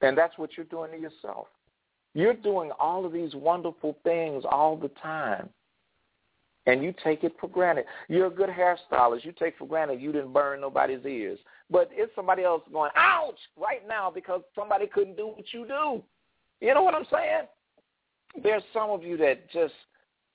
And 0.01 0.17
that's 0.17 0.37
what 0.37 0.49
you're 0.57 0.65
doing 0.65 0.91
to 0.91 0.97
yourself. 0.97 1.47
You're 2.13 2.33
doing 2.33 2.71
all 2.77 3.05
of 3.05 3.13
these 3.13 3.33
wonderful 3.33 3.97
things 4.03 4.43
all 4.51 4.75
the 4.75 4.89
time. 5.01 5.47
And 6.65 6.83
you 6.83 6.93
take 7.05 7.23
it 7.23 7.31
for 7.39 7.47
granted. 7.47 7.85
You're 8.09 8.25
a 8.25 8.29
good 8.29 8.49
hairstylist. 8.49 9.23
You 9.23 9.31
take 9.31 9.57
for 9.57 9.65
granted 9.65 10.01
you 10.01 10.11
didn't 10.11 10.33
burn 10.33 10.59
nobody's 10.59 11.05
ears. 11.05 11.39
But 11.69 11.89
it's 11.93 12.13
somebody 12.17 12.43
else 12.43 12.63
going, 12.69 12.91
ouch, 12.97 13.39
right 13.55 13.87
now 13.87 14.11
because 14.13 14.41
somebody 14.53 14.87
couldn't 14.87 15.15
do 15.15 15.27
what 15.27 15.45
you 15.53 15.65
do. 15.65 16.03
You 16.59 16.73
know 16.73 16.83
what 16.83 16.95
I'm 16.95 17.07
saying? 17.09 17.43
There's 18.43 18.63
some 18.73 18.89
of 18.89 19.03
you 19.03 19.15
that 19.17 19.49
just 19.51 19.73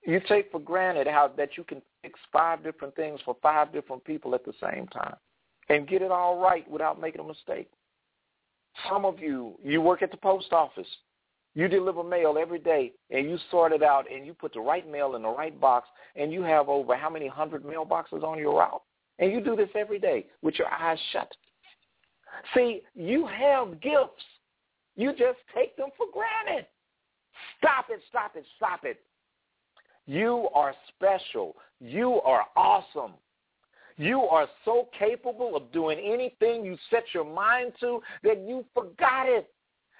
you 0.06 0.18
take 0.26 0.50
for 0.50 0.60
granted 0.60 1.06
how 1.06 1.30
that 1.36 1.58
you 1.58 1.64
can 1.64 1.82
fix 2.00 2.18
five 2.32 2.64
different 2.64 2.96
things 2.96 3.20
for 3.22 3.36
five 3.42 3.70
different 3.70 4.02
people 4.02 4.34
at 4.34 4.46
the 4.46 4.54
same 4.62 4.86
time 4.86 5.16
and 5.68 5.88
get 5.88 6.02
it 6.02 6.10
all 6.10 6.40
right 6.40 6.68
without 6.70 7.00
making 7.00 7.20
a 7.20 7.24
mistake. 7.24 7.70
Some 8.88 9.04
of 9.04 9.18
you, 9.18 9.54
you 9.62 9.80
work 9.80 10.02
at 10.02 10.10
the 10.10 10.16
post 10.16 10.52
office. 10.52 10.86
You 11.54 11.66
deliver 11.66 12.04
mail 12.04 12.36
every 12.40 12.60
day 12.60 12.92
and 13.10 13.28
you 13.28 13.38
sort 13.50 13.72
it 13.72 13.82
out 13.82 14.04
and 14.12 14.24
you 14.24 14.32
put 14.32 14.52
the 14.54 14.60
right 14.60 14.88
mail 14.88 15.16
in 15.16 15.22
the 15.22 15.28
right 15.28 15.58
box 15.60 15.88
and 16.14 16.32
you 16.32 16.42
have 16.42 16.68
over 16.68 16.96
how 16.96 17.10
many 17.10 17.26
hundred 17.26 17.64
mailboxes 17.64 18.22
on 18.22 18.38
your 18.38 18.58
route. 18.58 18.82
And 19.18 19.32
you 19.32 19.40
do 19.40 19.56
this 19.56 19.70
every 19.74 19.98
day 19.98 20.26
with 20.42 20.54
your 20.56 20.68
eyes 20.72 20.98
shut. 21.12 21.28
See, 22.54 22.82
you 22.94 23.26
have 23.26 23.80
gifts. 23.80 24.22
You 24.96 25.10
just 25.10 25.38
take 25.54 25.76
them 25.76 25.88
for 25.96 26.06
granted. 26.12 26.66
Stop 27.58 27.86
it, 27.90 28.00
stop 28.08 28.36
it, 28.36 28.44
stop 28.56 28.84
it. 28.84 29.00
You 30.06 30.48
are 30.54 30.74
special. 30.94 31.56
You 31.80 32.20
are 32.24 32.44
awesome. 32.56 33.12
You 33.98 34.22
are 34.22 34.46
so 34.64 34.88
capable 34.96 35.56
of 35.56 35.70
doing 35.72 35.98
anything 35.98 36.64
you 36.64 36.78
set 36.88 37.04
your 37.12 37.24
mind 37.24 37.72
to 37.80 38.00
that 38.22 38.38
you 38.46 38.64
forgot 38.72 39.28
it. 39.28 39.50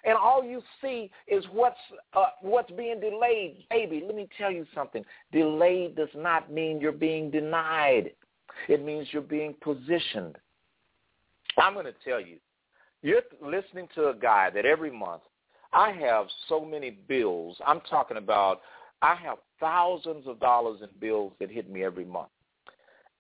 And 0.05 0.17
all 0.17 0.45
you 0.45 0.63
see 0.81 1.11
is 1.27 1.45
what's 1.53 1.77
uh, 2.15 2.27
what's 2.41 2.71
being 2.71 3.01
delayed. 3.01 3.65
Baby, 3.69 4.05
let 4.07 4.15
me 4.15 4.29
tell 4.39 4.53
you 4.53 4.65
something. 4.73 5.05
Delayed 5.33 5.97
does 5.97 6.09
not 6.15 6.53
mean 6.53 6.81
you're 6.81 6.93
being 6.93 7.31
denied. 7.31 8.13
It 8.69 8.85
means 8.85 9.09
you're 9.11 9.21
being 9.21 9.55
positioned. 9.61 10.37
I'm 11.59 11.75
going 11.75 11.87
to 11.87 11.95
tell 12.05 12.21
you, 12.21 12.37
you're 13.03 13.23
listening 13.43 13.89
to 13.97 14.11
a 14.11 14.15
guy 14.15 14.51
that 14.51 14.65
every 14.65 14.93
month 14.93 15.23
I 15.73 15.91
have 15.93 16.27
so 16.49 16.65
many 16.65 16.91
bills. 16.91 17.57
I'm 17.67 17.81
talking 17.91 18.17
about 18.17 18.61
I 19.03 19.17
have 19.17 19.39
thousands 19.59 20.29
of 20.29 20.39
dollars 20.39 20.81
in 20.83 20.89
bills 21.01 21.33
that 21.41 21.51
hit 21.51 21.69
me 21.69 21.83
every 21.83 22.05
month. 22.05 22.29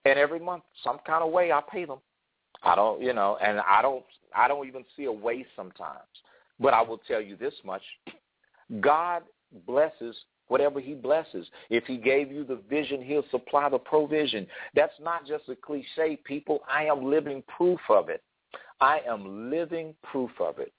And 0.04 0.18
every 0.18 0.38
month, 0.38 0.62
some 0.82 0.98
kind 1.06 1.22
of 1.22 1.32
way, 1.32 1.52
I 1.52 1.60
pay 1.70 1.84
them. 1.84 1.98
I 2.62 2.74
don't, 2.74 3.00
you 3.02 3.12
know, 3.12 3.38
and 3.42 3.60
I 3.60 3.82
don't, 3.82 4.04
I 4.34 4.48
don't 4.48 4.66
even 4.66 4.84
see 4.96 5.04
a 5.04 5.12
way 5.12 5.46
sometimes. 5.54 5.98
But 6.60 6.74
I 6.74 6.82
will 6.82 7.00
tell 7.06 7.20
you 7.20 7.36
this 7.36 7.54
much: 7.64 7.82
God 8.80 9.22
blesses 9.66 10.16
whatever 10.48 10.80
He 10.80 10.94
blesses. 10.94 11.46
If 11.70 11.84
He 11.84 11.96
gave 11.96 12.32
you 12.32 12.44
the 12.44 12.60
vision, 12.68 13.02
He'll 13.02 13.24
supply 13.30 13.68
the 13.68 13.78
provision. 13.78 14.46
That's 14.74 14.92
not 15.00 15.26
just 15.26 15.48
a 15.48 15.54
cliche, 15.54 16.18
people. 16.24 16.60
I 16.68 16.86
am 16.86 17.08
living 17.08 17.42
proof 17.56 17.80
of 17.88 18.08
it. 18.08 18.22
I 18.80 19.00
am 19.08 19.50
living 19.50 19.94
proof 20.02 20.30
of 20.40 20.58
it. 20.58 20.72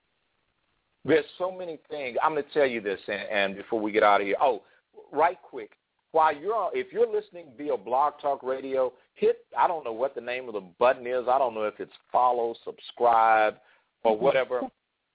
There's 1.05 1.26
so 1.38 1.51
many 1.51 1.80
things. 1.89 2.17
I'm 2.22 2.34
going 2.34 2.43
to 2.43 2.49
tell 2.51 2.65
you 2.67 2.82
this, 2.82 2.99
and, 3.07 3.22
and 3.32 3.55
before 3.55 3.80
we 3.80 3.91
get 3.91 4.03
out 4.03 4.22
of 4.22 4.28
here, 4.28 4.36
oh, 4.41 4.63
right 5.11 5.38
quick. 5.41 5.72
While 6.12 6.36
you're, 6.36 6.70
if 6.74 6.91
you're 6.91 7.12
listening 7.12 7.47
via 7.57 7.78
Blog 7.78 8.14
Talk 8.22 8.41
Radio, 8.41 8.93
hit. 9.14 9.45
I 9.57 9.68
don't 9.68 9.84
know 9.84 9.93
what 9.93 10.16
the 10.16 10.22
name 10.22 10.47
of 10.47 10.53
the 10.53 10.68
button 10.80 11.05
is. 11.05 11.26
I 11.28 11.38
don't 11.38 11.53
know 11.53 11.64
if 11.64 11.80
it's 11.80 11.93
follow, 12.12 12.55
subscribe, 12.66 13.55
or 14.03 14.18
whatever. 14.18 14.62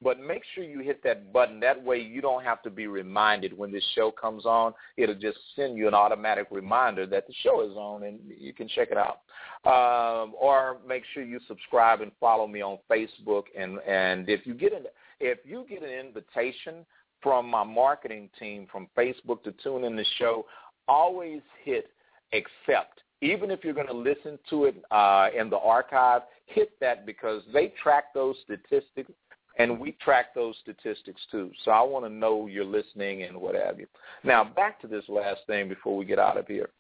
But 0.03 0.21
make 0.21 0.43
sure 0.55 0.65
you 0.65 0.81
hit 0.81 1.03
that 1.05 1.33
button. 1.33 1.61
That 1.61 1.83
way 1.83 1.99
you 1.99 2.21
don't 2.21 2.45
have 2.45 2.63
to 2.63 2.71
be 2.71 2.87
reminded 2.87 3.57
when 3.57 3.73
this 3.73 3.85
show 3.95 4.11
comes 4.11 4.45
on. 4.45 4.75
It'll 4.99 5.15
just 5.15 5.39
send 5.57 5.79
you 5.79 5.89
an 5.89 5.95
automatic 5.95 6.49
reminder 6.51 7.07
that 7.07 7.27
the 7.27 7.33
show 7.43 7.63
is 7.69 7.75
on 7.77 8.03
and 8.03 8.19
you 8.39 8.53
can 8.53 8.69
check 8.69 8.89
it 8.91 8.99
out. 8.99 9.21
Um, 9.65 10.35
or 10.39 10.77
make 10.87 11.05
sure 11.15 11.23
you 11.23 11.41
subscribe 11.49 12.03
and 12.03 12.13
follow 12.21 12.47
me 12.47 12.61
on 12.61 12.79
Facebook. 12.91 13.45
And, 13.59 13.79
and 13.89 14.29
if 14.29 14.47
you 14.47 14.53
get 14.53 14.75
an, 14.75 14.85
if 15.21 15.39
you 15.45 15.65
get 15.69 15.83
an 15.83 15.89
invitation 15.89 16.85
from 17.23 17.49
my 17.49 17.65
marketing 17.65 18.29
team 18.39 18.67
from 18.71 18.87
Facebook 18.97 19.43
to 19.45 19.55
tune 19.63 19.85
in 19.85 19.97
the 19.97 20.05
show, 20.19 20.45
always 20.89 21.41
hit 21.65 21.91
accept. 22.33 23.01
Even 23.21 23.51
if 23.51 23.65
you're 23.65 23.75
going 23.75 23.87
to 23.87 23.93
listen 23.93 24.39
to 24.51 24.67
it 24.67 24.83
uh, 24.91 25.29
in 25.39 25.49
the 25.49 25.59
archive, 25.59 26.23
hit 26.47 26.79
that 26.81 27.07
because 27.07 27.43
they 27.53 27.73
track 27.83 28.13
those 28.13 28.37
statistics 28.45 29.13
and 29.59 29.79
we 29.79 29.93
track 29.93 30.35
those 30.35 30.57
statistics 30.61 31.21
too. 31.31 31.51
So 31.65 31.71
I 31.71 31.83
want 31.83 32.05
to 32.05 32.11
know 32.11 32.47
you're 32.47 32.65
listening 32.65 33.23
and 33.23 33.37
what 33.37 33.55
have 33.55 33.79
you. 33.79 33.87
Now 34.25 34.45
back 34.45 34.81
to 34.81 34.87
this 34.87 35.05
last 35.09 35.41
thing 35.47 35.69
before 35.69 35.97
we 35.97 36.05
get 36.05 36.19
out 36.19 36.37
of 36.37 36.47
here. 36.47 36.71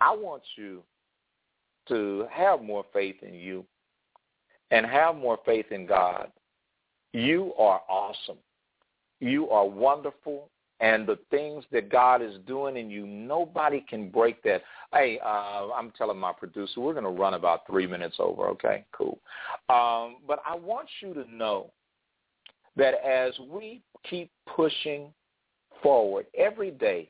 I 0.00 0.16
want 0.16 0.42
you 0.56 0.82
to 1.88 2.26
have 2.30 2.62
more 2.62 2.84
faith 2.92 3.16
in 3.22 3.34
you 3.34 3.64
and 4.70 4.86
have 4.86 5.14
more 5.14 5.38
faith 5.44 5.66
in 5.70 5.86
God. 5.86 6.32
You 7.12 7.52
are 7.58 7.82
awesome. 7.88 8.38
You 9.20 9.50
are 9.50 9.66
wonderful 9.66 10.48
and 10.80 11.06
the 11.06 11.18
things 11.30 11.64
that 11.72 11.90
God 11.90 12.22
is 12.22 12.34
doing 12.46 12.76
in 12.76 12.90
you, 12.90 13.06
nobody 13.06 13.84
can 13.88 14.08
break 14.10 14.42
that. 14.42 14.62
Hey, 14.92 15.20
uh, 15.24 15.68
I'm 15.70 15.92
telling 15.92 16.18
my 16.18 16.32
producer, 16.32 16.80
we're 16.80 16.92
going 16.92 17.04
to 17.04 17.10
run 17.10 17.34
about 17.34 17.66
three 17.66 17.86
minutes 17.86 18.16
over. 18.18 18.48
Okay, 18.48 18.84
cool. 18.92 19.18
Um, 19.68 20.16
but 20.26 20.42
I 20.46 20.56
want 20.56 20.88
you 21.00 21.14
to 21.14 21.24
know 21.32 21.70
that 22.76 22.94
as 23.06 23.32
we 23.48 23.82
keep 24.08 24.30
pushing 24.54 25.12
forward 25.82 26.26
every 26.36 26.70
day, 26.70 27.08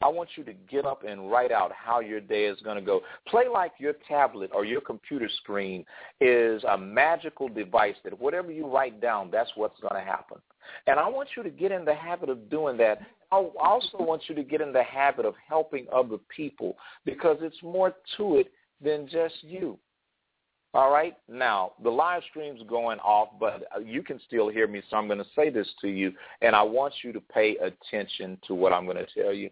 I 0.00 0.06
want 0.06 0.28
you 0.36 0.44
to 0.44 0.52
get 0.52 0.86
up 0.86 1.02
and 1.02 1.30
write 1.30 1.50
out 1.50 1.72
how 1.72 1.98
your 1.98 2.20
day 2.20 2.44
is 2.44 2.60
going 2.62 2.76
to 2.76 2.82
go. 2.82 3.00
Play 3.26 3.48
like 3.52 3.72
your 3.78 3.94
tablet 4.06 4.50
or 4.54 4.64
your 4.64 4.80
computer 4.80 5.28
screen 5.42 5.84
is 6.20 6.62
a 6.64 6.78
magical 6.78 7.48
device 7.48 7.96
that 8.04 8.18
whatever 8.20 8.52
you 8.52 8.68
write 8.68 9.00
down, 9.00 9.28
that's 9.32 9.50
what's 9.56 9.80
going 9.80 10.00
to 10.00 10.08
happen. 10.08 10.38
And 10.86 11.00
I 11.00 11.08
want 11.08 11.30
you 11.36 11.42
to 11.42 11.50
get 11.50 11.72
in 11.72 11.84
the 11.84 11.94
habit 11.94 12.28
of 12.28 12.48
doing 12.48 12.76
that. 12.76 13.00
I 13.32 13.44
also 13.60 13.98
want 13.98 14.22
you 14.28 14.36
to 14.36 14.44
get 14.44 14.60
in 14.60 14.72
the 14.72 14.84
habit 14.84 15.26
of 15.26 15.34
helping 15.46 15.86
other 15.92 16.18
people 16.34 16.76
because 17.04 17.38
it's 17.40 17.60
more 17.62 17.94
to 18.18 18.36
it 18.36 18.52
than 18.80 19.08
just 19.08 19.34
you. 19.42 19.78
All 20.74 20.92
right. 20.92 21.16
Now 21.28 21.72
the 21.82 21.90
live 21.90 22.22
stream's 22.30 22.60
going 22.68 23.00
off, 23.00 23.30
but 23.40 23.64
you 23.84 24.02
can 24.04 24.20
still 24.28 24.48
hear 24.48 24.68
me, 24.68 24.80
so 24.88 24.96
I'm 24.96 25.08
going 25.08 25.18
to 25.18 25.26
say 25.34 25.50
this 25.50 25.68
to 25.80 25.88
you, 25.88 26.12
and 26.40 26.54
I 26.54 26.62
want 26.62 26.94
you 27.02 27.12
to 27.14 27.20
pay 27.20 27.56
attention 27.56 28.38
to 28.46 28.54
what 28.54 28.72
I'm 28.72 28.84
going 28.84 28.98
to 28.98 29.20
tell 29.20 29.32
you. 29.32 29.50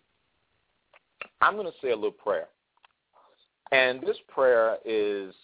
I'm 1.40 1.54
going 1.54 1.66
to 1.66 1.72
say 1.82 1.90
a 1.90 1.94
little 1.94 2.10
prayer, 2.10 2.48
and 3.72 4.00
this 4.00 4.16
prayer 4.28 4.78
is 4.84 5.34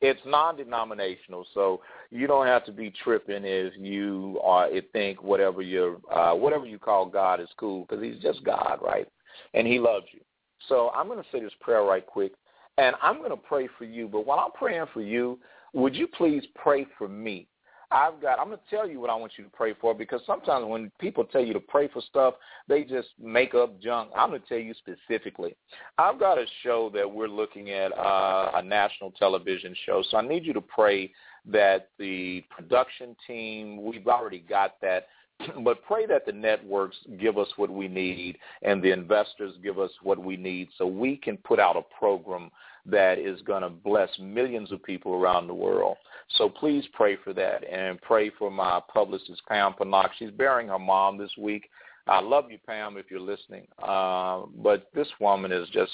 it's 0.00 0.20
non-denominational, 0.26 1.46
so 1.54 1.80
you 2.10 2.26
don't 2.26 2.46
have 2.46 2.64
to 2.66 2.72
be 2.72 2.92
tripping 3.02 3.42
if 3.44 3.72
you 3.78 4.38
are 4.42 4.68
if 4.68 4.84
think 4.92 5.22
whatever 5.22 5.62
you 5.62 6.00
uh, 6.12 6.32
whatever 6.32 6.66
you 6.66 6.78
call 6.78 7.06
God 7.06 7.40
is 7.40 7.48
cool 7.56 7.86
because 7.88 8.02
He's 8.02 8.20
just 8.22 8.44
God, 8.44 8.78
right? 8.82 9.08
And 9.54 9.66
He 9.66 9.78
loves 9.78 10.06
you. 10.12 10.20
So 10.68 10.90
I'm 10.94 11.08
going 11.08 11.22
to 11.22 11.28
say 11.32 11.40
this 11.40 11.52
prayer 11.60 11.82
right 11.82 12.04
quick, 12.04 12.32
and 12.78 12.96
I'm 13.02 13.18
going 13.18 13.30
to 13.30 13.36
pray 13.36 13.68
for 13.78 13.84
you. 13.84 14.08
But 14.08 14.26
while 14.26 14.38
I'm 14.38 14.52
praying 14.52 14.86
for 14.92 15.02
you, 15.02 15.38
would 15.72 15.94
you 15.94 16.06
please 16.06 16.44
pray 16.54 16.86
for 16.98 17.08
me? 17.08 17.46
I've 17.94 18.20
got. 18.20 18.40
I'm 18.40 18.48
going 18.48 18.58
to 18.58 18.76
tell 18.76 18.88
you 18.88 18.98
what 18.98 19.08
I 19.08 19.14
want 19.14 19.32
you 19.38 19.44
to 19.44 19.50
pray 19.50 19.72
for 19.80 19.94
because 19.94 20.20
sometimes 20.26 20.66
when 20.66 20.90
people 20.98 21.24
tell 21.24 21.44
you 21.44 21.52
to 21.52 21.60
pray 21.60 21.86
for 21.86 22.02
stuff, 22.02 22.34
they 22.68 22.82
just 22.82 23.08
make 23.22 23.54
up 23.54 23.80
junk. 23.80 24.10
I'm 24.16 24.30
going 24.30 24.42
to 24.42 24.48
tell 24.48 24.58
you 24.58 24.74
specifically. 24.74 25.54
I've 25.96 26.18
got 26.18 26.36
a 26.36 26.44
show 26.64 26.90
that 26.92 27.08
we're 27.08 27.28
looking 27.28 27.70
at, 27.70 27.96
uh, 27.96 28.50
a 28.56 28.62
national 28.62 29.12
television 29.12 29.76
show. 29.86 30.02
So 30.10 30.16
I 30.16 30.26
need 30.26 30.44
you 30.44 30.52
to 30.54 30.60
pray 30.60 31.12
that 31.46 31.90
the 31.98 32.44
production 32.50 33.14
team. 33.26 33.84
We've 33.84 34.08
already 34.08 34.40
got 34.40 34.80
that 34.82 35.06
but 35.64 35.84
pray 35.84 36.06
that 36.06 36.26
the 36.26 36.32
networks 36.32 36.96
give 37.18 37.38
us 37.38 37.48
what 37.56 37.70
we 37.70 37.88
need 37.88 38.38
and 38.62 38.82
the 38.82 38.92
investors 38.92 39.54
give 39.62 39.78
us 39.78 39.90
what 40.02 40.18
we 40.18 40.36
need 40.36 40.68
so 40.76 40.86
we 40.86 41.16
can 41.16 41.36
put 41.38 41.58
out 41.58 41.76
a 41.76 41.82
program 41.98 42.50
that 42.86 43.18
is 43.18 43.40
going 43.42 43.62
to 43.62 43.70
bless 43.70 44.10
millions 44.18 44.70
of 44.70 44.82
people 44.82 45.14
around 45.14 45.46
the 45.46 45.54
world. 45.54 45.96
So 46.36 46.48
please 46.48 46.84
pray 46.92 47.16
for 47.22 47.32
that 47.32 47.64
and 47.70 48.00
pray 48.02 48.30
for 48.38 48.50
my 48.50 48.80
publicist, 48.92 49.42
Pam 49.46 49.72
Pannock. 49.74 50.10
She's 50.18 50.30
burying 50.30 50.68
her 50.68 50.78
mom 50.78 51.18
this 51.18 51.32
week. 51.38 51.70
I 52.06 52.20
love 52.20 52.50
you, 52.50 52.58
Pam, 52.66 52.98
if 52.98 53.06
you're 53.10 53.18
listening. 53.18 53.66
Uh, 53.82 54.42
but 54.62 54.90
this 54.94 55.08
woman 55.20 55.52
is 55.52 55.68
just 55.70 55.92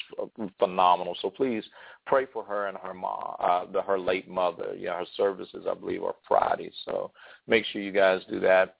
phenomenal. 0.58 1.16
So 1.22 1.30
please 1.30 1.62
pray 2.04 2.26
for 2.32 2.42
her 2.44 2.66
and 2.66 2.76
her 2.78 2.94
mom, 2.94 3.36
uh, 3.38 3.66
the, 3.72 3.80
her 3.82 3.98
late 3.98 4.28
mother. 4.28 4.74
Yeah, 4.76 4.98
her 4.98 5.06
services, 5.16 5.66
I 5.70 5.74
believe, 5.74 6.02
are 6.02 6.16
Friday. 6.26 6.72
So 6.84 7.12
make 7.46 7.64
sure 7.66 7.80
you 7.80 7.92
guys 7.92 8.22
do 8.28 8.40
that. 8.40 8.76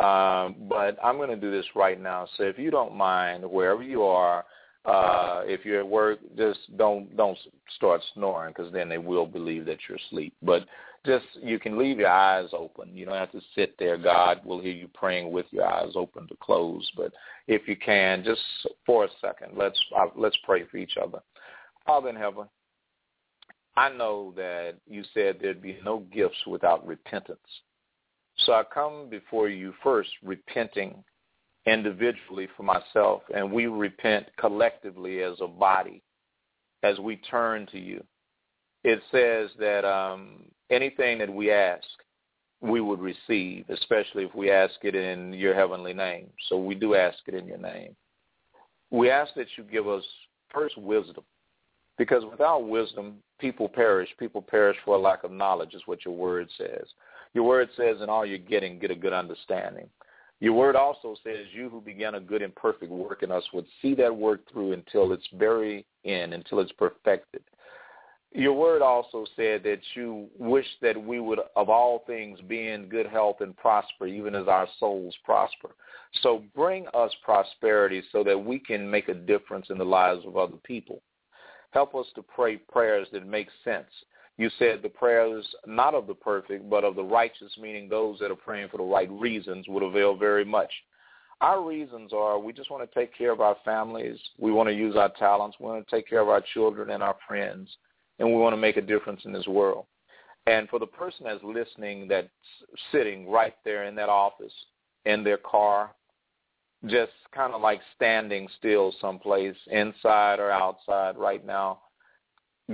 Um, 0.00 0.56
but 0.68 0.96
I'm 1.04 1.16
going 1.16 1.30
to 1.30 1.36
do 1.36 1.50
this 1.50 1.66
right 1.74 2.00
now. 2.00 2.26
So 2.36 2.44
if 2.44 2.58
you 2.58 2.70
don't 2.70 2.96
mind, 2.96 3.44
wherever 3.44 3.82
you 3.82 4.02
are, 4.02 4.44
uh, 4.86 5.42
if 5.44 5.64
you're 5.64 5.80
at 5.80 5.88
work, 5.88 6.20
just 6.36 6.60
don't 6.78 7.14
don't 7.16 7.36
start 7.76 8.00
snoring 8.14 8.54
because 8.56 8.72
then 8.72 8.88
they 8.88 8.96
will 8.98 9.26
believe 9.26 9.66
that 9.66 9.76
you're 9.86 9.98
asleep. 9.98 10.32
But 10.42 10.64
just 11.04 11.26
you 11.42 11.58
can 11.58 11.78
leave 11.78 11.98
your 11.98 12.08
eyes 12.08 12.48
open. 12.52 12.96
You 12.96 13.04
don't 13.04 13.14
have 13.14 13.32
to 13.32 13.42
sit 13.54 13.74
there. 13.78 13.98
God 13.98 14.44
will 14.44 14.60
hear 14.60 14.72
you 14.72 14.88
praying 14.88 15.32
with 15.32 15.46
your 15.50 15.66
eyes 15.66 15.92
open 15.96 16.26
to 16.28 16.36
close. 16.40 16.90
But 16.96 17.12
if 17.46 17.68
you 17.68 17.76
can, 17.76 18.24
just 18.24 18.40
for 18.86 19.04
a 19.04 19.08
second, 19.20 19.52
let's 19.54 19.78
uh, 19.94 20.06
let's 20.16 20.36
pray 20.44 20.64
for 20.64 20.78
each 20.78 20.96
other. 21.02 21.18
Father 21.86 22.08
in 22.08 22.16
heaven, 22.16 22.46
I 23.76 23.90
know 23.90 24.32
that 24.36 24.76
you 24.86 25.04
said 25.12 25.36
there'd 25.40 25.62
be 25.62 25.78
no 25.84 26.04
gifts 26.12 26.46
without 26.46 26.86
repentance. 26.86 27.38
So 28.46 28.52
I 28.52 28.62
come 28.72 29.08
before 29.10 29.48
you 29.48 29.74
first 29.82 30.10
repenting 30.22 31.04
individually 31.66 32.48
for 32.56 32.62
myself, 32.62 33.22
and 33.34 33.52
we 33.52 33.66
repent 33.66 34.26
collectively 34.38 35.22
as 35.22 35.34
a 35.40 35.46
body 35.46 36.02
as 36.82 36.98
we 36.98 37.16
turn 37.16 37.66
to 37.66 37.78
you. 37.78 38.02
It 38.82 39.00
says 39.12 39.50
that 39.58 39.84
um, 39.84 40.44
anything 40.70 41.18
that 41.18 41.32
we 41.32 41.50
ask, 41.50 41.84
we 42.62 42.80
would 42.80 43.00
receive, 43.00 43.66
especially 43.68 44.24
if 44.24 44.34
we 44.34 44.50
ask 44.50 44.74
it 44.82 44.94
in 44.94 45.34
your 45.34 45.54
heavenly 45.54 45.92
name. 45.92 46.28
So 46.48 46.56
we 46.58 46.74
do 46.74 46.94
ask 46.94 47.18
it 47.26 47.34
in 47.34 47.46
your 47.46 47.58
name. 47.58 47.94
We 48.90 49.10
ask 49.10 49.34
that 49.34 49.46
you 49.56 49.64
give 49.64 49.86
us 49.86 50.04
first 50.52 50.78
wisdom, 50.78 51.24
because 51.98 52.24
without 52.30 52.66
wisdom, 52.66 53.16
people 53.38 53.68
perish. 53.68 54.08
People 54.18 54.40
perish 54.40 54.78
for 54.84 54.96
a 54.96 54.98
lack 54.98 55.24
of 55.24 55.30
knowledge, 55.30 55.74
is 55.74 55.82
what 55.84 56.04
your 56.04 56.14
word 56.14 56.48
says. 56.56 56.86
Your 57.34 57.44
word 57.44 57.68
says, 57.76 57.96
in 58.02 58.08
all 58.08 58.26
you're 58.26 58.38
getting, 58.38 58.78
get 58.78 58.90
a 58.90 58.96
good 58.96 59.12
understanding. 59.12 59.88
Your 60.40 60.54
word 60.54 60.74
also 60.74 61.14
says, 61.22 61.46
you 61.52 61.68
who 61.68 61.80
began 61.80 62.14
a 62.14 62.20
good 62.20 62.42
and 62.42 62.54
perfect 62.54 62.90
work 62.90 63.22
in 63.22 63.30
us 63.30 63.44
would 63.52 63.66
see 63.82 63.94
that 63.96 64.14
work 64.14 64.40
through 64.50 64.72
until 64.72 65.12
it's 65.12 65.28
very 65.34 65.84
end, 66.04 66.32
until 66.32 66.60
it's 66.60 66.72
perfected. 66.72 67.42
Your 68.32 68.54
word 68.54 68.80
also 68.80 69.26
said 69.34 69.62
that 69.64 69.80
you 69.94 70.28
wish 70.38 70.66
that 70.82 70.96
we 71.00 71.18
would, 71.18 71.40
of 71.56 71.68
all 71.68 72.04
things, 72.06 72.38
be 72.46 72.68
in 72.68 72.88
good 72.88 73.06
health 73.06 73.38
and 73.40 73.56
prosper, 73.56 74.06
even 74.06 74.36
as 74.36 74.46
our 74.46 74.68
souls 74.78 75.16
prosper. 75.24 75.70
So 76.22 76.44
bring 76.54 76.86
us 76.94 77.12
prosperity 77.24 78.02
so 78.12 78.22
that 78.24 78.38
we 78.38 78.60
can 78.60 78.88
make 78.88 79.08
a 79.08 79.14
difference 79.14 79.66
in 79.68 79.78
the 79.78 79.84
lives 79.84 80.24
of 80.26 80.36
other 80.36 80.56
people. 80.62 81.02
Help 81.72 81.94
us 81.94 82.06
to 82.14 82.22
pray 82.22 82.56
prayers 82.56 83.08
that 83.12 83.26
make 83.26 83.48
sense 83.64 83.90
you 84.40 84.48
said 84.58 84.80
the 84.82 84.88
prayers 84.88 85.44
not 85.66 85.94
of 85.94 86.06
the 86.06 86.14
perfect, 86.14 86.70
but 86.70 86.82
of 86.82 86.96
the 86.96 87.04
righteous, 87.04 87.52
meaning 87.60 87.90
those 87.90 88.18
that 88.20 88.30
are 88.30 88.34
praying 88.34 88.70
for 88.70 88.78
the 88.78 88.82
right 88.82 89.10
reasons, 89.10 89.66
would 89.68 89.82
avail 89.82 90.16
very 90.16 90.46
much. 90.46 90.72
Our 91.42 91.62
reasons 91.62 92.14
are 92.14 92.38
we 92.38 92.54
just 92.54 92.70
want 92.70 92.90
to 92.90 92.98
take 92.98 93.14
care 93.14 93.32
of 93.32 93.42
our 93.42 93.58
families. 93.66 94.18
We 94.38 94.50
want 94.50 94.70
to 94.70 94.74
use 94.74 94.96
our 94.96 95.10
talents. 95.18 95.58
We 95.60 95.66
want 95.66 95.86
to 95.86 95.94
take 95.94 96.08
care 96.08 96.20
of 96.20 96.30
our 96.30 96.42
children 96.54 96.88
and 96.88 97.02
our 97.02 97.16
friends. 97.28 97.68
And 98.18 98.28
we 98.28 98.38
want 98.38 98.54
to 98.54 98.60
make 98.60 98.78
a 98.78 98.82
difference 98.82 99.20
in 99.26 99.32
this 99.32 99.46
world. 99.46 99.84
And 100.46 100.70
for 100.70 100.78
the 100.78 100.86
person 100.86 101.26
that's 101.26 101.44
listening 101.44 102.08
that's 102.08 102.28
sitting 102.92 103.28
right 103.28 103.54
there 103.62 103.84
in 103.84 103.94
that 103.96 104.08
office, 104.08 104.54
in 105.04 105.22
their 105.22 105.36
car, 105.36 105.94
just 106.86 107.12
kind 107.34 107.52
of 107.52 107.60
like 107.60 107.80
standing 107.94 108.48
still 108.58 108.94
someplace, 109.02 109.56
inside 109.70 110.38
or 110.38 110.50
outside 110.50 111.18
right 111.18 111.44
now, 111.44 111.80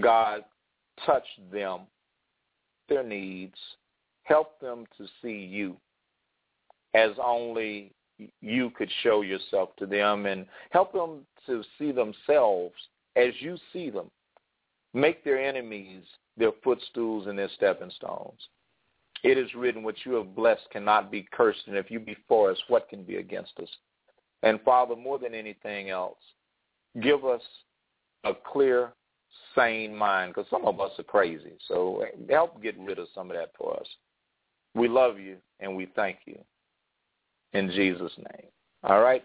God, 0.01 0.45
touch 1.05 1.27
them, 1.53 1.81
their 2.89 3.03
needs, 3.03 3.57
help 4.25 4.59
them 4.61 4.85
to 4.97 5.07
see 5.23 5.45
you 5.45 5.77
as 6.95 7.11
only 7.23 7.93
you 8.41 8.71
could 8.71 8.91
show 9.03 9.21
yourself 9.21 9.77
to 9.77 9.87
them 9.87 10.27
and 10.27 10.47
help 10.71 10.93
them 10.93 11.27
to 11.47 11.63
see 11.79 11.93
themselves 11.93 12.75
as 13.17 13.33
you 13.41 13.57
see 13.73 13.91
them. 13.91 14.11
Make 14.95 15.23
their 15.23 15.39
enemies 15.39 16.03
their 16.37 16.53
footstools 16.65 17.27
and 17.27 17.39
their 17.39 17.51
stepping 17.57 17.91
stones. 17.91 18.39
It 19.23 19.39
is 19.39 19.55
written, 19.55 19.83
what 19.83 19.97
you 20.05 20.13
have 20.15 20.35
blessed 20.35 20.67
cannot 20.71 21.11
be 21.11 21.27
cursed, 21.33 21.67
and 21.67 21.77
if 21.77 21.91
you 21.91 21.99
be 21.99 22.17
for 22.29 22.51
us, 22.51 22.59
what 22.69 22.89
can 22.89 23.03
be 23.03 23.17
against 23.17 23.53
us? 23.61 23.69
And 24.43 24.61
Father, 24.63 24.95
more 24.95 25.19
than 25.19 25.35
anything 25.35 25.91
else, 25.91 26.19
give 27.03 27.25
us 27.25 27.43
a 28.25 28.33
clear 28.35 28.93
sane 29.55 29.95
mind 29.95 30.35
because 30.35 30.49
some 30.51 30.65
of 30.65 30.81
us 30.81 30.93
are 30.99 31.05
crazy. 31.05 31.53
So 31.69 32.05
help 32.29 32.63
get 32.63 32.79
rid 32.79 32.99
of 32.99 33.09
some 33.15 33.31
of 33.31 33.37
that 33.37 33.53
for 33.59 33.79
us. 33.79 33.87
We 34.75 34.89
love 34.89 35.19
you 35.19 35.37
and 35.61 35.75
we 35.75 35.87
thank 35.97 36.19
you 36.27 36.39
in 37.53 37.71
Jesus' 37.71 38.13
name. 38.19 38.49
All 38.85 39.01
right? 39.01 39.25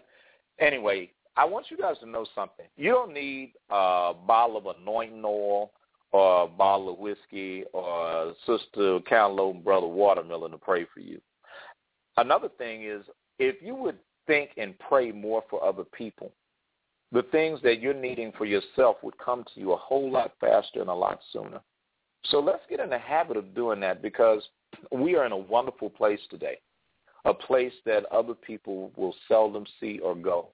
Anyway, 0.58 1.10
I 1.36 1.44
want 1.44 1.66
you 1.70 1.76
guys 1.76 1.98
to 2.00 2.08
know 2.08 2.26
something. 2.34 2.66
You 2.76 2.90
don't 2.90 3.14
need 3.14 3.52
a 3.70 4.12
bottle 4.26 4.56
of 4.56 4.66
anointing 4.66 5.22
oil 5.24 5.72
or 6.12 6.44
a 6.44 6.48
bottle 6.48 6.92
of 6.92 6.98
whiskey 6.98 7.64
or 7.72 8.34
Sister 8.46 9.00
Cantaloupe 9.08 9.64
Brother 9.64 9.86
Watermelon 9.86 10.50
to 10.50 10.58
pray 10.58 10.86
for 10.92 11.00
you. 11.00 11.20
Another 12.16 12.48
thing 12.58 12.84
is 12.84 13.02
if 13.38 13.56
you 13.62 13.74
would 13.74 13.98
think 14.26 14.50
and 14.56 14.78
pray 14.78 15.10
more 15.10 15.42
for 15.48 15.64
other 15.64 15.84
people, 15.84 16.32
the 17.12 17.22
things 17.24 17.60
that 17.62 17.80
you're 17.80 17.94
needing 17.94 18.32
for 18.36 18.46
yourself 18.46 18.96
would 19.02 19.16
come 19.18 19.44
to 19.54 19.60
you 19.60 19.72
a 19.72 19.76
whole 19.76 20.10
lot 20.10 20.32
faster 20.40 20.80
and 20.80 20.88
a 20.88 20.94
lot 20.94 21.20
sooner. 21.32 21.60
So 22.26 22.40
let's 22.40 22.62
get 22.68 22.80
in 22.80 22.90
the 22.90 22.98
habit 22.98 23.36
of 23.36 23.54
doing 23.54 23.80
that 23.80 24.00
because 24.00 24.42
we 24.90 25.16
are 25.16 25.26
in 25.26 25.32
a 25.32 25.36
wonderful 25.36 25.90
place 25.90 26.20
today, 26.30 26.58
a 27.24 27.34
place 27.34 27.72
that 27.84 28.06
other 28.06 28.34
people 28.34 28.92
will 28.96 29.14
seldom 29.28 29.66
see 29.80 29.98
or 29.98 30.14
go. 30.14 30.48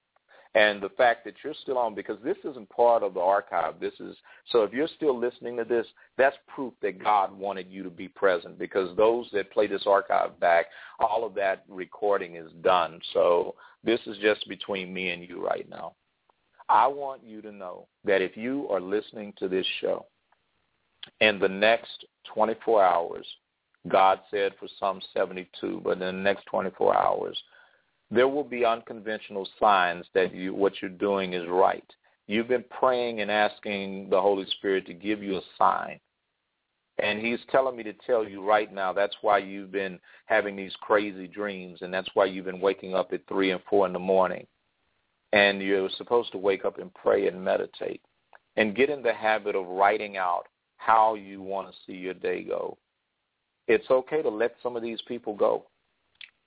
And 0.54 0.82
the 0.82 0.88
fact 0.88 1.24
that 1.24 1.34
you're 1.44 1.54
still 1.62 1.78
on, 1.78 1.94
because 1.94 2.16
this 2.24 2.38
isn't 2.42 2.68
part 2.70 3.02
of 3.02 3.14
the 3.14 3.20
archive. 3.20 3.78
This 3.78 3.92
is 4.00 4.16
so. 4.50 4.62
If 4.62 4.72
you're 4.72 4.88
still 4.96 5.16
listening 5.16 5.58
to 5.58 5.64
this, 5.64 5.86
that's 6.16 6.36
proof 6.48 6.72
that 6.80 7.02
God 7.02 7.38
wanted 7.38 7.68
you 7.68 7.82
to 7.82 7.90
be 7.90 8.08
present. 8.08 8.58
Because 8.58 8.96
those 8.96 9.28
that 9.34 9.52
play 9.52 9.66
this 9.66 9.86
archive 9.86 10.40
back, 10.40 10.66
all 11.00 11.24
of 11.24 11.34
that 11.34 11.64
recording 11.68 12.36
is 12.36 12.50
done. 12.62 12.98
So 13.12 13.56
this 13.84 14.00
is 14.06 14.16
just 14.22 14.48
between 14.48 14.92
me 14.92 15.10
and 15.10 15.22
you 15.28 15.44
right 15.44 15.68
now. 15.68 15.94
I 16.68 16.86
want 16.86 17.22
you 17.24 17.40
to 17.42 17.52
know 17.52 17.86
that 18.04 18.20
if 18.20 18.36
you 18.36 18.68
are 18.70 18.80
listening 18.80 19.32
to 19.38 19.48
this 19.48 19.66
show 19.80 20.06
in 21.20 21.38
the 21.38 21.48
next 21.48 22.04
24 22.34 22.84
hours, 22.84 23.26
God 23.88 24.20
said 24.30 24.52
for 24.58 24.68
some 24.78 25.00
72, 25.14 25.80
but 25.82 25.92
in 25.92 25.98
the 26.00 26.12
next 26.12 26.44
24 26.46 26.96
hours, 26.96 27.40
there 28.10 28.28
will 28.28 28.44
be 28.44 28.64
unconventional 28.64 29.48
signs 29.58 30.06
that 30.14 30.34
you, 30.34 30.54
what 30.54 30.74
you're 30.80 30.90
doing 30.90 31.32
is 31.32 31.48
right. 31.48 31.84
You've 32.26 32.48
been 32.48 32.64
praying 32.78 33.20
and 33.20 33.30
asking 33.30 34.08
the 34.10 34.20
Holy 34.20 34.46
Spirit 34.56 34.86
to 34.86 34.94
give 34.94 35.22
you 35.22 35.38
a 35.38 35.42
sign. 35.58 36.00
And 36.98 37.20
he's 37.20 37.38
telling 37.50 37.76
me 37.76 37.82
to 37.84 37.92
tell 38.06 38.28
you 38.28 38.44
right 38.44 38.72
now 38.72 38.92
that's 38.92 39.16
why 39.22 39.38
you've 39.38 39.70
been 39.70 39.98
having 40.26 40.56
these 40.56 40.74
crazy 40.80 41.28
dreams 41.28 41.78
and 41.80 41.94
that's 41.94 42.08
why 42.14 42.24
you've 42.24 42.44
been 42.44 42.60
waking 42.60 42.94
up 42.94 43.12
at 43.12 43.26
3 43.28 43.52
and 43.52 43.60
4 43.70 43.86
in 43.86 43.92
the 43.92 43.98
morning. 43.98 44.46
And 45.32 45.60
you're 45.60 45.90
supposed 45.96 46.32
to 46.32 46.38
wake 46.38 46.64
up 46.64 46.78
and 46.78 46.92
pray 46.94 47.28
and 47.28 47.44
meditate 47.44 48.00
and 48.56 48.74
get 48.74 48.90
in 48.90 49.02
the 49.02 49.12
habit 49.12 49.54
of 49.54 49.66
writing 49.66 50.16
out 50.16 50.44
how 50.78 51.14
you 51.14 51.42
want 51.42 51.68
to 51.68 51.76
see 51.86 51.96
your 51.96 52.14
day 52.14 52.42
go. 52.42 52.78
It's 53.66 53.90
okay 53.90 54.22
to 54.22 54.28
let 54.28 54.54
some 54.62 54.76
of 54.76 54.82
these 54.82 55.02
people 55.06 55.34
go. 55.34 55.64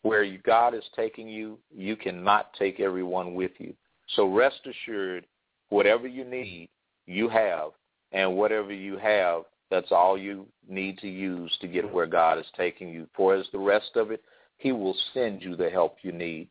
Where 0.01 0.25
God 0.43 0.73
is 0.73 0.83
taking 0.95 1.27
you, 1.27 1.59
you 1.69 1.95
cannot 1.95 2.53
take 2.57 2.79
everyone 2.79 3.35
with 3.35 3.51
you. 3.59 3.75
So 4.15 4.25
rest 4.25 4.59
assured, 4.65 5.27
whatever 5.69 6.07
you 6.07 6.25
need, 6.25 6.69
you 7.05 7.29
have. 7.29 7.71
And 8.11 8.35
whatever 8.35 8.73
you 8.73 8.97
have, 8.97 9.43
that's 9.69 9.91
all 9.91 10.17
you 10.17 10.47
need 10.67 10.97
to 10.97 11.07
use 11.07 11.55
to 11.61 11.67
get 11.67 11.93
where 11.93 12.07
God 12.07 12.39
is 12.39 12.45
taking 12.57 12.89
you. 12.89 13.07
For 13.15 13.35
as 13.35 13.45
the 13.51 13.59
rest 13.59 13.91
of 13.95 14.11
it, 14.11 14.21
he 14.57 14.71
will 14.71 14.95
send 15.13 15.41
you 15.41 15.55
the 15.55 15.69
help 15.69 15.97
you 16.01 16.11
need. 16.11 16.49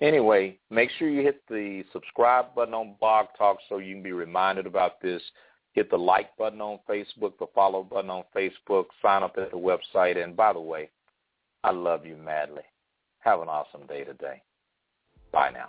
Anyway, 0.00 0.58
make 0.70 0.90
sure 0.98 1.08
you 1.08 1.22
hit 1.22 1.42
the 1.48 1.84
subscribe 1.92 2.54
button 2.54 2.74
on 2.74 2.96
Blog 3.00 3.26
Talk 3.38 3.58
so 3.68 3.78
you 3.78 3.94
can 3.94 4.02
be 4.02 4.12
reminded 4.12 4.66
about 4.66 5.00
this. 5.00 5.22
Hit 5.72 5.90
the 5.90 5.96
like 5.96 6.36
button 6.36 6.60
on 6.60 6.78
Facebook, 6.88 7.38
the 7.38 7.46
follow 7.54 7.82
button 7.82 8.10
on 8.10 8.24
Facebook, 8.34 8.86
sign 9.02 9.22
up 9.22 9.36
at 9.38 9.50
the 9.50 9.56
website. 9.56 10.22
And 10.22 10.36
by 10.36 10.52
the 10.52 10.60
way, 10.60 10.90
I 11.62 11.70
love 11.70 12.06
you 12.06 12.16
madly. 12.16 12.62
Have 13.20 13.40
an 13.40 13.48
awesome 13.48 13.86
day 13.86 14.04
today. 14.04 14.42
Bye 15.32 15.50
now. 15.50 15.68